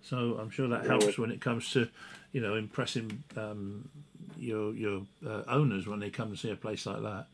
So 0.01 0.37
I'm 0.39 0.49
sure 0.49 0.69
that 0.69 0.85
helps 0.85 1.05
well- 1.05 1.13
when 1.27 1.31
it 1.31 1.41
comes 1.41 1.71
to, 1.73 1.89
you 2.31 2.39
know, 2.39 2.55
impressing 2.55 3.21
um, 3.35 3.89
your 4.37 4.73
your 4.73 5.01
uh, 5.27 5.43
owners 5.47 5.87
when 5.87 5.99
they 5.99 6.09
come 6.09 6.31
to 6.31 6.37
see 6.37 6.51
a 6.51 6.55
place 6.55 6.85
like 6.85 7.01
that. 7.01 7.27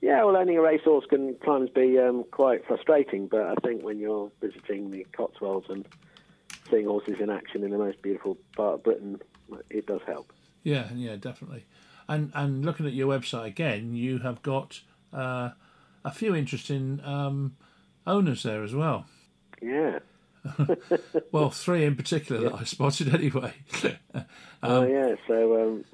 Yeah, 0.00 0.24
well, 0.24 0.34
owning 0.34 0.56
a 0.56 0.62
racehorse 0.62 1.04
can 1.10 1.36
sometimes 1.44 1.68
be 1.68 1.98
um, 1.98 2.24
quite 2.30 2.66
frustrating, 2.66 3.26
but 3.26 3.42
I 3.42 3.54
think 3.62 3.82
when 3.82 3.98
you're 3.98 4.30
visiting 4.40 4.90
the 4.90 5.06
Cotswolds 5.12 5.66
and 5.68 5.84
seeing 6.70 6.86
horses 6.86 7.20
in 7.20 7.28
action 7.28 7.62
in 7.64 7.70
the 7.70 7.76
most 7.76 8.00
beautiful 8.00 8.38
part 8.56 8.76
of 8.76 8.82
Britain, 8.82 9.20
it 9.68 9.84
does 9.84 10.00
help. 10.06 10.32
Yeah, 10.62 10.88
yeah, 10.94 11.16
definitely. 11.16 11.66
And 12.10 12.32
and 12.34 12.64
looking 12.64 12.86
at 12.86 12.92
your 12.92 13.08
website 13.08 13.46
again, 13.46 13.94
you 13.94 14.18
have 14.18 14.42
got 14.42 14.80
uh, 15.14 15.50
a 16.04 16.10
few 16.10 16.34
interesting 16.34 17.00
um, 17.04 17.56
owners 18.06 18.42
there 18.42 18.62
as 18.64 18.74
well. 18.74 19.06
Yeah. 19.62 20.00
Well, 21.32 21.50
three 21.50 21.84
in 21.84 21.94
particular 21.96 22.42
that 22.50 22.54
I 22.60 22.64
spotted 22.64 23.14
anyway. 23.14 23.52
oh 24.62 24.86
yeah. 24.86 25.14
So 25.28 25.62
um, 25.62 25.84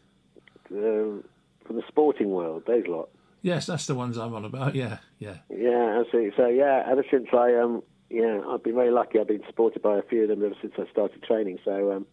um, 0.72 1.24
from 1.66 1.76
the 1.76 1.82
sporting 1.88 2.30
world, 2.30 2.62
those 2.66 2.86
lot. 2.86 3.08
yes, 3.42 3.66
that's 3.66 3.86
the 3.86 3.94
ones 3.94 4.16
I'm 4.16 4.34
on 4.34 4.44
about. 4.44 4.74
Yeah, 4.74 4.98
yeah, 5.18 5.38
Yeah, 5.50 6.00
absolutely. 6.00 6.32
So 6.36 6.46
yeah, 6.48 6.84
ever 6.88 7.04
since 7.10 7.26
I 7.32 7.54
um 7.56 7.82
yeah, 8.08 8.40
I've 8.48 8.62
been 8.62 8.76
very 8.76 8.92
lucky. 8.92 9.18
I've 9.18 9.26
been 9.28 9.42
supported 9.46 9.82
by 9.82 9.98
a 9.98 10.02
few 10.02 10.22
of 10.22 10.28
them 10.28 10.44
ever 10.44 10.54
since 10.62 10.74
I 10.78 10.88
started 10.90 11.22
training. 11.24 11.58
So 11.64 11.92
um 11.92 12.06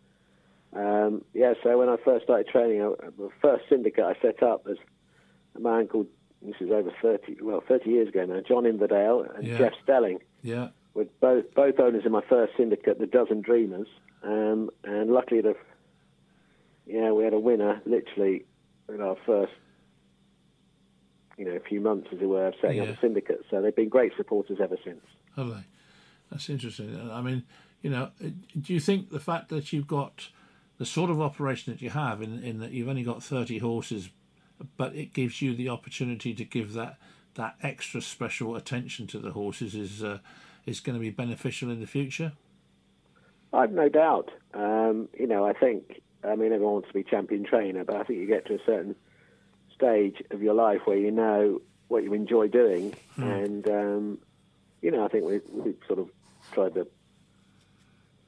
um 0.75 1.23
yeah, 1.33 1.53
so 1.63 1.77
when 1.77 1.89
I 1.89 1.97
first 2.03 2.23
started 2.25 2.47
training, 2.47 2.81
I, 2.81 2.89
the 3.17 3.29
first 3.41 3.65
syndicate 3.69 4.03
I 4.03 4.15
set 4.21 4.41
up 4.43 4.65
was 4.65 4.77
a 5.55 5.59
man 5.59 5.87
called 5.87 6.07
this 6.41 6.55
is 6.59 6.71
over 6.71 6.91
thirty 7.01 7.37
well 7.41 7.61
thirty 7.67 7.89
years 7.91 8.09
ago 8.09 8.25
now, 8.25 8.41
John 8.47 8.65
Inverdale 8.65 9.21
and 9.35 9.45
Yeah. 9.47 9.57
Jeff 9.59 9.73
Stelling 9.83 10.19
yeah. 10.41 10.69
were 10.93 11.05
both 11.21 11.45
both 11.55 11.79
owners 11.79 12.03
in 12.05 12.11
my 12.11 12.23
first 12.27 12.53
syndicate, 12.57 12.99
the 12.99 13.07
Dozen 13.07 13.41
Dreamers. 13.41 13.87
Um 14.23 14.69
and 14.83 15.11
luckily 15.11 15.41
the 15.41 15.55
yeah, 16.85 17.11
we 17.11 17.23
had 17.23 17.33
a 17.33 17.39
winner 17.39 17.81
literally 17.85 18.45
in 18.89 18.99
our 19.01 19.15
first 19.25 19.53
you 21.37 21.45
know, 21.45 21.57
few 21.67 21.81
months, 21.81 22.07
as 22.13 22.19
it 22.21 22.25
were, 22.25 22.47
of 22.47 22.53
setting 22.61 22.77
Yeah. 22.77 22.83
up 22.83 22.97
a 22.97 22.99
syndicate. 22.99 23.43
So 23.49 23.61
they've 23.61 23.75
been 23.75 23.89
great 23.89 24.11
supporters 24.15 24.59
ever 24.61 24.77
since. 24.83 25.01
Have 25.35 25.47
they? 25.47 25.63
That's 26.29 26.47
interesting. 26.49 27.09
I 27.11 27.21
mean, 27.21 27.43
you 27.81 27.89
know, 27.89 28.11
do 28.21 28.73
you 28.73 28.79
think 28.79 29.09
the 29.09 29.19
fact 29.19 29.49
that 29.49 29.73
you've 29.73 29.87
got 29.87 30.29
the 30.83 30.87
sort 30.87 31.09
of 31.09 31.21
operation 31.21 31.71
that 31.71 31.81
you 31.81 31.91
have, 31.91 32.21
in, 32.21 32.43
in 32.43 32.59
that 32.59 32.71
you've 32.71 32.89
only 32.89 33.03
got 33.03 33.23
30 33.23 33.59
horses, 33.59 34.09
but 34.75 34.93
it 34.93 35.13
gives 35.13 35.41
you 35.41 35.55
the 35.55 35.69
opportunity 35.69 36.33
to 36.33 36.43
give 36.43 36.73
that 36.73 36.97
that 37.35 37.55
extra 37.63 38.01
special 38.01 38.57
attention 38.57 39.07
to 39.07 39.17
the 39.17 39.31
horses, 39.31 39.75
is 39.75 40.03
uh, 40.03 40.17
is 40.65 40.81
going 40.81 40.93
to 40.93 40.99
be 40.99 41.09
beneficial 41.09 41.71
in 41.71 41.79
the 41.79 41.87
future? 41.87 42.33
I've 43.53 43.71
no 43.71 43.87
doubt. 43.87 44.31
Um, 44.53 45.07
you 45.17 45.25
know, 45.25 45.45
I 45.45 45.53
think, 45.53 46.01
I 46.21 46.35
mean, 46.35 46.51
everyone 46.51 46.73
wants 46.73 46.89
to 46.89 46.93
be 46.93 47.03
champion 47.03 47.45
trainer, 47.45 47.85
but 47.85 47.95
I 47.95 48.03
think 48.03 48.19
you 48.19 48.27
get 48.27 48.45
to 48.47 48.55
a 48.55 48.65
certain 48.65 48.93
stage 49.73 50.21
of 50.31 50.41
your 50.41 50.53
life 50.53 50.81
where 50.83 50.97
you 50.97 51.11
know 51.11 51.61
what 51.87 52.03
you 52.03 52.13
enjoy 52.13 52.49
doing. 52.49 52.93
And, 53.15 53.67
um, 53.69 54.17
you 54.81 54.91
know, 54.91 55.05
I 55.05 55.07
think 55.07 55.23
we, 55.23 55.39
we 55.49 55.75
sort 55.87 55.99
of 55.99 56.09
tried 56.51 56.73
to 56.73 56.87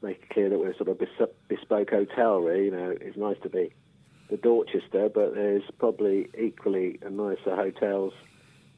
make 0.01 0.23
it 0.23 0.29
clear 0.29 0.49
that 0.49 0.59
we're 0.59 0.75
sort 0.75 0.89
of 0.89 0.99
bes- 0.99 1.29
bespoke 1.47 1.89
hotel, 1.89 2.39
really. 2.39 2.65
You 2.65 2.71
know, 2.71 2.95
it's 2.99 3.17
nice 3.17 3.37
to 3.43 3.49
be 3.49 3.73
the 4.29 4.37
Dorchester, 4.37 5.09
but 5.09 5.35
there's 5.35 5.63
probably 5.77 6.29
equally 6.37 6.99
nicer 7.09 7.55
hotels 7.55 8.13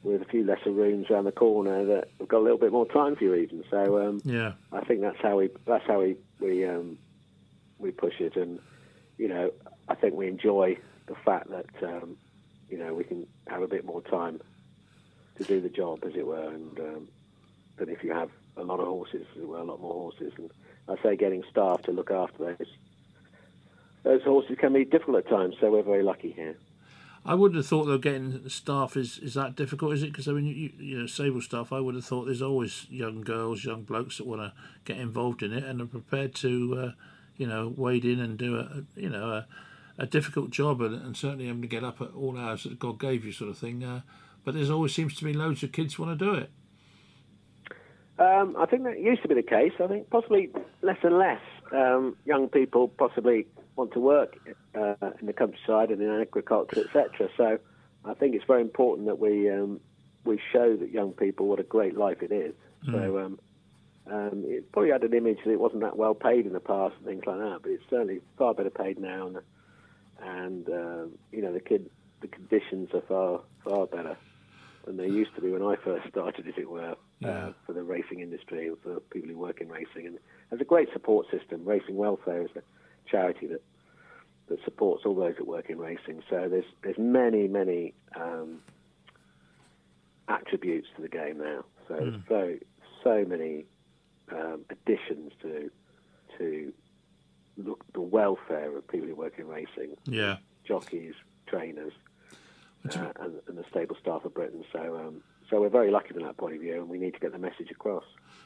with 0.02 0.22
a 0.22 0.24
few 0.26 0.44
lesser 0.44 0.70
rooms 0.70 1.06
around 1.10 1.24
the 1.24 1.32
corner 1.32 1.84
that 1.84 2.08
have 2.18 2.28
got 2.28 2.38
a 2.38 2.44
little 2.44 2.58
bit 2.58 2.72
more 2.72 2.86
time 2.86 3.16
for 3.16 3.24
you 3.24 3.34
even. 3.34 3.64
So, 3.70 4.06
um, 4.06 4.20
Yeah, 4.24 4.52
I 4.72 4.84
think 4.84 5.00
that's 5.00 5.20
how 5.20 5.38
we 5.38 5.50
that's 5.66 5.84
how 5.86 6.00
we 6.00 6.16
we 6.40 6.64
um, 6.66 6.98
we 7.78 7.90
push 7.90 8.20
it, 8.20 8.36
and 8.36 8.60
you 9.16 9.28
know, 9.28 9.52
I 9.88 9.94
think 9.94 10.14
we 10.14 10.28
enjoy 10.28 10.78
the 11.06 11.16
fact 11.24 11.50
that 11.50 11.66
um, 11.82 12.16
you 12.68 12.78
know 12.78 12.94
we 12.94 13.04
can 13.04 13.26
have 13.48 13.62
a 13.62 13.68
bit 13.68 13.84
more 13.84 14.02
time 14.02 14.40
to 15.36 15.44
do 15.44 15.60
the 15.60 15.68
job, 15.68 16.04
as 16.04 16.12
it 16.14 16.26
were, 16.26 16.48
and 16.48 16.78
um, 16.78 17.08
than 17.78 17.88
if 17.88 18.04
you 18.04 18.12
have 18.12 18.30
a 18.56 18.62
lot 18.62 18.80
of 18.80 18.86
horses, 18.86 19.26
as 19.36 19.42
it 19.42 19.48
were, 19.48 19.58
a 19.58 19.64
lot 19.64 19.80
more 19.80 19.94
horses, 19.94 20.32
and 20.36 20.50
I 20.88 20.96
say 21.02 21.16
getting 21.16 21.44
staff 21.50 21.82
to 21.82 21.92
look 21.92 22.10
after 22.10 22.44
those 22.44 22.68
those 24.04 24.22
horses 24.22 24.56
can 24.58 24.72
be 24.72 24.84
difficult 24.84 25.18
at 25.18 25.28
times. 25.28 25.56
So 25.60 25.70
we're 25.70 25.82
very 25.82 26.02
lucky 26.02 26.32
here. 26.32 26.56
I 27.24 27.34
wouldn't 27.34 27.56
have 27.56 27.66
thought 27.66 27.84
though 27.84 27.98
getting 27.98 28.48
staff 28.48 28.96
is 28.96 29.18
is 29.18 29.34
that 29.34 29.54
difficult, 29.54 29.92
is 29.92 30.02
it? 30.02 30.12
Because 30.12 30.28
I 30.28 30.32
mean, 30.32 30.46
you, 30.46 30.72
you 30.78 30.98
know, 30.98 31.06
Sable 31.06 31.42
staff. 31.42 31.72
I 31.72 31.80
would 31.80 31.94
have 31.94 32.04
thought 32.04 32.24
there's 32.24 32.42
always 32.42 32.86
young 32.88 33.20
girls, 33.20 33.64
young 33.64 33.82
blokes 33.82 34.18
that 34.18 34.26
want 34.26 34.40
to 34.40 34.52
get 34.84 34.98
involved 34.98 35.42
in 35.42 35.52
it 35.52 35.64
and 35.64 35.80
are 35.82 35.86
prepared 35.86 36.34
to, 36.36 36.78
uh, 36.78 36.92
you 37.36 37.46
know, 37.46 37.74
wade 37.76 38.04
in 38.04 38.20
and 38.20 38.38
do 38.38 38.56
a, 38.56 38.84
you 38.98 39.10
know, 39.10 39.30
a, 39.30 39.46
a 39.98 40.06
difficult 40.06 40.50
job 40.50 40.80
and, 40.80 40.94
and 40.94 41.16
certainly 41.16 41.48
having 41.48 41.62
to 41.62 41.68
get 41.68 41.84
up 41.84 42.00
at 42.00 42.14
all 42.14 42.38
hours 42.38 42.62
that 42.62 42.78
God 42.78 42.98
gave 42.98 43.24
you, 43.24 43.32
sort 43.32 43.50
of 43.50 43.58
thing. 43.58 43.84
Uh, 43.84 44.00
but 44.44 44.54
there's 44.54 44.70
always 44.70 44.94
seems 44.94 45.14
to 45.16 45.24
be 45.24 45.34
loads 45.34 45.62
of 45.62 45.72
kids 45.72 45.98
want 45.98 46.18
to 46.18 46.24
do 46.24 46.32
it. 46.32 46.50
Um, 48.18 48.56
I 48.58 48.66
think 48.66 48.82
that 48.84 48.98
used 49.00 49.22
to 49.22 49.28
be 49.28 49.34
the 49.34 49.42
case. 49.42 49.72
I 49.82 49.86
think 49.86 50.10
possibly 50.10 50.50
less 50.82 50.98
and 51.02 51.18
less 51.18 51.40
um, 51.72 52.16
young 52.24 52.48
people 52.48 52.88
possibly 52.88 53.46
want 53.76 53.92
to 53.92 54.00
work 54.00 54.36
uh, 54.74 54.94
in 55.20 55.26
the 55.26 55.32
countryside 55.32 55.90
and 55.90 56.02
in 56.02 56.20
agriculture, 56.20 56.80
etc. 56.80 57.28
So 57.36 57.58
I 58.04 58.14
think 58.14 58.34
it's 58.34 58.44
very 58.44 58.62
important 58.62 59.06
that 59.06 59.20
we 59.20 59.48
um, 59.50 59.80
we 60.24 60.40
show 60.52 60.76
that 60.76 60.90
young 60.90 61.12
people 61.12 61.46
what 61.46 61.60
a 61.60 61.64
great 61.64 61.96
life 61.96 62.22
it 62.22 62.32
is. 62.32 62.54
So 62.86 63.18
um, 63.18 63.38
um, 64.10 64.44
it 64.46 64.70
probably 64.72 64.90
had 64.90 65.02
an 65.04 65.14
image 65.14 65.38
that 65.44 65.52
it 65.52 65.60
wasn't 65.60 65.82
that 65.82 65.96
well 65.96 66.14
paid 66.14 66.46
in 66.46 66.52
the 66.52 66.60
past 66.60 66.94
and 66.96 67.06
things 67.06 67.22
like 67.26 67.38
that, 67.38 67.60
but 67.62 67.70
it's 67.70 67.82
certainly 67.88 68.20
far 68.36 68.54
better 68.54 68.70
paid 68.70 68.98
now, 68.98 69.26
and 69.28 69.38
and 70.20 70.68
um, 70.68 71.12
you 71.30 71.42
know 71.42 71.52
the 71.52 71.60
kid 71.60 71.88
the 72.20 72.28
conditions 72.28 72.90
are 72.94 73.02
far 73.02 73.40
far 73.64 73.86
better 73.86 74.16
than 74.86 74.96
they 74.96 75.06
used 75.08 75.34
to 75.34 75.40
be 75.40 75.50
when 75.50 75.62
I 75.62 75.76
first 75.76 76.08
started, 76.08 76.48
as 76.48 76.54
it 76.56 76.68
were, 76.68 76.96
Yeah. 77.20 77.28
uh, 77.48 77.52
for 77.66 77.72
the 77.72 77.82
racing 77.82 78.20
industry, 78.20 78.68
and 78.68 78.78
for 78.82 79.00
people 79.00 79.28
who 79.28 79.36
work 79.38 79.60
in 79.60 79.68
racing. 79.68 80.06
And 80.06 80.18
there's 80.50 80.60
a 80.60 80.64
great 80.64 80.88
support 80.92 81.26
system. 81.30 81.64
Racing 81.64 81.96
Welfare 81.96 82.42
is 82.42 82.50
a 82.56 82.62
charity 83.10 83.46
that 83.48 83.62
that 84.48 84.62
supports 84.64 85.04
all 85.04 85.14
those 85.14 85.34
that 85.36 85.46
work 85.46 85.68
in 85.68 85.78
racing. 85.78 86.22
So 86.30 86.48
there's 86.48 86.64
there's 86.82 86.98
many 86.98 87.48
many 87.48 87.94
um, 88.16 88.60
attributes 90.28 90.88
to 90.96 91.02
the 91.02 91.08
game 91.08 91.38
now. 91.38 91.64
So 91.88 92.12
so 92.28 92.54
so 93.02 93.24
many 93.26 93.66
um, 94.30 94.64
additions 94.70 95.32
to 95.42 95.70
to 96.38 96.72
look 97.56 97.84
the 97.92 98.00
welfare 98.00 98.76
of 98.76 98.86
people 98.86 99.08
who 99.08 99.14
work 99.16 99.38
in 99.38 99.48
racing, 99.48 99.96
Yeah. 100.04 100.36
jockeys, 100.64 101.14
trainers, 101.46 101.92
uh, 102.88 103.08
and, 103.20 103.40
and 103.48 103.58
the 103.58 103.64
stable 103.68 103.96
staff 104.00 104.24
of 104.24 104.32
Britain. 104.34 104.64
So, 104.72 104.96
um, 104.96 105.22
so 105.50 105.60
we're 105.60 105.68
very 105.68 105.90
lucky 105.90 106.12
from 106.12 106.24
that 106.24 106.36
point 106.36 106.54
of 106.54 106.60
view, 106.60 106.74
and 106.74 106.88
we 106.88 106.98
need 106.98 107.14
to 107.14 107.20
get 107.20 107.32
the 107.32 107.38
message 107.38 107.70
across. 107.70 108.04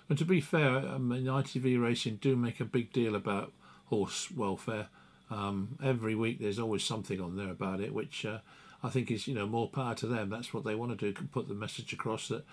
And 0.08 0.18
to 0.18 0.24
be 0.24 0.40
fair, 0.40 0.78
um, 0.78 1.12
in 1.12 1.24
ITV 1.24 1.80
Racing 1.82 2.16
do 2.16 2.36
make 2.36 2.60
a 2.60 2.64
big 2.64 2.92
deal 2.92 3.14
about 3.14 3.52
horse 3.86 4.30
welfare. 4.30 4.88
Um, 5.30 5.78
every 5.82 6.14
week 6.14 6.40
there's 6.40 6.58
always 6.58 6.84
something 6.84 7.20
on 7.20 7.36
there 7.36 7.50
about 7.50 7.80
it, 7.80 7.94
which 7.94 8.24
uh, 8.24 8.38
I 8.82 8.90
think 8.90 9.10
is 9.10 9.26
you 9.26 9.34
know 9.34 9.46
more 9.46 9.68
power 9.68 9.94
to 9.96 10.06
them. 10.06 10.30
That's 10.30 10.52
what 10.52 10.64
they 10.64 10.74
want 10.74 10.98
to 10.98 11.12
do, 11.12 11.26
put 11.32 11.48
the 11.48 11.54
message 11.54 11.92
across 11.92 12.28
that 12.28 12.44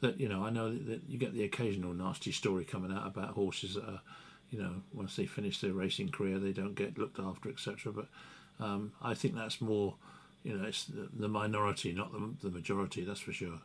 that 0.00 0.20
you 0.20 0.28
know 0.28 0.44
I 0.44 0.50
know 0.50 0.70
that, 0.72 0.86
that 0.86 1.00
you 1.08 1.18
get 1.18 1.32
the 1.32 1.44
occasional 1.44 1.94
nasty 1.94 2.32
story 2.32 2.64
coming 2.64 2.92
out 2.92 3.06
about 3.06 3.30
horses 3.30 3.74
that 3.74 3.84
are 3.84 4.00
you 4.50 4.60
know 4.60 4.82
once 4.92 5.16
they 5.16 5.26
finish 5.26 5.60
their 5.60 5.72
racing 5.72 6.10
career 6.10 6.38
they 6.38 6.52
don't 6.52 6.74
get 6.74 6.98
looked 6.98 7.18
after 7.18 7.48
etc. 7.48 7.92
But 7.92 8.08
um, 8.60 8.92
I 9.02 9.14
think 9.14 9.34
that's 9.34 9.60
more 9.60 9.94
you 10.42 10.56
know 10.56 10.66
it's 10.66 10.84
the, 10.84 11.08
the 11.12 11.28
minority, 11.28 11.92
not 11.92 12.12
the, 12.12 12.48
the 12.48 12.50
majority. 12.50 13.04
That's 13.04 13.20
for 13.20 13.32
sure. 13.32 13.60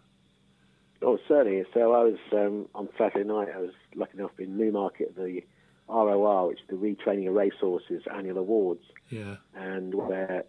Oh, 1.04 1.18
certainly. 1.28 1.64
So 1.74 1.94
I 1.94 2.04
was 2.04 2.20
um, 2.32 2.68
on 2.76 2.90
Saturday 2.98 3.28
night. 3.28 3.48
I 3.54 3.60
was 3.60 3.74
lucky 3.96 4.18
enough 4.18 4.32
in 4.40 4.58
Newmarket 4.58 5.10
at 5.10 5.16
the 5.16 5.42
ROR, 5.90 6.48
which 6.48 6.60
is 6.60 6.68
the 6.70 6.76
Retraining 6.76 7.28
of 7.28 7.34
Racehorses 7.34 8.04
annual 8.14 8.38
awards, 8.38 8.84
Yeah, 9.10 9.38
and 9.56 9.94
where 9.94 10.46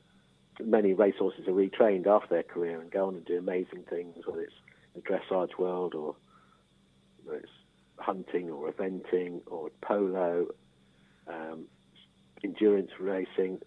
many 0.62 0.92
racehorses 0.92 1.48
are 1.48 1.53
retrained 1.53 2.07
after 2.07 2.28
their 2.28 2.42
career 2.42 2.80
and 2.80 2.90
go 2.90 3.07
on 3.09 3.16
and 3.16 3.24
do 3.24 3.38
amazing 3.38 3.84
things, 3.88 4.26
whether 4.26 4.42
it's 4.42 4.53
the 4.94 5.00
dressage 5.00 5.59
world 5.59 5.94
or 5.94 6.14
whether 7.24 7.38
it's 7.38 7.50
hunting 7.98 8.50
or 8.50 8.70
eventing 8.70 9.40
or 9.46 9.70
polo, 9.80 10.48
um, 11.26 11.64
endurance 12.44 12.90
racing, 13.00 13.61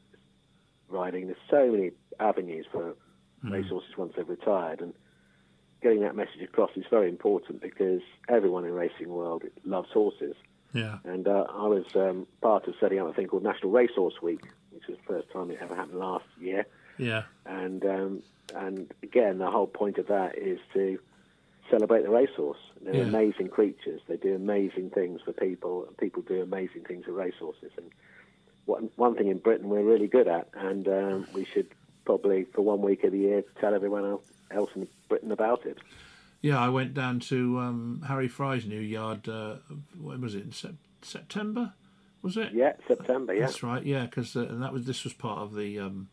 riding. 0.87 1.25
There's 1.25 1.37
so 1.49 1.71
many 1.71 1.91
avenues 2.19 2.65
for 2.71 2.95
racehorses 3.43 3.97
once 3.97 4.13
they've 4.15 4.27
retired, 4.27 4.81
and 4.81 4.93
getting 5.85 6.01
that 6.01 6.15
message 6.15 6.41
across 6.43 6.71
is 6.75 6.83
very 6.89 7.07
important 7.09 7.61
because 7.61 8.01
everyone 8.27 8.63
in 8.65 8.71
the 8.71 8.75
racing 8.75 9.07
world 9.09 9.43
loves 9.63 9.89
horses. 9.93 10.35
yeah, 10.73 10.97
And 11.05 11.27
uh, 11.27 11.45
I 11.63 11.67
was 11.67 11.85
um, 11.95 12.25
part 12.41 12.67
of 12.67 12.73
setting 12.79 12.99
up 12.99 13.07
a 13.07 13.13
thing 13.13 13.27
called 13.27 13.43
National 13.43 13.71
Racehorse 13.71 14.19
Week, 14.19 14.41
which 14.71 14.87
was 14.89 14.97
the 14.97 15.13
first 15.13 15.31
time 15.31 15.51
it 15.51 15.59
ever 15.61 15.75
happened 15.75 15.99
last 15.99 16.25
year. 16.39 16.65
yeah, 16.97 17.23
And 17.45 17.85
um, 17.85 18.23
and 18.55 18.91
again, 19.03 19.37
the 19.37 19.51
whole 19.51 19.67
point 19.67 19.99
of 19.99 20.07
that 20.07 20.37
is 20.39 20.57
to 20.73 20.97
celebrate 21.69 22.01
the 22.03 22.09
racehorse. 22.09 22.57
They're 22.83 22.95
Yeah. 22.95 23.03
amazing 23.03 23.49
creatures. 23.49 24.01
They 24.07 24.17
do 24.17 24.33
amazing 24.35 24.89
things 24.89 25.21
for 25.23 25.33
people, 25.33 25.85
and 25.85 25.95
people 25.97 26.23
do 26.23 26.41
amazing 26.41 26.83
things 26.87 27.05
for 27.05 27.11
racehorses. 27.11 27.71
And 27.77 27.91
one, 28.65 28.89
one 28.95 29.15
thing 29.15 29.27
in 29.27 29.37
Britain 29.37 29.69
we're 29.69 29.83
really 29.83 30.07
good 30.07 30.27
at, 30.27 30.47
and 30.55 30.87
um, 30.87 31.27
we 31.31 31.45
should 31.53 31.67
probably, 32.05 32.45
for 32.55 32.61
one 32.63 32.81
week 32.81 33.03
of 33.03 33.11
the 33.11 33.19
year, 33.19 33.43
tell 33.61 33.73
everyone 33.75 34.05
else, 34.05 34.23
else 34.51 34.71
in 34.75 34.87
Britain 35.09 35.31
about 35.31 35.65
it. 35.65 35.77
Yeah, 36.41 36.59
I 36.59 36.69
went 36.69 36.93
down 36.93 37.19
to 37.21 37.59
um, 37.59 38.03
Harry 38.07 38.27
Fry's 38.27 38.65
new 38.65 38.79
yard. 38.79 39.27
Uh, 39.27 39.55
when 39.99 40.21
was 40.21 40.35
it? 40.35 40.43
In 40.43 40.51
sep- 40.51 40.73
September, 41.01 41.73
was 42.21 42.37
it? 42.37 42.53
Yeah, 42.53 42.73
September, 42.87 43.33
yeah. 43.33 43.45
That's 43.45 43.63
right. 43.63 43.83
Yeah, 43.83 44.05
because 44.05 44.35
uh, 44.35 44.41
and 44.41 44.61
that 44.61 44.71
was 44.71 44.85
this 44.85 45.03
was 45.03 45.13
part 45.13 45.39
of 45.39 45.55
the 45.55 45.79
um, 45.79 46.09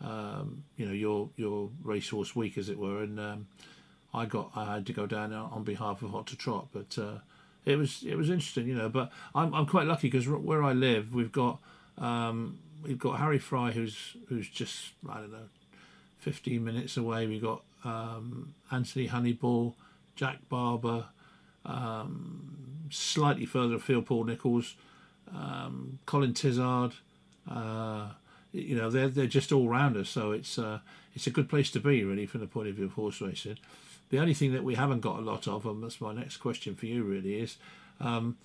um, 0.00 0.64
you 0.76 0.86
know 0.86 0.92
your 0.92 1.30
your 1.36 1.70
racehorse 1.82 2.36
week, 2.36 2.56
as 2.58 2.68
it 2.68 2.78
were, 2.78 3.02
and 3.02 3.18
um, 3.18 3.46
I 4.12 4.26
got 4.26 4.52
I 4.54 4.74
had 4.74 4.86
to 4.86 4.92
go 4.92 5.06
down 5.06 5.32
on 5.32 5.64
behalf 5.64 6.02
of 6.02 6.10
Hot 6.10 6.26
to 6.28 6.36
Trot, 6.36 6.68
but 6.72 6.96
uh, 6.98 7.18
it 7.64 7.76
was 7.76 8.04
it 8.06 8.16
was 8.16 8.30
interesting, 8.30 8.68
you 8.68 8.74
know. 8.74 8.88
But 8.88 9.10
I'm 9.34 9.52
I'm 9.54 9.66
quite 9.66 9.86
lucky 9.86 10.08
because 10.08 10.28
where 10.28 10.62
I 10.62 10.72
live, 10.72 11.12
we've 11.14 11.32
got 11.32 11.58
um, 11.98 12.58
we've 12.82 12.98
got 12.98 13.18
Harry 13.18 13.38
Fry, 13.38 13.72
who's 13.72 14.16
who's 14.28 14.48
just 14.48 14.92
I 15.08 15.14
don't 15.14 15.32
know, 15.32 15.48
15 16.24 16.64
minutes 16.64 16.96
away. 16.96 17.26
We 17.26 17.38
got 17.38 17.62
um, 17.84 18.54
Anthony 18.72 19.08
Honeyball, 19.08 19.74
Jack 20.16 20.38
Barber, 20.48 21.04
um, 21.66 22.86
slightly 22.88 23.44
further 23.44 23.74
afield, 23.74 24.06
Paul 24.06 24.24
Nicholls, 24.24 24.74
um, 25.34 25.98
Colin 26.06 26.32
Tizzard. 26.32 26.94
Uh, 27.48 28.08
you 28.52 28.74
know, 28.74 28.88
they're 28.88 29.08
they're 29.08 29.26
just 29.26 29.52
all 29.52 29.68
rounders, 29.68 30.08
so 30.08 30.32
it's 30.32 30.58
uh, 30.58 30.78
it's 31.14 31.26
a 31.26 31.30
good 31.30 31.48
place 31.48 31.70
to 31.72 31.80
be, 31.80 32.02
really, 32.04 32.24
from 32.24 32.40
the 32.40 32.46
point 32.46 32.68
of 32.68 32.76
view 32.76 32.86
of 32.86 32.92
horse 32.92 33.20
racing. 33.20 33.58
The 34.08 34.18
only 34.18 34.32
thing 34.32 34.52
that 34.52 34.64
we 34.64 34.76
haven't 34.76 35.00
got 35.00 35.18
a 35.18 35.22
lot 35.22 35.46
of, 35.46 35.66
and 35.66 35.82
that's 35.82 36.00
my 36.00 36.14
next 36.14 36.38
question 36.38 36.74
for 36.74 36.86
you, 36.86 37.02
really, 37.04 37.40
is 37.40 37.58
um, 38.00 38.38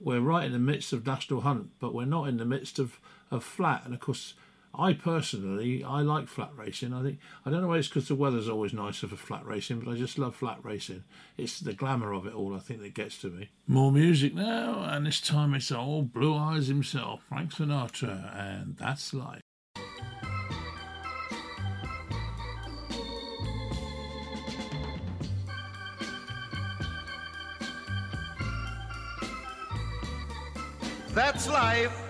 we're 0.00 0.20
right 0.20 0.44
in 0.44 0.52
the 0.52 0.58
midst 0.58 0.92
of 0.92 1.06
national 1.06 1.42
hunt, 1.42 1.70
but 1.78 1.94
we're 1.94 2.06
not 2.06 2.28
in 2.28 2.38
the 2.38 2.44
midst 2.44 2.78
of, 2.78 2.98
of 3.30 3.44
flat. 3.44 3.82
And 3.84 3.94
of 3.94 4.00
course, 4.00 4.34
I 4.74 4.92
personally 4.92 5.82
I 5.82 6.00
like 6.02 6.28
flat 6.28 6.50
racing. 6.56 6.92
I 6.92 7.02
think 7.02 7.18
I 7.44 7.50
don't 7.50 7.62
know 7.62 7.68
why 7.68 7.78
it's 7.78 7.88
because 7.88 8.08
the 8.08 8.14
weather's 8.14 8.48
always 8.48 8.72
nicer 8.72 9.08
for 9.08 9.16
flat 9.16 9.44
racing, 9.44 9.80
but 9.80 9.90
I 9.90 9.96
just 9.96 10.18
love 10.18 10.36
flat 10.36 10.58
racing. 10.62 11.04
It's 11.36 11.60
the 11.60 11.72
glamour 11.72 12.12
of 12.12 12.26
it 12.26 12.34
all. 12.34 12.54
I 12.54 12.60
think 12.60 12.80
that 12.82 12.94
gets 12.94 13.18
to 13.18 13.30
me. 13.30 13.50
More 13.66 13.90
music 13.90 14.34
now, 14.34 14.84
and 14.84 15.06
this 15.06 15.20
time 15.20 15.54
it's 15.54 15.72
old 15.72 16.12
Blue 16.12 16.36
Eyes 16.36 16.68
himself, 16.68 17.22
Frank 17.28 17.52
Sinatra, 17.52 18.36
and 18.36 18.76
that's 18.76 19.12
life. 19.12 19.40
That's 31.12 31.48
life. 31.48 32.09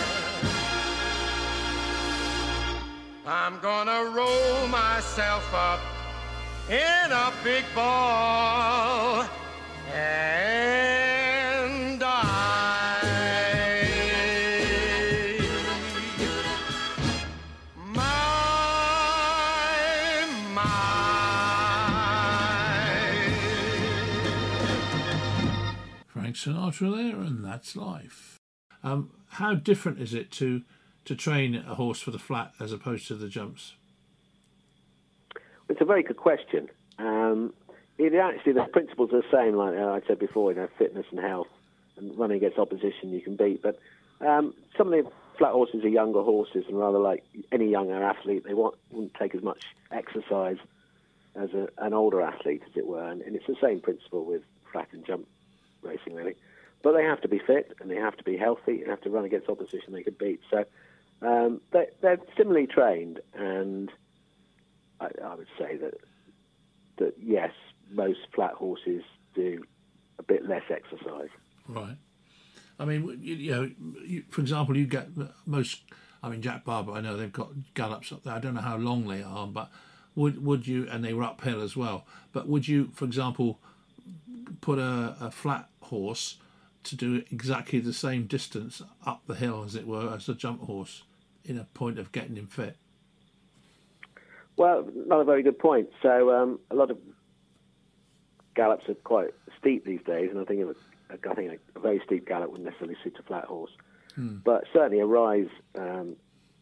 I'm 3.25 3.59
gonna 3.59 4.05
roll 4.05 4.67
myself 4.67 5.51
up 5.53 5.79
in 6.67 7.11
a 7.11 7.31
big 7.43 7.63
ball 7.75 9.23
and 9.93 11.99
die. 11.99 12.97
My, 17.75 17.93
my. 20.55 20.63
Frank 26.07 26.35
Sinatra 26.37 26.95
there, 26.95 27.21
and 27.21 27.45
that's 27.45 27.75
life. 27.75 28.39
Um, 28.83 29.11
how 29.27 29.53
different 29.53 29.99
is 29.99 30.15
it 30.15 30.31
to 30.31 30.63
to 31.05 31.15
train 31.15 31.55
a 31.55 31.75
horse 31.75 32.01
for 32.01 32.11
the 32.11 32.19
flat 32.19 32.53
as 32.59 32.71
opposed 32.71 33.07
to 33.07 33.15
the 33.15 33.27
jumps? 33.27 33.73
It's 35.69 35.81
a 35.81 35.85
very 35.85 36.03
good 36.03 36.17
question. 36.17 36.69
Um, 36.99 37.53
it 37.97 38.13
actually, 38.15 38.53
the 38.53 38.65
principles 38.65 39.11
are 39.13 39.21
the 39.21 39.27
same, 39.31 39.55
like 39.55 39.75
I 39.75 40.01
said 40.07 40.19
before, 40.19 40.51
you 40.51 40.57
know, 40.57 40.67
fitness 40.77 41.05
and 41.11 41.19
health, 41.19 41.47
and 41.97 42.17
running 42.17 42.37
against 42.37 42.57
opposition 42.57 43.11
you 43.11 43.21
can 43.21 43.35
beat. 43.35 43.61
But 43.61 43.79
um, 44.19 44.53
some 44.77 44.91
of 44.91 45.03
the 45.03 45.09
flat 45.37 45.51
horses 45.53 45.83
are 45.83 45.89
younger 45.89 46.21
horses, 46.21 46.65
and 46.67 46.77
rather 46.77 46.99
like 46.99 47.23
any 47.51 47.69
younger 47.69 48.03
athlete, 48.03 48.43
they 48.45 48.53
want, 48.53 48.75
wouldn't 48.91 49.13
take 49.13 49.33
as 49.35 49.41
much 49.41 49.63
exercise 49.91 50.57
as 51.35 51.53
a, 51.53 51.69
an 51.77 51.93
older 51.93 52.21
athlete, 52.21 52.63
as 52.69 52.75
it 52.75 52.87
were. 52.87 53.07
And, 53.07 53.21
and 53.21 53.35
it's 53.35 53.47
the 53.47 53.55
same 53.61 53.79
principle 53.79 54.25
with 54.25 54.41
flat 54.71 54.87
and 54.91 55.05
jump 55.05 55.27
racing, 55.81 56.15
really. 56.15 56.35
But 56.83 56.93
they 56.93 57.03
have 57.03 57.21
to 57.21 57.27
be 57.27 57.39
fit 57.39 57.75
and 57.79 57.89
they 57.89 57.95
have 57.95 58.17
to 58.17 58.23
be 58.23 58.37
healthy 58.37 58.81
and 58.81 58.89
have 58.89 59.01
to 59.01 59.09
run 59.09 59.25
against 59.25 59.47
opposition 59.47 59.93
they 59.93 60.03
can 60.03 60.15
beat. 60.19 60.41
So 60.49 60.65
um, 61.21 61.61
they, 61.71 61.87
they're 62.01 62.19
similarly 62.37 62.67
trained, 62.67 63.19
and 63.33 63.91
I, 64.99 65.09
I 65.23 65.35
would 65.35 65.47
say 65.57 65.77
that 65.77 65.95
that 66.97 67.15
yes, 67.21 67.51
most 67.91 68.19
flat 68.33 68.53
horses 68.53 69.03
do 69.33 69.63
a 70.19 70.23
bit 70.23 70.47
less 70.47 70.63
exercise. 70.69 71.29
Right. 71.67 71.97
I 72.79 72.85
mean, 72.85 73.19
you, 73.21 73.35
you 73.35 73.51
know, 73.51 73.71
you, 74.05 74.23
for 74.29 74.41
example, 74.41 74.75
you 74.75 74.85
get 74.85 75.09
most. 75.45 75.83
I 76.23 76.29
mean, 76.29 76.41
Jack 76.41 76.65
Barber. 76.65 76.91
I 76.93 77.01
know 77.01 77.17
they've 77.17 77.31
got 77.31 77.49
gallops 77.73 78.11
up 78.11 78.23
there. 78.23 78.33
I 78.33 78.39
don't 78.39 78.53
know 78.53 78.61
how 78.61 78.77
long 78.77 79.07
they 79.07 79.23
are, 79.23 79.47
but 79.47 79.69
would 80.15 80.43
would 80.43 80.67
you? 80.67 80.87
And 80.89 81.03
they 81.03 81.13
were 81.13 81.23
uphill 81.23 81.61
as 81.61 81.75
well. 81.75 82.05
But 82.33 82.47
would 82.47 82.67
you, 82.67 82.91
for 82.93 83.05
example, 83.05 83.59
put 84.61 84.79
a, 84.79 85.15
a 85.19 85.31
flat 85.31 85.69
horse 85.81 86.37
to 86.83 86.95
do 86.95 87.23
exactly 87.31 87.79
the 87.79 87.93
same 87.93 88.25
distance 88.25 88.81
up 89.05 89.21
the 89.27 89.35
hill, 89.35 89.63
as 89.63 89.75
it 89.75 89.85
were, 89.85 90.13
as 90.13 90.27
a 90.27 90.33
jump 90.33 90.63
horse, 90.63 91.03
in 91.45 91.57
a 91.57 91.63
point 91.63 91.99
of 91.99 92.11
getting 92.11 92.35
him 92.35 92.47
fit? 92.47 92.77
Well, 94.57 94.87
another 95.05 95.23
very 95.23 95.43
good 95.43 95.59
point. 95.59 95.89
So 96.01 96.31
um, 96.35 96.59
a 96.69 96.75
lot 96.75 96.91
of 96.91 96.97
gallops 98.55 98.87
are 98.89 98.95
quite 98.95 99.29
steep 99.59 99.85
these 99.85 100.01
days, 100.05 100.29
and 100.31 100.39
I 100.39 100.45
think 100.45 100.61
a, 100.61 100.75
I 101.29 101.33
think 101.33 101.59
a, 101.75 101.79
very 101.79 102.01
steep 102.05 102.27
gallop 102.27 102.51
wouldn't 102.51 102.67
necessarily 102.67 102.97
suit 103.03 103.17
a 103.19 103.23
flat 103.23 103.45
horse. 103.45 103.71
But 104.43 104.65
certainly 104.73 104.99
a 104.99 105.05
rise, 105.05 105.47
um, 105.77 106.15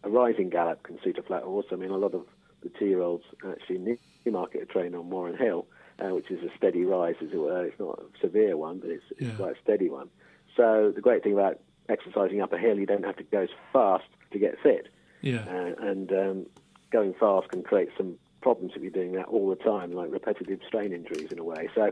a 0.03 0.09
rising 0.09 0.49
gallop 0.49 0.83
can 0.83 0.99
suit 1.03 1.17
a 1.17 1.23
flat 1.23 1.43
horse. 1.43 1.65
I 1.71 1.75
mean, 1.75 1.89
a 1.89 1.97
lot 1.97 2.13
of 2.13 2.25
the 2.61 2.69
two-year-olds 2.77 3.23
actually 3.49 3.75
in 3.77 3.97
Newmarket 4.25 4.61
are 4.61 4.65
trained 4.65 4.95
on 4.95 5.09
Warren 5.09 5.37
Hill, 5.37 5.65
uh, 5.99 6.13
which 6.13 6.29
is 6.29 6.43
a 6.43 6.55
steady 6.57 6.85
rise, 6.85 7.15
as 7.21 7.29
it 7.31 7.37
were. 7.37 7.65
It's 7.65 7.79
not 7.79 7.99
a 7.99 8.19
severe 8.21 8.55
one, 8.55 8.79
but 8.79 8.91
it's, 8.91 9.03
it's 9.17 9.35
quite 9.35 9.55
a 9.55 9.61
steady 9.63 9.89
one. 9.89 10.09
So 10.55 10.91
the 10.93 11.01
great 11.01 11.23
thing 11.23 11.33
about 11.33 11.59
exercising 11.87 12.41
up 12.41 12.53
a 12.53 12.57
hill, 12.57 12.77
you 12.77 12.85
don't 12.85 13.05
have 13.05 13.17
to 13.17 13.23
go 13.23 13.41
as 13.41 13.49
fast 13.73 14.05
to 14.31 14.39
get 14.39 14.59
fit. 14.61 14.87
Yeah. 15.21 15.43
Uh, 15.47 15.85
and 15.85 16.11
um, 16.11 16.45
going 16.91 17.13
fast 17.13 17.49
can 17.49 17.63
create 17.63 17.89
some 17.97 18.17
problems 18.41 18.73
if 18.75 18.81
you're 18.81 18.91
doing 18.91 19.13
that 19.13 19.27
all 19.27 19.49
the 19.49 19.55
time, 19.55 19.91
like 19.91 20.11
repetitive 20.11 20.59
strain 20.65 20.93
injuries 20.93 21.31
in 21.31 21.39
a 21.39 21.43
way. 21.43 21.69
So, 21.75 21.91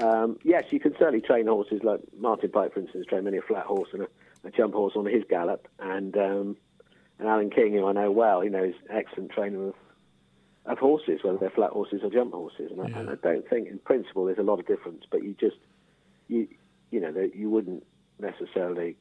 um, 0.00 0.38
yes, 0.44 0.64
you 0.70 0.80
can 0.80 0.92
certainly 0.98 1.20
train 1.20 1.46
horses 1.46 1.80
like 1.82 2.00
Martin 2.18 2.50
Pipe, 2.50 2.74
for 2.74 2.80
instance, 2.80 3.06
trained 3.08 3.24
many 3.24 3.38
a 3.38 3.42
flat 3.42 3.64
horse 3.64 3.88
and 3.92 4.02
a, 4.02 4.08
a 4.44 4.50
jump 4.50 4.74
horse 4.74 4.94
on 4.96 5.06
his 5.06 5.24
gallop. 5.28 5.66
And, 5.78 6.16
um, 6.16 6.56
and 7.18 7.26
Alan 7.26 7.50
King, 7.50 7.72
who 7.72 7.86
I 7.86 7.92
know 7.92 8.10
well, 8.10 8.44
you 8.44 8.50
know, 8.50 8.64
is 8.64 8.74
an 8.88 8.96
excellent 8.96 9.32
trainer 9.32 9.68
of, 9.68 9.74
of 10.66 10.78
horses, 10.78 11.20
whether 11.22 11.38
they're 11.38 11.50
flat 11.50 11.70
horses 11.70 12.02
or 12.04 12.10
jump 12.10 12.32
horses. 12.32 12.70
And, 12.70 12.80
I, 12.82 12.98
and 12.98 13.10
I 13.10 13.14
don't 13.14 13.48
think, 13.48 13.68
in 13.68 13.78
principle, 13.78 14.26
there's 14.26 14.38
a 14.38 14.42
lot 14.42 14.60
of 14.60 14.66
difference, 14.66 15.04
but 15.10 15.24
you 15.24 15.34
just, 15.40 15.56
you, 16.28 16.46
you 16.90 17.00
know, 17.00 17.12
you 17.34 17.48
wouldn't 17.48 17.84
necessarily 18.20 18.96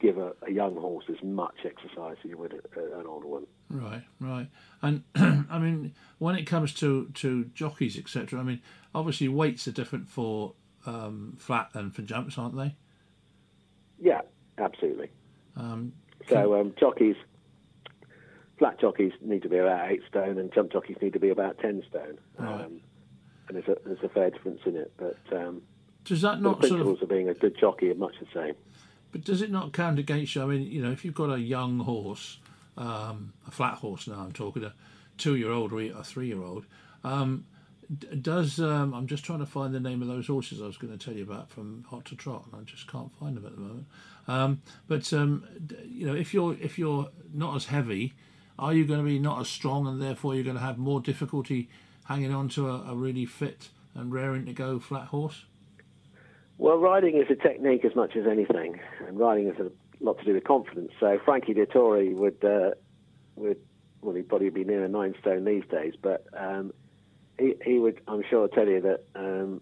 give 0.00 0.18
a, 0.18 0.32
a 0.46 0.52
young 0.52 0.76
horse 0.76 1.04
as 1.08 1.22
much 1.22 1.56
exercise 1.64 2.16
as 2.24 2.30
you 2.30 2.38
would 2.38 2.52
a, 2.52 2.98
an 3.00 3.06
older 3.06 3.26
one. 3.26 3.46
Right, 3.70 4.04
right. 4.20 4.46
And 4.82 5.02
I 5.50 5.58
mean, 5.58 5.94
when 6.18 6.36
it 6.36 6.44
comes 6.44 6.72
to, 6.74 7.10
to 7.14 7.44
jockeys, 7.54 7.98
etc., 7.98 8.38
I 8.38 8.42
mean, 8.42 8.60
obviously 8.94 9.28
weights 9.28 9.66
are 9.66 9.72
different 9.72 10.08
for 10.08 10.54
um, 10.86 11.36
flat 11.38 11.70
and 11.74 11.94
for 11.94 12.02
jumps, 12.02 12.38
aren't 12.38 12.56
they? 12.56 12.76
Yeah, 14.00 14.20
absolutely. 14.56 15.10
Um, 15.56 15.92
So 16.28 16.60
um, 16.60 16.74
jockeys, 16.78 17.16
flat 18.58 18.78
jockeys 18.80 19.12
need 19.20 19.42
to 19.42 19.48
be 19.48 19.58
about 19.58 19.90
eight 19.90 20.02
stone, 20.08 20.38
and 20.38 20.52
jump 20.52 20.72
jockeys 20.72 20.96
need 21.02 21.12
to 21.14 21.20
be 21.20 21.30
about 21.30 21.58
ten 21.58 21.82
stone. 21.88 22.18
Right. 22.38 22.64
Um, 22.64 22.80
and 23.48 23.56
there's 23.56 23.68
a, 23.68 23.76
there's 23.84 24.04
a 24.04 24.08
fair 24.08 24.30
difference 24.30 24.60
in 24.66 24.76
it, 24.76 24.92
but 24.96 25.16
um, 25.32 25.62
does 26.04 26.22
that 26.22 26.36
the 26.36 26.42
not 26.42 26.60
sort 26.60 26.70
principles 26.70 26.98
of, 26.98 27.04
of 27.04 27.08
being 27.08 27.28
a 27.28 27.34
good 27.34 27.56
jockey 27.58 27.90
are 27.90 27.94
much 27.94 28.14
the 28.20 28.26
same. 28.32 28.54
But 29.12 29.24
does 29.24 29.42
it 29.42 29.50
not 29.50 29.72
count 29.72 29.98
against 29.98 30.34
you? 30.34 30.42
I 30.42 30.46
mean, 30.46 30.62
you 30.62 30.82
know, 30.82 30.90
if 30.90 31.04
you've 31.04 31.14
got 31.14 31.30
a 31.30 31.40
young 31.40 31.80
horse, 31.80 32.38
um, 32.76 33.32
a 33.46 33.50
flat 33.50 33.74
horse 33.74 34.06
now, 34.06 34.20
I'm 34.20 34.32
talking 34.32 34.64
a 34.64 34.74
two-year-old 35.16 35.72
or 35.72 35.80
a 35.80 36.04
three-year-old, 36.04 36.64
um, 37.04 37.46
does 38.20 38.60
um, 38.60 38.92
I'm 38.92 39.06
just 39.06 39.24
trying 39.24 39.38
to 39.38 39.46
find 39.46 39.74
the 39.74 39.80
name 39.80 40.02
of 40.02 40.08
those 40.08 40.26
horses 40.26 40.60
I 40.60 40.66
was 40.66 40.76
going 40.76 40.96
to 40.96 41.02
tell 41.02 41.14
you 41.14 41.22
about 41.22 41.50
from 41.50 41.84
Hot 41.88 42.04
to 42.06 42.16
Trot, 42.16 42.44
and 42.46 42.60
I 42.60 42.64
just 42.64 42.86
can't 42.90 43.10
find 43.18 43.36
them 43.36 43.46
at 43.46 43.54
the 43.54 43.60
moment. 43.60 43.86
Um, 44.26 44.60
but 44.86 45.10
um, 45.14 45.46
you 45.86 46.06
know, 46.06 46.14
if 46.14 46.34
you're 46.34 46.54
if 46.60 46.78
you're 46.78 47.08
not 47.32 47.56
as 47.56 47.66
heavy, 47.66 48.12
are 48.58 48.74
you 48.74 48.84
going 48.84 49.00
to 49.00 49.06
be 49.06 49.18
not 49.18 49.40
as 49.40 49.48
strong, 49.48 49.86
and 49.86 50.02
therefore 50.02 50.34
you're 50.34 50.44
going 50.44 50.56
to 50.56 50.62
have 50.62 50.76
more 50.76 51.00
difficulty 51.00 51.70
hanging 52.04 52.34
on 52.34 52.50
to 52.50 52.68
a, 52.68 52.90
a 52.90 52.94
really 52.94 53.24
fit 53.24 53.70
and 53.94 54.12
raring 54.12 54.44
to 54.44 54.52
go 54.52 54.78
flat 54.78 55.06
horse? 55.06 55.44
Well, 56.58 56.76
riding 56.76 57.16
is 57.16 57.30
a 57.30 57.36
technique 57.36 57.84
as 57.84 57.94
much 57.94 58.16
as 58.16 58.26
anything, 58.26 58.80
and 59.06 59.18
riding 59.18 59.46
has 59.46 59.56
a 59.58 59.70
lot 60.04 60.18
to 60.18 60.24
do 60.24 60.34
with 60.34 60.44
confidence. 60.44 60.90
So 60.98 61.18
Frankie 61.24 61.54
Dettori 61.54 62.12
would 62.14 62.44
uh, 62.44 62.70
would 63.36 63.58
well, 64.02 64.14
he'd 64.14 64.28
probably 64.28 64.50
be 64.50 64.64
near 64.64 64.84
a 64.84 64.88
nine 64.88 65.14
stone 65.20 65.44
these 65.44 65.64
days, 65.70 65.94
but 66.00 66.26
um, 66.36 66.72
he 67.38 67.54
he 67.64 67.78
would, 67.78 68.00
I'm 68.08 68.22
sure, 68.28 68.48
tell 68.48 68.66
you 68.66 68.80
that 68.80 69.04
um, 69.14 69.60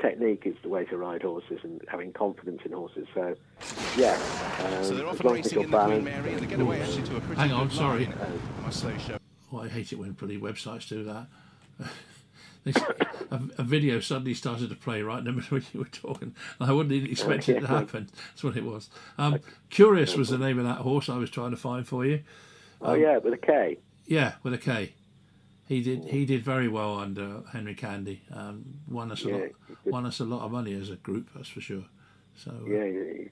technique 0.00 0.42
is 0.46 0.56
the 0.62 0.68
way 0.68 0.84
to 0.86 0.96
ride 0.96 1.22
horses 1.22 1.60
and 1.62 1.82
having 1.88 2.12
confidence 2.12 2.62
in 2.64 2.72
horses. 2.72 3.06
So, 3.14 3.34
yeah, 3.96 4.14
um, 4.64 4.84
So 4.84 4.94
they're 4.94 5.06
as 5.06 5.14
often 5.16 5.32
racing 5.32 5.62
in 5.62 5.70
the 5.70 5.84
Queen 5.84 6.04
Mary, 6.04 6.32
and 6.32 6.40
they 6.40 6.46
get 6.46 6.60
away 6.60 6.80
actually 6.80 7.04
to 7.04 7.16
a 7.16 7.20
pretty 7.20 7.40
Hang 7.40 7.52
on, 7.52 7.70
sorry. 7.70 8.06
line, 8.06 8.40
I 8.64 8.70
say, 8.70 8.94
show. 8.98 9.18
Oh, 9.52 9.60
I 9.60 9.68
hate 9.68 9.92
it 9.92 9.96
when 9.96 10.12
bloody 10.12 10.38
websites 10.38 10.88
do 10.88 11.04
that. 11.04 11.26
They- 12.64 12.72
a, 13.30 13.40
a 13.58 13.62
video 13.62 14.00
suddenly 14.00 14.34
started 14.34 14.68
to 14.70 14.76
play 14.76 15.02
right 15.02 15.18
in 15.18 15.24
the 15.24 15.32
middle 15.32 15.48
when 15.58 15.64
you 15.72 15.80
were 15.80 15.86
talking. 15.86 16.34
I 16.60 16.72
wouldn't 16.72 16.92
even 16.92 17.10
expect 17.10 17.48
it 17.48 17.60
to 17.60 17.66
happen. 17.66 18.08
That's 18.30 18.44
what 18.44 18.56
it 18.56 18.64
was. 18.64 18.88
Um, 19.18 19.40
Kurious 19.70 20.16
was 20.16 20.28
the 20.28 20.38
name 20.38 20.58
of 20.58 20.64
that 20.64 20.78
horse 20.78 21.08
I 21.08 21.16
was 21.16 21.30
trying 21.30 21.50
to 21.52 21.56
find 21.56 21.86
for 21.86 22.04
you. 22.04 22.22
oh 22.80 22.94
yeah, 22.94 23.18
with 23.18 23.32
a 23.34 23.38
K. 23.38 23.78
Yeah, 24.06 24.34
with 24.42 24.54
a 24.54 24.58
K. 24.58 24.92
He 25.68 25.80
did. 25.82 26.04
He 26.04 26.26
did 26.26 26.44
very 26.44 26.68
well 26.68 26.98
under 26.98 27.42
Henry 27.52 27.74
Candy. 27.74 28.22
Um, 28.34 28.64
won 28.88 29.10
us 29.10 29.24
a 29.24 29.28
Yeah, 29.28 29.36
lot. 29.36 29.48
Won 29.86 30.06
us 30.06 30.20
a 30.20 30.24
lot 30.24 30.42
of 30.44 30.50
money 30.52 30.74
as 30.74 30.90
a 30.90 30.96
group. 30.96 31.30
That's 31.34 31.48
for 31.48 31.60
sure. 31.60 31.84
So 32.36 32.50
uh, 32.50 32.68
Yeah, 32.70 33.24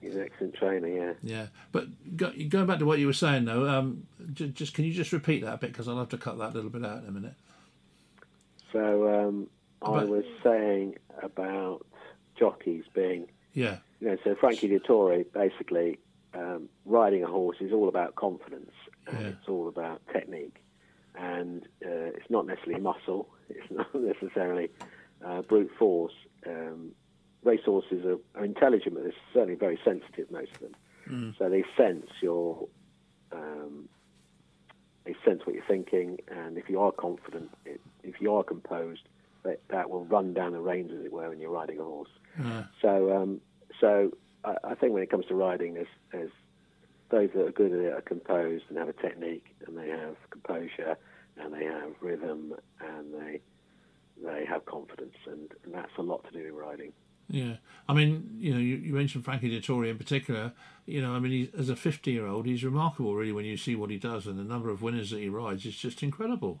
he's 0.00 0.14
an 0.16 0.22
excellent 0.22 0.54
trainer. 0.54 0.88
Yeah. 0.88 1.12
yeah. 1.22 1.46
But 1.72 2.16
go, 2.16 2.32
going 2.48 2.66
back 2.66 2.78
to 2.80 2.86
what 2.86 2.98
you 2.98 3.06
were 3.06 3.12
saying 3.12 3.44
though, 3.44 3.68
um, 3.68 4.06
j- 4.32 4.48
just 4.48 4.74
can 4.74 4.84
you 4.86 4.92
just 4.92 5.12
repeat 5.12 5.44
that 5.44 5.54
a 5.54 5.56
bit 5.58 5.72
because 5.72 5.86
I'll 5.86 5.98
have 5.98 6.08
to 6.08 6.18
cut 6.18 6.38
that 6.38 6.54
little 6.54 6.70
bit 6.70 6.84
out 6.84 7.02
in 7.02 7.08
a 7.08 7.12
minute. 7.12 7.34
So 8.74 9.08
um, 9.28 9.46
I 9.80 9.90
About- 9.98 10.08
was 10.08 10.24
saying 10.42 10.96
about 11.22 11.86
jockeys 12.38 12.84
being 12.92 13.28
Yeah. 13.54 13.78
you 14.00 14.08
know, 14.08 14.16
so 14.24 14.34
Frankie 14.34 14.68
Dettori 14.68 15.24
basically 15.32 15.98
um, 16.34 16.68
riding 16.84 17.22
a 17.22 17.28
horse 17.28 17.58
is 17.60 17.72
all 17.72 17.88
about 17.88 18.16
confidence 18.16 18.72
and 19.06 19.20
Yeah. 19.20 19.28
it's 19.28 19.48
all 19.48 19.68
about 19.68 20.02
technique, 20.12 20.56
and 21.14 21.62
uh, 21.86 22.10
it's 22.16 22.28
not 22.28 22.46
necessarily 22.46 22.82
muscle. 22.82 23.28
It's 23.50 23.70
not 23.70 23.94
necessarily 23.94 24.70
uh, 25.24 25.42
brute 25.42 25.70
force. 25.78 26.14
Um, 26.46 26.92
racehorses 27.44 28.04
are, 28.06 28.18
are 28.34 28.44
intelligent, 28.44 28.94
but 28.94 29.04
they're 29.04 29.12
certainly 29.34 29.54
very 29.54 29.78
sensitive. 29.84 30.30
Most 30.30 30.50
of 30.56 30.60
them, 30.60 31.34
so 31.38 31.48
they 31.48 31.62
sense 31.76 32.06
your. 32.22 32.66
Um, 33.30 33.88
they 35.04 35.14
sense 35.24 35.44
what 35.44 35.54
you're 35.54 35.64
thinking, 35.66 36.18
and 36.28 36.56
if 36.56 36.68
you 36.70 36.80
are 36.80 36.90
confident, 36.90 37.50
it, 37.66 37.80
if 38.04 38.20
you 38.20 38.34
are 38.34 38.44
composed, 38.44 39.02
that, 39.42 39.60
that 39.68 39.90
will 39.90 40.04
run 40.04 40.34
down 40.34 40.52
the 40.52 40.60
reins, 40.60 40.90
as 40.96 41.04
it 41.04 41.12
were, 41.12 41.28
when 41.28 41.38
you're 41.38 41.50
riding 41.50 41.78
a 41.78 41.84
horse. 41.84 42.08
Yeah. 42.42 42.64
So, 42.80 43.16
um, 43.16 43.40
so 43.80 44.12
I, 44.44 44.56
I 44.64 44.74
think 44.74 44.92
when 44.92 45.02
it 45.02 45.10
comes 45.10 45.26
to 45.26 45.34
riding, 45.34 45.74
there's, 45.74 45.86
there's 46.12 46.30
those 47.10 47.30
that 47.34 47.46
are 47.46 47.52
good 47.52 47.72
at 47.72 47.78
it 47.78 47.92
are 47.92 48.00
composed 48.00 48.64
and 48.68 48.78
have 48.78 48.88
a 48.88 48.92
technique, 48.94 49.54
and 49.66 49.76
they 49.76 49.88
have 49.88 50.16
composure, 50.30 50.96
and 51.36 51.52
they 51.52 51.64
have 51.64 51.92
rhythm, 52.00 52.54
and 52.80 53.14
they 53.14 53.40
they 54.22 54.44
have 54.46 54.64
confidence, 54.64 55.16
and, 55.26 55.50
and 55.64 55.74
that's 55.74 55.90
a 55.98 56.02
lot 56.02 56.24
to 56.24 56.30
do 56.30 56.46
in 56.46 56.54
riding. 56.54 56.92
Yeah, 57.28 57.56
I 57.88 57.94
mean, 57.94 58.36
you 58.38 58.52
know, 58.52 58.60
you, 58.60 58.76
you 58.76 58.92
mentioned 58.92 59.24
Frankie 59.24 59.50
Dettori 59.50 59.90
in 59.90 59.98
particular. 59.98 60.52
You 60.86 61.00
know, 61.00 61.12
I 61.12 61.18
mean, 61.18 61.48
as 61.58 61.68
a 61.68 61.76
50 61.76 62.10
year 62.10 62.26
old, 62.26 62.46
he's 62.46 62.62
remarkable, 62.62 63.14
really, 63.14 63.32
when 63.32 63.44
you 63.44 63.56
see 63.56 63.74
what 63.74 63.90
he 63.90 63.98
does 63.98 64.26
and 64.26 64.38
the 64.38 64.44
number 64.44 64.70
of 64.70 64.82
winners 64.82 65.10
that 65.10 65.20
he 65.20 65.28
rides. 65.28 65.64
It's 65.64 65.76
just 65.76 66.02
incredible. 66.02 66.60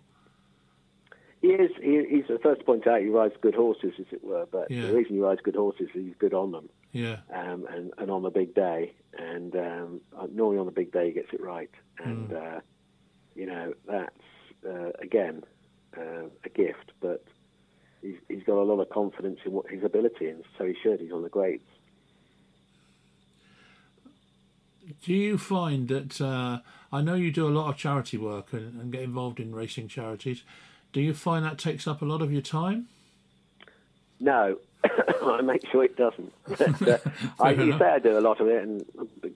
He 1.44 1.50
is. 1.50 1.70
He, 1.82 2.02
he's 2.08 2.26
the 2.26 2.38
first 2.38 2.60
to 2.60 2.64
point 2.64 2.86
out 2.86 3.02
he 3.02 3.08
rides 3.08 3.34
good 3.42 3.54
horses, 3.54 3.92
as 3.98 4.06
it 4.12 4.24
were. 4.24 4.46
But 4.50 4.70
Yeah. 4.70 4.86
the 4.86 4.94
reason 4.94 5.16
he 5.16 5.20
rides 5.20 5.42
good 5.44 5.56
horses 5.56 5.88
is 5.94 6.04
he's 6.06 6.14
good 6.18 6.32
on 6.32 6.52
them, 6.52 6.70
Yeah, 6.92 7.18
um, 7.30 7.66
and 7.70 7.92
and 7.98 8.10
on 8.10 8.22
the 8.22 8.30
big 8.30 8.54
day. 8.54 8.94
And 9.18 9.54
um, 9.54 10.00
uh, 10.18 10.26
normally 10.32 10.58
on 10.58 10.64
the 10.64 10.72
big 10.72 10.90
day 10.90 11.08
he 11.08 11.12
gets 11.12 11.28
it 11.34 11.42
right. 11.42 11.70
And 12.02 12.32
uh, 12.32 12.60
you 13.34 13.44
know 13.44 13.74
that's 13.86 14.24
uh, 14.66 14.92
again 15.02 15.42
uh, 15.98 16.28
a 16.44 16.48
gift. 16.48 16.92
But 17.02 17.22
he's 18.00 18.16
he's 18.30 18.42
got 18.44 18.56
a 18.56 18.64
lot 18.64 18.80
of 18.80 18.88
confidence 18.88 19.40
in 19.44 19.52
what 19.52 19.68
his 19.70 19.84
ability, 19.84 20.30
and 20.30 20.44
so 20.56 20.64
he 20.64 20.74
should. 20.82 20.98
He's 20.98 21.12
on 21.12 21.22
the 21.22 21.28
greats. 21.28 21.68
Do 25.02 25.12
you 25.12 25.36
find 25.36 25.88
that 25.88 26.20
uh, 26.22 26.60
I 26.90 27.02
know 27.02 27.14
you 27.16 27.30
do 27.30 27.46
a 27.46 27.50
lot 27.50 27.68
of 27.68 27.76
charity 27.76 28.16
work 28.16 28.52
and, 28.54 28.80
and 28.80 28.90
get 28.92 29.02
involved 29.02 29.40
in 29.40 29.54
racing 29.54 29.88
charities? 29.88 30.42
Do 30.94 31.00
you 31.00 31.12
find 31.12 31.44
that 31.44 31.58
takes 31.58 31.88
up 31.88 32.02
a 32.02 32.04
lot 32.04 32.22
of 32.22 32.32
your 32.32 32.40
time? 32.40 32.86
No, 34.20 34.56
I 35.22 35.40
make 35.42 35.68
sure 35.70 35.82
it 35.84 35.96
doesn't. 35.96 36.32
But, 36.46 36.88
uh, 36.88 36.98
I, 37.40 37.50
you 37.50 37.62
enough. 37.64 37.80
say 37.80 37.84
I 37.86 37.98
do 37.98 38.16
a 38.16 38.20
lot 38.20 38.40
of 38.40 38.46
it, 38.46 38.62
and 38.62 38.84
you 39.24 39.34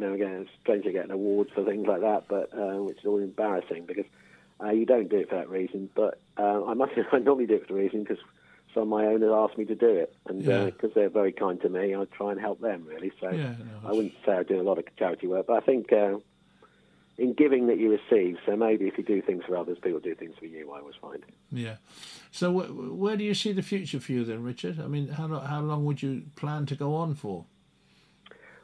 know, 0.00 0.12
again, 0.12 0.42
it's 0.42 0.50
strange 0.60 0.84
to 0.84 0.92
get 0.92 1.06
an 1.06 1.12
award 1.12 1.48
for 1.54 1.64
things 1.64 1.86
like 1.86 2.02
that, 2.02 2.24
but 2.28 2.50
uh, 2.52 2.82
which 2.82 2.98
is 2.98 3.06
all 3.06 3.18
embarrassing 3.20 3.86
because 3.86 4.04
uh, 4.62 4.68
you 4.70 4.84
don't 4.84 5.08
do 5.08 5.16
it 5.16 5.30
for 5.30 5.36
that 5.36 5.48
reason. 5.48 5.88
But 5.94 6.20
uh, 6.36 6.66
I 6.66 6.74
must, 6.74 6.92
I 7.12 7.18
normally 7.20 7.46
do 7.46 7.54
it 7.54 7.66
for 7.66 7.72
the 7.72 7.80
reason 7.80 8.02
because 8.02 8.18
some 8.74 8.82
of 8.82 8.88
my 8.90 9.06
owners 9.06 9.30
ask 9.32 9.56
me 9.56 9.64
to 9.64 9.74
do 9.74 9.88
it, 9.88 10.14
and 10.26 10.42
Yeah. 10.42 10.66
because 10.66 10.92
they're 10.94 11.08
very 11.08 11.32
kind 11.32 11.58
to 11.62 11.70
me, 11.70 11.96
I 11.96 12.04
try 12.04 12.32
and 12.32 12.40
help 12.40 12.60
them 12.60 12.84
really. 12.86 13.12
So 13.18 13.30
Yeah, 13.30 13.54
no, 13.58 13.88
I 13.88 13.92
wouldn't 13.92 14.12
say 14.26 14.32
I 14.32 14.42
do 14.42 14.60
a 14.60 14.62
lot 14.62 14.76
of 14.78 14.84
charity 14.98 15.26
work, 15.26 15.46
but 15.46 15.56
I 15.56 15.60
think. 15.60 15.90
In 17.16 17.32
giving 17.32 17.68
that 17.68 17.78
you 17.78 17.90
receive, 17.92 18.38
so 18.44 18.56
maybe 18.56 18.86
if 18.88 18.98
you 18.98 19.04
do 19.04 19.22
things 19.22 19.44
for 19.46 19.56
others, 19.56 19.78
people 19.80 20.00
do 20.00 20.16
things 20.16 20.34
for 20.36 20.46
you. 20.46 20.72
I 20.72 20.80
always 20.80 20.96
find. 21.00 21.22
Yeah. 21.52 21.76
So 22.32 22.50
wh- 22.52 22.98
where 22.98 23.16
do 23.16 23.22
you 23.22 23.34
see 23.34 23.52
the 23.52 23.62
future 23.62 24.00
for 24.00 24.10
you 24.10 24.24
then, 24.24 24.42
Richard? 24.42 24.80
I 24.80 24.88
mean, 24.88 25.06
how 25.08 25.28
how 25.38 25.60
long 25.60 25.84
would 25.84 26.02
you 26.02 26.22
plan 26.34 26.66
to 26.66 26.74
go 26.74 26.96
on 26.96 27.14
for? 27.14 27.44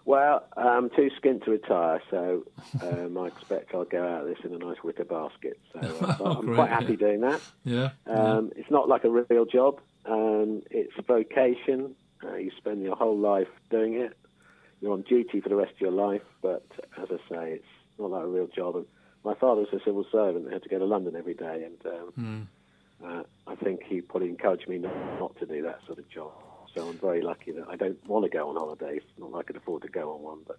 Well, 0.04 0.44
I'm 0.56 0.90
too 0.90 1.10
skint 1.22 1.44
to 1.44 1.52
retire, 1.52 2.00
so 2.10 2.44
um, 2.82 3.16
I 3.18 3.26
expect 3.28 3.74
I'll 3.74 3.84
go 3.84 4.02
out 4.04 4.22
of 4.22 4.28
this 4.28 4.38
in 4.44 4.54
a 4.54 4.58
nice 4.58 4.82
wicker 4.82 5.04
basket. 5.04 5.60
So 5.72 5.78
uh, 5.78 6.16
Oh, 6.20 6.24
I'm 6.38 6.46
great, 6.46 6.54
quite 6.56 6.70
happy 6.70 6.92
yeah. 6.92 6.96
doing 6.96 7.20
that. 7.20 7.40
Yeah. 7.64 7.90
Um, 8.06 8.50
It's 8.56 8.70
not 8.70 8.88
like 8.88 9.04
a 9.04 9.10
real 9.10 9.44
job. 9.44 9.78
Um, 10.06 10.62
it's 10.70 10.92
a 10.98 11.02
vocation. 11.02 11.94
Uh, 12.24 12.34
you 12.36 12.50
spend 12.56 12.82
your 12.82 12.96
whole 12.96 13.16
life 13.16 13.48
doing 13.70 13.94
it. 13.94 14.16
You're 14.80 14.92
on 14.94 15.02
duty 15.02 15.40
for 15.40 15.50
the 15.50 15.56
rest 15.56 15.72
of 15.74 15.80
your 15.80 15.92
life, 15.92 16.22
but 16.42 16.64
as 17.00 17.08
I 17.12 17.16
say, 17.32 17.50
it's 17.52 17.64
not 18.00 18.10
like 18.10 18.24
a 18.24 18.28
real 18.28 18.46
job. 18.48 18.76
And 18.76 18.86
my 19.24 19.34
father 19.34 19.60
was 19.62 19.72
a 19.72 19.84
civil 19.84 20.04
servant 20.10 20.44
and 20.44 20.52
had 20.52 20.62
to 20.62 20.68
go 20.68 20.78
to 20.78 20.84
London 20.84 21.14
every 21.16 21.34
day, 21.34 21.64
and 21.64 21.94
um, 21.94 22.48
uh, 23.04 23.22
I 23.46 23.54
think 23.56 23.82
he 23.84 24.00
probably 24.00 24.28
encouraged 24.28 24.68
me 24.68 24.78
not, 24.78 24.94
not 25.18 25.38
to 25.38 25.46
do 25.46 25.62
that 25.62 25.80
sort 25.86 25.98
of 25.98 26.08
job. 26.08 26.32
So 26.74 26.88
I'm 26.88 26.98
very 26.98 27.20
lucky 27.22 27.52
that 27.52 27.66
I 27.68 27.76
don't 27.76 27.98
want 28.06 28.24
to 28.24 28.30
go 28.30 28.48
on 28.48 28.56
holidays. 28.56 29.02
Not 29.18 29.32
that 29.32 29.38
I 29.38 29.42
could 29.42 29.56
afford 29.56 29.82
to 29.82 29.88
go 29.88 30.12
on 30.14 30.22
one, 30.22 30.38
but 30.46 30.58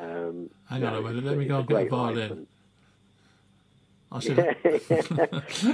um, 0.00 0.50
Hang 0.68 0.84
on 0.84 0.94
a 0.96 1.00
minute, 1.02 1.24
let 1.24 1.38
me 1.38 1.44
go 1.44 1.58
and 1.58 1.68
get 1.68 1.86
a 1.86 1.88
violin. 1.88 2.46
I 4.12 4.18
said, 4.20 4.56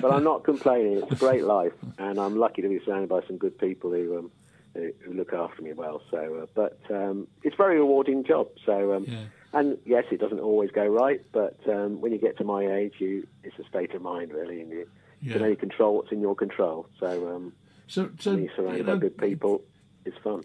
but 0.02 0.12
I'm 0.12 0.24
not 0.24 0.44
complaining. 0.50 0.98
It's 0.98 1.12
a 1.12 1.14
great 1.14 1.44
life, 1.44 1.72
and 1.98 2.18
I'm 2.18 2.36
lucky 2.36 2.60
to 2.62 2.68
be 2.68 2.80
surrounded 2.84 3.08
by 3.08 3.22
some 3.26 3.38
good 3.38 3.58
people 3.58 3.90
who 3.92 4.18
um, 4.18 4.30
who, 4.76 4.92
who 5.04 5.12
look 5.14 5.32
after 5.32 5.62
me 5.62 5.72
well. 5.72 6.00
So, 6.10 6.40
uh, 6.42 6.46
but 6.54 6.78
um, 6.94 7.26
it's 7.42 7.54
a 7.54 7.56
very 7.56 7.78
rewarding 7.78 8.24
job. 8.24 8.48
So, 8.64 8.92
um, 8.94 9.06
Yeah. 9.08 9.24
and 9.52 9.78
yes, 9.84 10.04
it 10.10 10.20
doesn't 10.20 10.40
always 10.40 10.70
go 10.70 10.86
right, 10.86 11.20
but 11.32 11.58
um, 11.68 12.00
when 12.00 12.12
you 12.12 12.18
get 12.18 12.36
to 12.38 12.44
my 12.44 12.62
age, 12.66 12.94
you 12.98 13.26
it's 13.42 13.58
a 13.58 13.64
state 13.64 13.94
of 13.94 14.02
mind 14.02 14.32
really, 14.32 14.60
and 14.60 14.70
you 14.70 14.86
Yeah. 15.20 15.34
can 15.34 15.42
only 15.42 15.56
control 15.56 15.96
what's 15.96 16.12
in 16.12 16.20
your 16.20 16.34
control. 16.34 16.88
So, 17.00 17.34
um, 17.34 17.52
so 17.86 18.10
so 18.18 18.32
when 18.32 18.44
you're 18.44 18.52
surrounded 18.54 18.78
you 18.78 18.84
know, 18.84 18.94
by 18.94 18.98
good 19.00 19.16
people, 19.18 19.62
it's 20.04 20.18
fun. 20.22 20.44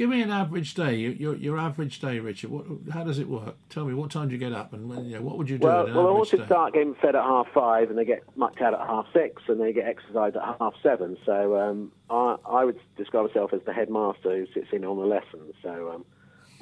Give 0.00 0.08
me 0.08 0.22
an 0.22 0.30
average 0.30 0.72
day. 0.72 0.94
Your, 0.94 1.36
your 1.36 1.58
average 1.58 2.00
day, 2.00 2.20
Richard. 2.20 2.50
What 2.50 2.64
how 2.90 3.04
does 3.04 3.18
it 3.18 3.28
work? 3.28 3.56
Tell 3.68 3.84
me 3.84 3.92
what 3.92 4.10
time 4.10 4.28
do 4.28 4.32
you 4.32 4.38
get 4.38 4.54
up 4.54 4.72
and 4.72 4.88
when, 4.88 5.04
you 5.04 5.16
know, 5.16 5.20
what 5.20 5.36
would 5.36 5.50
you 5.50 5.58
do 5.58 5.66
Well, 5.66 5.76
well, 5.76 5.84
the 5.84 5.90
average 5.90 6.06
horses 6.06 6.46
start 6.46 6.72
getting 6.72 6.94
fed 6.94 7.14
at 7.14 7.22
half 7.22 7.48
five, 7.52 7.90
and 7.90 7.98
they 7.98 8.06
get 8.06 8.22
mucked 8.34 8.62
out 8.62 8.72
at 8.72 8.80
half 8.80 9.04
six, 9.12 9.42
and 9.46 9.60
they 9.60 9.74
get 9.74 9.86
exercised 9.86 10.36
at 10.36 10.56
half 10.58 10.72
seven. 10.82 11.18
So 11.26 11.60
um, 11.60 11.92
I, 12.08 12.36
I 12.48 12.64
would 12.64 12.80
describe 12.96 13.26
myself 13.26 13.52
as 13.52 13.60
the 13.66 13.74
headmaster 13.74 14.38
who 14.38 14.46
sits 14.54 14.68
in 14.72 14.86
on 14.86 14.96
the 14.96 15.04
lessons. 15.04 15.52
So 15.62 15.92
um, 15.92 16.06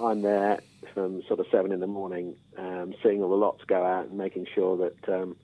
I'm 0.05 0.23
there 0.23 0.59
from 0.93 1.23
sort 1.29 1.39
of 1.39 1.47
seven 1.53 1.71
in 1.71 1.79
the 1.79 1.87
morning, 1.87 2.35
um, 2.57 2.93
seeing 3.05 3.23
all 3.23 3.31
the 3.31 3.37
lots 3.37 3.63
go 3.69 3.85
out 3.85 4.09
and 4.09 4.19
making 4.19 4.49
sure 4.53 4.77
that 4.79 5.15
um, 5.15 5.37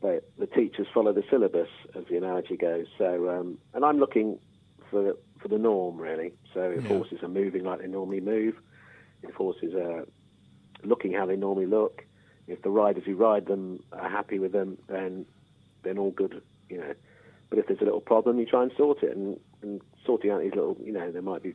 that 0.00 0.22
the 0.38 0.46
teachers 0.46 0.86
follow 0.94 1.12
the 1.12 1.24
syllabus, 1.28 1.68
as 1.94 2.04
the 2.08 2.16
analogy 2.16 2.56
goes. 2.56 2.86
So, 2.96 3.28
um, 3.28 3.58
and 3.74 3.84
I'm 3.84 3.98
looking 3.98 4.38
for 4.90 5.14
for 5.40 5.48
the 5.48 5.58
norm 5.58 5.98
really. 5.98 6.32
So 6.54 6.60
if 6.62 6.82
Yeah. 6.84 6.88
horses 6.88 7.22
are 7.22 7.28
moving 7.28 7.64
like 7.64 7.80
they 7.80 7.86
normally 7.86 8.20
move, 8.20 8.54
if 9.22 9.34
horses 9.34 9.74
are 9.74 10.06
looking 10.84 11.12
how 11.12 11.26
they 11.26 11.36
normally 11.36 11.66
look, 11.66 12.04
if 12.46 12.62
the 12.62 12.70
riders 12.70 13.04
who 13.04 13.14
ride 13.16 13.46
them 13.46 13.82
are 13.92 14.08
happy 14.08 14.38
with 14.38 14.52
them, 14.52 14.78
then 14.88 15.26
then 15.82 15.98
all 15.98 16.10
good, 16.10 16.42
you 16.68 16.78
know. 16.78 16.94
But 17.50 17.58
if 17.58 17.66
there's 17.66 17.80
a 17.80 17.84
little 17.84 18.00
problem, 18.00 18.38
you 18.38 18.46
try 18.46 18.62
and 18.62 18.72
sort 18.76 19.02
it, 19.02 19.16
and, 19.16 19.38
and 19.62 19.80
sorting 20.04 20.30
out 20.30 20.40
these 20.40 20.54
little, 20.54 20.76
you 20.84 20.92
know, 20.92 21.10
there 21.10 21.22
might 21.22 21.42
be 21.42 21.54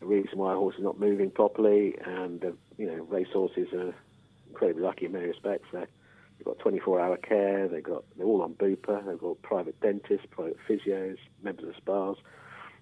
a 0.00 0.06
reason 0.06 0.38
why 0.38 0.52
a 0.52 0.56
horse 0.56 0.76
is 0.76 0.84
not 0.84 1.00
moving 1.00 1.30
properly, 1.30 1.96
and 2.04 2.44
uh, 2.44 2.52
you 2.76 2.86
know, 2.86 3.02
race 3.04 3.28
horses 3.32 3.68
are 3.72 3.94
incredibly 4.48 4.82
lucky 4.82 5.06
in 5.06 5.12
many 5.12 5.26
respects. 5.26 5.68
They're, 5.72 5.88
they've 6.38 6.44
got 6.44 6.58
24-hour 6.58 7.16
care. 7.18 7.68
They've 7.68 7.82
got 7.82 8.04
they're 8.16 8.26
all 8.26 8.42
on 8.42 8.54
Bupa. 8.54 9.04
They've 9.06 9.18
got 9.18 9.42
private 9.42 9.80
dentists, 9.80 10.26
private 10.30 10.58
physios, 10.68 11.16
members 11.42 11.68
of 11.68 11.76
spas. 11.76 12.16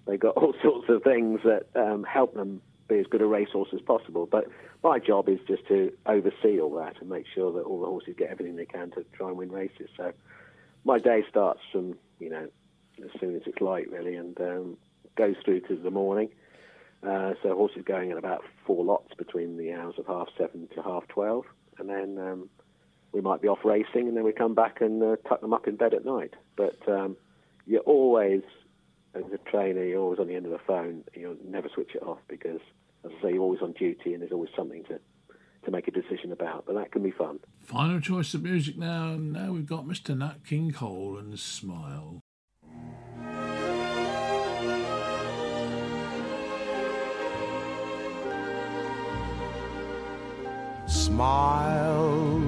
They've 0.05 0.19
got 0.19 0.35
all 0.37 0.53
sorts 0.63 0.89
of 0.89 1.03
things 1.03 1.41
that 1.43 1.67
um, 1.75 2.03
help 2.03 2.33
them 2.33 2.61
be 2.87 2.99
as 2.99 3.05
good 3.07 3.21
a 3.21 3.25
racehorse 3.25 3.69
as 3.73 3.81
possible. 3.81 4.25
But 4.25 4.45
my 4.83 4.99
job 4.99 5.29
is 5.29 5.39
just 5.47 5.67
to 5.67 5.91
oversee 6.05 6.59
all 6.59 6.75
that 6.75 6.99
and 6.99 7.09
make 7.09 7.25
sure 7.33 7.51
that 7.53 7.61
all 7.61 7.79
the 7.79 7.85
horses 7.85 8.15
get 8.17 8.29
everything 8.29 8.55
they 8.55 8.65
can 8.65 8.91
to 8.91 9.05
try 9.13 9.29
and 9.29 9.37
win 9.37 9.51
races. 9.51 9.89
So 9.95 10.11
my 10.83 10.99
day 10.99 11.23
starts 11.29 11.59
from 11.71 11.95
you 12.19 12.29
know 12.29 12.47
as 13.03 13.19
soon 13.19 13.35
as 13.35 13.43
it's 13.45 13.61
light 13.61 13.89
really, 13.91 14.15
and 14.15 14.39
um, 14.41 14.77
goes 15.15 15.35
through 15.43 15.61
to 15.61 15.75
the 15.75 15.91
morning. 15.91 16.29
Uh, 17.01 17.33
so 17.41 17.55
horses 17.55 17.83
going 17.85 18.11
in 18.11 18.17
about 18.17 18.43
four 18.65 18.83
lots 18.83 19.13
between 19.17 19.55
the 19.55 19.71
hours 19.71 19.95
of 19.97 20.05
half 20.05 20.27
seven 20.37 20.67
to 20.75 20.81
half 20.81 21.07
twelve, 21.07 21.45
and 21.77 21.89
then 21.89 22.17
um, 22.17 22.49
we 23.11 23.21
might 23.21 23.41
be 23.41 23.47
off 23.47 23.63
racing, 23.63 24.07
and 24.07 24.17
then 24.17 24.23
we 24.23 24.33
come 24.33 24.53
back 24.53 24.81
and 24.81 25.01
uh, 25.01 25.15
tuck 25.27 25.41
them 25.41 25.53
up 25.53 25.67
in 25.67 25.75
bed 25.75 25.93
at 25.93 26.05
night. 26.05 26.33
But 26.55 26.77
um, 26.87 27.15
you're 27.65 27.81
always, 27.81 28.41
as 29.15 29.23
a 29.33 29.49
trainer, 29.49 29.83
you're 29.83 30.01
always 30.01 30.19
on 30.19 30.27
the 30.27 30.35
end 30.35 30.45
of 30.45 30.51
the 30.51 30.59
phone. 30.59 31.03
You'll 31.15 31.37
never 31.45 31.69
switch 31.73 31.91
it 31.95 32.03
off 32.03 32.19
because, 32.27 32.59
as 33.05 33.11
I 33.19 33.21
say, 33.21 33.33
you're 33.33 33.41
always 33.41 33.61
on 33.61 33.73
duty, 33.73 34.13
and 34.13 34.21
there's 34.21 34.31
always 34.31 34.51
something 34.55 34.83
to 34.85 34.99
to 35.65 35.71
make 35.71 35.87
a 35.87 35.91
decision 35.91 36.31
about. 36.31 36.65
But 36.65 36.75
that 36.75 36.91
can 36.91 37.03
be 37.03 37.11
fun. 37.11 37.39
Final 37.59 37.99
choice 37.99 38.33
of 38.33 38.43
music 38.43 38.77
now. 38.77 39.15
Now 39.15 39.51
we've 39.51 39.65
got 39.65 39.85
Mr. 39.85 40.17
Nat 40.17 40.45
King 40.45 40.71
Cole 40.71 41.17
and 41.17 41.37
Smile. 41.37 42.21
Smile, 50.87 52.41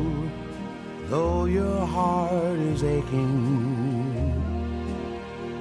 though 1.07 1.45
your 1.45 1.85
heart 1.85 2.57
is 2.59 2.83
aching. 2.83 3.70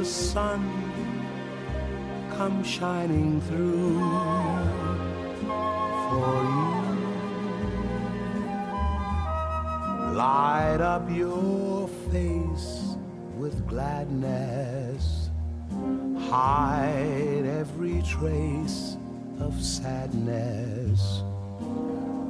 the 0.00 0.06
sun 0.06 0.62
come 2.30 2.64
shining 2.64 3.38
through 3.42 4.00
for 6.08 6.36
you. 6.54 6.72
Light 10.14 10.80
up 10.80 11.04
your 11.10 11.86
face 12.10 12.96
with 13.36 13.66
gladness, 13.68 15.28
hide 16.30 17.44
every 17.44 18.00
trace 18.00 18.96
of 19.38 19.52
sadness. 19.62 21.22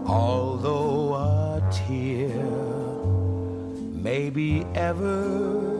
Although 0.06 1.14
a 1.14 1.62
tear 1.70 2.34
may 3.94 4.28
be 4.28 4.64
ever 4.74 5.79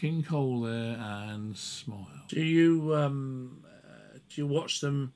King 0.00 0.22
Cole 0.22 0.62
there 0.62 0.96
and 0.98 1.56
Smile. 1.56 2.06
Do 2.28 2.40
you 2.40 2.94
um, 2.94 3.62
uh, 3.66 4.18
do 4.28 4.40
you 4.40 4.46
watch 4.46 4.80
them? 4.80 5.12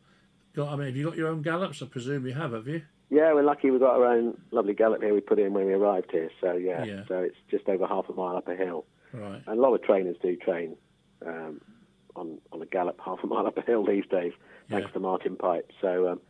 Got 0.55 0.69
I 0.73 0.77
mean, 0.77 0.87
have 0.89 0.97
you 0.97 1.05
got 1.07 1.17
your 1.17 1.29
own 1.29 1.43
gallops? 1.43 1.83
I 1.83 1.87
presume 1.87 2.27
you 2.27 2.35
have. 2.35 2.53
Have 2.53 2.69
you? 2.69 2.83
Yeah, 3.11 3.33
we're 3.33 3.43
lucky 3.43 3.71
we've 3.71 3.81
got 3.81 3.95
our 4.01 4.07
own 4.07 4.37
lovely 4.51 4.75
gallop 4.75 5.03
here 5.03 5.15
we 5.15 5.21
put 5.21 5.39
in 5.39 5.53
when 5.55 5.67
we 5.67 5.73
arrived 5.75 6.11
here. 6.11 6.31
So, 6.41 6.55
yeah, 6.55 6.85
Yeah. 6.85 7.03
so 7.07 7.19
it's 7.19 7.37
just 7.51 7.69
over 7.69 7.87
half 7.87 8.09
a 8.09 8.13
mile 8.13 8.37
up 8.37 8.49
a 8.49 8.57
hill. 8.57 8.87
Right. 9.13 9.41
And 9.47 9.59
a 9.59 9.61
lot 9.61 9.75
of 9.75 9.83
trainers 9.85 10.17
do 10.21 10.35
train 10.37 10.77
um, 11.25 11.61
on, 12.17 12.39
on 12.51 12.61
a 12.63 12.67
gallop 12.67 12.99
half 13.05 13.19
a 13.23 13.27
mile 13.27 13.47
up 13.47 13.57
a 13.57 13.61
hill 13.61 13.85
these 13.87 14.05
days, 14.11 14.33
thanks 14.69 14.87
Yeah. 14.89 14.93
to 14.95 15.01
Martin 15.01 15.37
Pipe. 15.37 15.71
So, 15.81 16.09
um, 16.09 16.21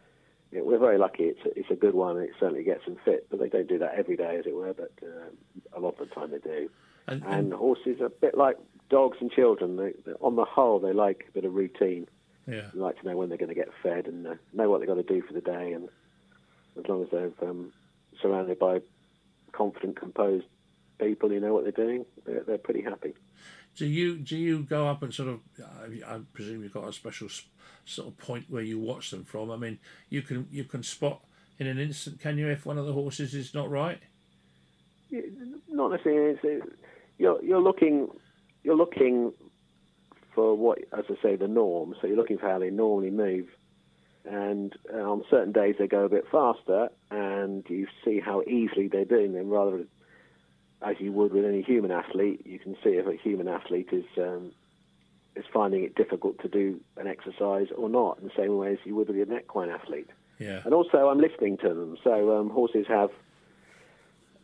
yeah, 0.52 0.60
we're 0.62 0.78
very 0.78 0.98
lucky. 0.98 1.22
It's 1.24 1.40
a, 1.46 1.58
it's 1.58 1.70
a 1.70 1.74
good 1.76 1.94
one 1.94 2.16
and 2.18 2.26
it 2.26 2.32
certainly 2.38 2.64
gets 2.64 2.84
them 2.84 2.96
fit, 3.04 3.28
but 3.30 3.38
they 3.40 3.48
don't 3.48 3.68
do 3.68 3.78
that 3.78 3.94
every 3.96 4.16
day, 4.16 4.36
as 4.38 4.44
it 4.46 4.54
were, 4.54 4.74
but 4.74 4.92
um, 5.02 5.36
a 5.74 5.80
lot 5.80 5.98
of 5.98 6.08
the 6.08 6.14
time 6.14 6.32
they 6.32 6.38
do. 6.38 6.68
And, 7.06 7.22
And 7.24 7.52
horses 7.52 8.00
are 8.00 8.06
a 8.06 8.10
bit 8.10 8.36
like 8.36 8.56
dogs 8.90 9.18
and 9.20 9.30
children. 9.30 9.76
They, 9.76 10.12
on 10.20 10.36
the 10.36 10.44
whole, 10.44 10.78
they 10.78 10.92
like 10.92 11.26
a 11.28 11.32
bit 11.32 11.44
of 11.44 11.54
routine. 11.54 12.06
yeah. 12.46 12.70
They 12.72 12.80
like 12.80 13.00
to 13.00 13.06
know 13.06 13.16
when 13.16 13.28
they're 13.28 13.38
going 13.38 13.50
to 13.50 13.54
get 13.54 13.68
fed 13.82 14.06
and 14.06 14.26
uh, 14.26 14.34
know 14.52 14.70
what 14.70 14.80
they've 14.80 14.88
got 14.88 14.94
to 14.94 15.02
do 15.02 15.22
for 15.22 15.32
the 15.32 15.40
day. 15.40 15.72
And 15.72 15.88
as 16.78 16.88
long 16.88 17.02
as 17.02 17.08
they're 17.10 17.30
um, 17.42 17.72
surrounded 18.20 18.58
by 18.58 18.80
confident, 19.52 19.96
composed 19.96 20.46
people 20.98 21.28
who 21.28 21.40
know 21.40 21.52
what 21.52 21.64
they're 21.64 21.72
doing, 21.72 22.06
they're, 22.24 22.42
they're 22.42 22.58
pretty 22.58 22.82
happy. 22.82 23.14
Do 23.76 23.86
you 23.86 24.18
do 24.18 24.36
you 24.36 24.62
go 24.62 24.86
up 24.86 25.02
and 25.02 25.12
sort 25.12 25.28
of? 25.30 25.40
I 25.60 26.14
I 26.14 26.20
presume 26.32 26.62
you've 26.62 26.72
got 26.72 26.86
a 26.88 26.92
special 26.92 27.28
sort 27.84 28.06
of 28.06 28.16
point 28.18 28.44
where 28.48 28.62
you 28.62 28.78
watch 28.78 29.10
them 29.10 29.24
from. 29.24 29.50
I 29.50 29.56
mean, 29.56 29.80
you 30.10 30.22
can 30.22 30.46
you 30.52 30.62
can 30.62 30.84
spot 30.84 31.22
in 31.58 31.66
an 31.66 31.78
instant, 31.78 32.20
can 32.20 32.38
you, 32.38 32.48
if 32.48 32.66
one 32.66 32.78
of 32.78 32.86
the 32.86 32.92
horses 32.92 33.34
is 33.34 33.54
not 33.54 33.70
right? 33.70 34.00
Yeah, 35.10 35.20
Not 35.68 35.90
necessarily. 35.92 36.38
It's, 36.42 36.66
you're, 37.18 37.42
you're 37.42 37.62
looking, 37.62 38.08
you're 38.62 38.76
looking 38.76 39.32
for 40.34 40.56
what, 40.56 40.78
as 40.96 41.04
I 41.08 41.22
say, 41.22 41.36
the 41.36 41.48
norm. 41.48 41.94
So 42.00 42.06
you're 42.06 42.16
looking 42.16 42.38
for 42.38 42.48
how 42.48 42.58
they 42.58 42.70
normally 42.70 43.10
move, 43.10 43.46
and 44.24 44.72
uh, 44.92 44.98
on 44.98 45.22
certain 45.30 45.52
days 45.52 45.76
they 45.78 45.86
go 45.86 46.04
a 46.04 46.08
bit 46.08 46.24
faster, 46.30 46.88
and 47.10 47.64
you 47.68 47.86
see 48.04 48.20
how 48.20 48.42
easily 48.42 48.88
they're 48.88 49.04
doing 49.04 49.32
them. 49.32 49.50
Rather, 49.50 49.84
as 50.82 50.96
you 50.98 51.12
would 51.12 51.32
with 51.32 51.44
any 51.44 51.62
human 51.62 51.90
athlete, 51.90 52.42
you 52.44 52.58
can 52.58 52.74
see 52.82 52.90
if 52.90 53.06
a 53.06 53.16
human 53.16 53.48
athlete 53.48 53.90
is 53.92 54.04
um, 54.18 54.52
is 55.36 55.44
finding 55.52 55.84
it 55.84 55.94
difficult 55.94 56.40
to 56.40 56.48
do 56.48 56.80
an 56.96 57.06
exercise 57.06 57.68
or 57.76 57.88
not, 57.88 58.18
in 58.18 58.24
the 58.24 58.34
same 58.36 58.56
way 58.56 58.72
as 58.72 58.78
you 58.84 58.94
would 58.94 59.08
with 59.08 59.28
an 59.28 59.36
equine 59.36 59.70
athlete. 59.70 60.10
Yeah. 60.38 60.62
And 60.64 60.74
also, 60.74 61.08
I'm 61.08 61.20
listening 61.20 61.58
to 61.58 61.68
them. 61.68 61.96
So 62.02 62.38
um, 62.38 62.50
horses 62.50 62.86
have. 62.88 63.10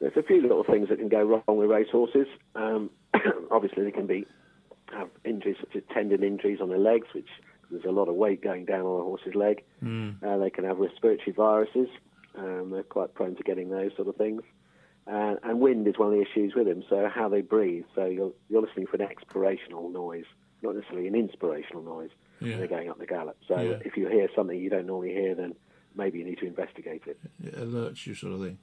There's 0.00 0.16
a 0.16 0.22
few 0.22 0.40
little 0.42 0.64
things 0.64 0.88
that 0.88 0.98
can 0.98 1.08
go 1.08 1.22
wrong 1.22 1.42
with 1.58 1.68
racehorses. 1.70 2.26
Um, 2.54 2.90
obviously, 3.50 3.84
they 3.84 3.90
can 3.90 4.06
be 4.06 4.26
have 4.92 5.08
injuries 5.24 5.56
such 5.60 5.76
as 5.76 5.82
tendon 5.94 6.24
injuries 6.24 6.58
on 6.60 6.68
their 6.68 6.78
legs, 6.78 7.06
which 7.14 7.28
there's 7.70 7.84
a 7.84 7.90
lot 7.92 8.08
of 8.08 8.14
weight 8.16 8.42
going 8.42 8.64
down 8.64 8.80
on 8.86 9.00
a 9.00 9.04
horse's 9.04 9.34
leg. 9.34 9.62
Uh, 10.26 10.38
they 10.38 10.50
can 10.50 10.64
have 10.64 10.78
respiratory 10.78 11.32
viruses. 11.32 11.88
Um, 12.36 12.70
they're 12.72 12.82
quite 12.82 13.14
prone 13.14 13.36
to 13.36 13.42
getting 13.42 13.70
those 13.70 13.90
sort 13.96 14.08
of 14.08 14.16
things. 14.16 14.42
Uh, 15.06 15.34
and 15.42 15.60
wind 15.60 15.86
is 15.86 15.98
one 15.98 16.08
of 16.08 16.14
the 16.14 16.22
issues 16.22 16.54
with 16.54 16.66
them. 16.66 16.82
So 16.88 17.08
how 17.12 17.28
they 17.28 17.40
breathe. 17.40 17.84
So 17.94 18.04
you're 18.06 18.32
you're 18.48 18.62
listening 18.62 18.86
for 18.86 18.96
an 18.96 19.06
expirational 19.08 19.92
noise, 19.92 20.24
not 20.62 20.74
necessarily 20.76 21.08
an 21.08 21.14
inspirational 21.14 21.82
noise 21.82 22.10
Yeah. 22.40 22.50
when 22.50 22.58
they're 22.60 22.68
going 22.68 22.88
up 22.90 22.98
the 22.98 23.06
gallop. 23.06 23.36
So 23.48 23.60
Yeah. 23.60 23.78
if 23.84 23.96
you 23.96 24.08
hear 24.08 24.28
something 24.34 24.58
you 24.58 24.70
don't 24.70 24.86
normally 24.86 25.12
hear, 25.12 25.34
then 25.34 25.54
maybe 25.94 26.18
you 26.18 26.24
need 26.24 26.38
to 26.38 26.46
investigate 26.46 27.02
it. 27.06 27.18
It 27.44 27.54
alerts 27.54 28.06
you, 28.06 28.14
sort 28.14 28.32
of 28.34 28.40
thing. 28.40 28.58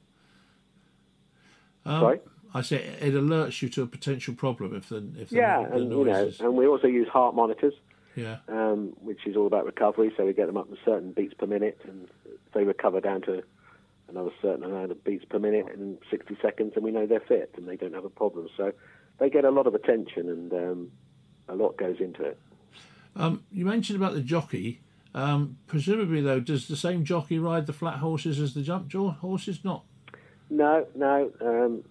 Um, 1.88 2.02
Sorry. 2.02 2.20
I 2.54 2.62
say 2.62 2.78
it 2.78 3.14
alerts 3.14 3.62
you 3.62 3.70
to 3.70 3.84
a 3.84 3.88
potential 3.88 4.34
problem 4.34 4.76
if 4.76 4.90
the 4.90 5.08
if 5.18 5.30
the, 5.30 5.36
Yeah, 5.36 5.68
the 5.68 5.76
and 5.76 5.90
noise 5.90 6.06
you 6.40 6.44
know, 6.44 6.50
and 6.50 6.58
we 6.58 6.68
also 6.68 6.88
use 6.88 7.08
heart 7.08 7.36
monitors, 7.36 7.74
yeah 8.16 8.38
um, 8.48 8.94
which 9.02 9.26
is 9.26 9.36
all 9.36 9.48
about 9.48 9.66
recovery. 9.66 10.14
So 10.18 10.26
we 10.26 10.34
get 10.34 10.48
them 10.48 10.58
up 10.58 10.70
to 10.70 10.78
certain 10.84 11.12
beats 11.12 11.34
per 11.34 11.46
minute, 11.46 11.80
and 11.88 12.08
they 12.54 12.64
recover 12.64 13.00
down 13.00 13.22
to 13.24 13.44
another 14.10 14.32
certain 14.42 14.64
amount 14.64 14.92
of 14.92 15.04
beats 15.04 15.26
per 15.26 15.40
minute 15.40 15.68
in 15.74 15.98
60 16.10 16.38
seconds, 16.42 16.74
and 16.76 16.84
we 16.84 16.92
know 16.92 17.06
they're 17.06 17.20
fit 17.20 17.54
and 17.58 17.68
they 17.68 17.76
don't 17.76 17.94
have 17.94 18.06
a 18.06 18.10
problem. 18.10 18.48
So 18.56 18.72
they 19.20 19.30
get 19.30 19.46
a 19.46 19.52
lot 19.52 19.68
of 19.68 19.76
attention, 19.76 20.30
and 20.30 20.54
um, 20.54 20.92
a 21.48 21.56
lot 21.56 21.78
goes 21.78 21.98
into 22.00 22.24
it. 22.24 22.38
Um, 23.16 23.44
you 23.52 23.66
mentioned 23.66 23.98
about 23.98 24.14
the 24.14 24.22
jockey. 24.22 24.82
Um, 25.14 25.58
presumably, 25.68 26.22
though, 26.22 26.40
does 26.40 26.68
the 26.68 26.76
same 26.76 27.04
jockey 27.04 27.40
ride 27.40 27.66
the 27.66 27.74
flat 27.74 27.96
horses 27.96 28.40
as 28.40 28.54
the 28.54 28.62
jump 28.62 28.88
jaw 28.88 29.12
horses? 29.12 29.64
Not. 29.64 29.84
No, 30.50 30.88
no. 30.96 31.32
Um, 31.42 31.84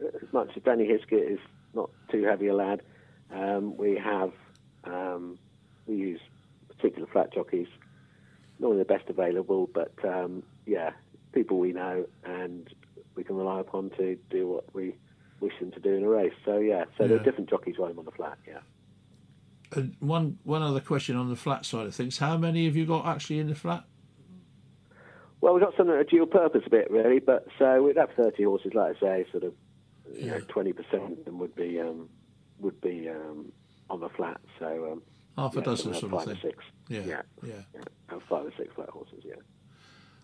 as 0.00 0.32
much 0.32 0.50
as 0.56 0.62
Danny 0.62 0.86
Hiskett 0.86 1.32
is 1.32 1.40
not 1.74 1.90
too 2.10 2.24
heavy 2.24 2.48
a 2.48 2.54
lad, 2.54 2.82
Um, 3.30 3.76
we 3.76 3.96
have 3.96 4.32
um, 4.84 5.38
we 5.86 5.96
use 5.96 6.20
particular 6.68 7.06
flat 7.08 7.32
jockeys, 7.32 7.66
not 8.58 8.68
only 8.68 8.78
the 8.78 8.84
best 8.84 9.08
available, 9.08 9.68
but 9.72 9.92
um, 10.04 10.42
yeah, 10.66 10.90
people 11.32 11.58
we 11.58 11.72
know 11.72 12.06
and 12.24 12.72
we 13.14 13.24
can 13.24 13.36
rely 13.36 13.60
upon 13.60 13.90
to 13.90 14.16
do 14.30 14.46
what 14.46 14.74
we 14.74 14.94
wish 15.40 15.52
them 15.60 15.70
to 15.72 15.80
do 15.80 15.94
in 15.94 16.04
a 16.04 16.08
race. 16.08 16.32
So 16.44 16.58
yeah, 16.58 16.84
so 16.96 17.06
there 17.06 17.18
are 17.20 17.22
different 17.24 17.50
jockeys 17.50 17.76
riding 17.78 17.98
on 17.98 18.04
the 18.04 18.12
flat. 18.12 18.38
Yeah. 18.46 18.60
And 19.72 19.94
one 20.00 20.38
one 20.44 20.62
other 20.62 20.80
question 20.80 21.16
on 21.16 21.28
the 21.28 21.36
flat 21.36 21.66
side 21.66 21.86
of 21.86 21.94
things: 21.94 22.18
How 22.18 22.38
many 22.38 22.64
have 22.64 22.76
you 22.76 22.86
got 22.86 23.06
actually 23.06 23.40
in 23.40 23.48
the 23.48 23.54
flat? 23.54 23.84
Well, 25.40 25.54
we've 25.54 25.62
got 25.62 25.76
something 25.76 25.94
are 25.94 26.02
dual 26.04 26.26
purpose 26.26 26.62
a 26.66 26.70
bit, 26.70 26.90
really, 26.90 27.20
but 27.20 27.46
so 27.58 27.82
we'd 27.82 27.96
have 27.96 28.10
30 28.16 28.42
horses, 28.44 28.72
like 28.74 28.96
I 28.96 29.00
say, 29.00 29.26
sort 29.30 29.44
of, 29.44 29.54
you 30.12 30.26
know, 30.30 30.40
20% 30.40 31.18
of 31.18 31.24
them 31.24 31.38
would 31.38 31.54
be 31.54 31.80
um, 31.80 32.08
would 32.60 32.80
be 32.80 33.08
um, 33.08 33.52
on 33.88 34.00
the 34.00 34.08
flat. 34.08 34.40
So 34.58 34.92
um, 34.92 35.02
Half 35.36 35.54
a 35.54 35.58
yeah, 35.60 35.64
dozen 35.64 35.94
sort 35.94 36.12
of 36.12 36.24
thing. 36.24 36.38
six. 36.42 36.64
Yeah, 36.88 37.00
Yeah. 37.06 37.22
yeah. 37.46 37.52
Yeah, 37.74 38.18
five 38.28 38.46
or 38.46 38.52
six 38.56 38.74
flat 38.74 38.88
horses. 38.88 39.22
Yeah. 39.24 39.34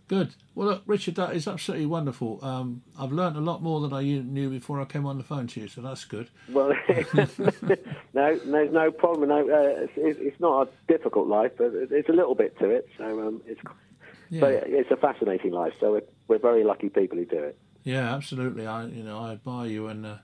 Good. 0.09 0.35
Well, 0.55 0.69
look, 0.69 0.83
Richard, 0.87 1.15
that 1.15 1.35
is 1.35 1.47
absolutely 1.49 1.87
wonderful. 1.87 2.45
Um, 2.45 2.83
I've 2.99 3.13
learned 3.13 3.37
a 3.37 3.41
lot 3.41 3.63
more 3.63 3.81
than 3.81 3.93
I 3.95 4.03
knew 4.03 4.51
before 4.51 4.81
I 4.81 4.85
came 4.85 5.07
on 5.07 5.17
the 5.17 5.25
phone 5.25 5.47
to 5.47 5.61
you, 5.61 5.69
so 5.69 5.81
that's 5.81 6.05
good. 6.05 6.29
Well, 6.51 6.75
no, 8.13 8.37
there's 8.37 8.73
no 8.73 8.91
problem. 8.91 9.29
No, 9.31 9.41
uh, 9.49 9.87
it's, 9.97 10.19
it's 10.21 10.41
not 10.41 10.69
a 10.69 10.93
difficult 10.93 11.29
life, 11.29 11.53
but 11.57 11.71
it's 11.73 12.09
a 12.11 12.13
little 12.13 12.35
bit 12.35 12.59
to 12.59 12.69
it. 12.69 12.87
So 12.99 13.27
um, 13.27 13.41
it's, 13.47 13.61
Yeah. 14.35 14.41
but 14.41 14.51
it's 14.67 14.91
a 14.91 14.97
fascinating 14.97 15.53
life. 15.53 15.75
So 15.79 15.93
we're, 15.93 16.03
we're 16.29 16.39
very 16.39 16.65
lucky 16.65 16.89
people 16.89 17.17
who 17.19 17.25
do 17.25 17.39
it. 17.39 17.57
Yeah, 17.85 18.15
absolutely. 18.15 18.67
I, 18.67 18.87
you 18.87 19.03
know, 19.05 19.19
I 19.19 19.33
admire 19.33 19.69
you, 19.69 19.87
and 19.89 20.05
uh, 20.05 20.17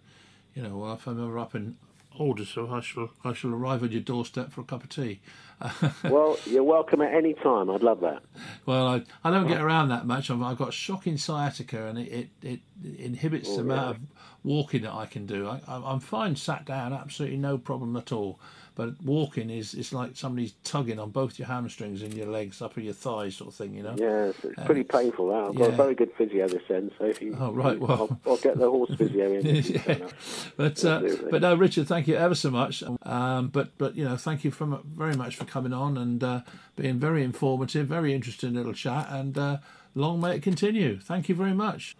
you 0.54 0.62
know, 0.62 0.76
well, 0.78 0.94
if 0.94 1.06
I'm 1.06 1.22
ever 1.22 1.38
up 1.38 1.54
in 1.54 1.76
Adlestrop, 2.18 2.72
I 2.72 2.80
shall, 2.80 3.10
I 3.24 3.32
shall 3.34 3.52
arrive 3.54 3.84
at 3.84 3.92
your 3.92 4.00
doorstep 4.00 4.50
for 4.50 4.62
a 4.62 4.64
cup 4.64 4.82
of 4.82 4.88
tea. 4.90 5.20
Well, 6.04 6.38
you're 6.46 6.64
welcome 6.64 7.02
at 7.02 7.12
any 7.14 7.34
time. 7.34 7.68
I'd 7.70 7.82
love 7.82 8.00
that. 8.00 8.22
Well, 8.64 8.86
I, 8.88 9.02
I 9.22 9.30
don't 9.30 9.46
get 9.46 9.60
around 9.60 9.90
that 9.90 10.06
much. 10.06 10.30
I've, 10.30 10.40
I've 10.40 10.56
got 10.56 10.72
shocking 10.72 11.18
sciatica, 11.18 11.86
and 11.86 11.98
it, 11.98 12.30
it, 12.40 12.60
it 12.82 12.98
inhibits 12.98 13.50
the 13.50 13.58
Oh, 13.58 13.64
amount 13.64 13.96
of 13.96 14.02
walking 14.42 14.82
that 14.82 14.94
I 14.94 15.04
can 15.04 15.26
do. 15.26 15.46
I, 15.46 15.60
I, 15.68 15.76
I'm 15.92 16.00
fine 16.00 16.34
sat 16.34 16.64
down, 16.64 16.94
absolutely 16.94 17.36
no 17.36 17.58
problem 17.58 17.94
at 17.96 18.10
all. 18.10 18.40
But 18.80 18.94
walking 19.04 19.50
is 19.50 19.74
it's 19.74 19.92
like 19.92 20.16
somebody's 20.16 20.54
tugging 20.64 20.98
on 20.98 21.10
both 21.10 21.38
your 21.38 21.48
hamstrings 21.48 22.00
and 22.00 22.14
your 22.14 22.28
legs, 22.28 22.62
up 22.62 22.78
your 22.78 22.94
thighs, 22.94 23.36
sort 23.36 23.48
of 23.48 23.54
thing. 23.54 23.74
You 23.74 23.82
know. 23.82 23.94
Yeah, 23.94 24.24
it's, 24.28 24.42
it's 24.42 24.62
pretty 24.64 24.84
painful. 24.84 25.28
That. 25.28 25.48
I've 25.48 25.54
got 25.54 25.68
a 25.68 25.72
very 25.72 25.94
good 25.94 26.10
physio 26.16 26.48
this 26.48 26.62
end, 26.70 26.90
so 26.98 27.04
if 27.04 27.20
you, 27.20 27.36
Oh, 27.38 27.52
right, 27.52 27.78
well. 27.78 27.90
I'll, 28.24 28.32
I'll 28.32 28.36
get 28.38 28.56
the 28.56 28.70
horse 28.70 28.94
physio 28.96 29.34
in. 29.34 29.44
Yeah. 29.70 30.08
But 30.56 30.82
uh, 30.82 31.02
but 31.30 31.42
no, 31.42 31.56
Richard, 31.56 31.88
thank 31.88 32.08
you 32.08 32.16
ever 32.16 32.34
so 32.34 32.50
much. 32.50 32.82
Um, 33.02 33.48
but 33.48 33.76
but 33.76 33.96
you 33.96 34.04
know, 34.04 34.16
thank 34.16 34.44
you 34.44 34.50
from 34.50 34.82
very 34.96 35.14
much 35.14 35.36
for 35.36 35.44
coming 35.44 35.74
on 35.74 35.98
and 35.98 36.24
uh, 36.24 36.40
being 36.74 36.98
very 36.98 37.22
informative, 37.22 37.86
very 37.86 38.14
interesting 38.14 38.54
little 38.54 38.72
chat, 38.72 39.08
and 39.10 39.36
uh, 39.36 39.58
long 39.94 40.22
may 40.22 40.36
it 40.36 40.42
continue. 40.42 40.98
Thank 40.98 41.28
you 41.28 41.34
very 41.34 41.52
much. 41.52 41.98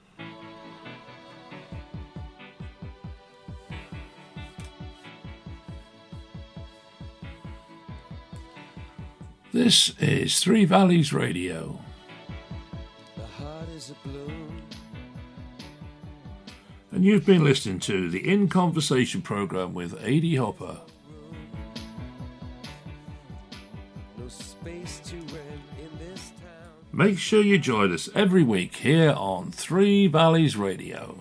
This 9.62 9.92
is 10.00 10.40
Three 10.40 10.64
Valleys 10.64 11.12
Radio. 11.12 11.78
The 13.14 13.26
heart 13.26 13.68
is 13.76 13.90
a 13.90 14.08
bloom. 14.08 14.62
And 16.90 17.04
you've 17.04 17.26
been 17.26 17.44
listening 17.44 17.78
to 17.80 18.08
the 18.08 18.26
In 18.26 18.48
Conversation 18.48 19.20
program 19.20 19.74
with 19.74 20.02
AD 20.02 20.34
Hopper. 20.38 20.78
No 24.16 24.28
space 24.28 25.00
to 25.04 25.16
rent 25.16 25.62
in 25.78 26.08
this 26.08 26.30
town. 26.40 26.70
Make 26.90 27.18
sure 27.18 27.42
you 27.42 27.58
join 27.58 27.92
us 27.92 28.08
every 28.14 28.42
week 28.42 28.76
here 28.76 29.12
on 29.14 29.50
Three 29.52 30.06
Valleys 30.06 30.56
Radio. 30.56 31.20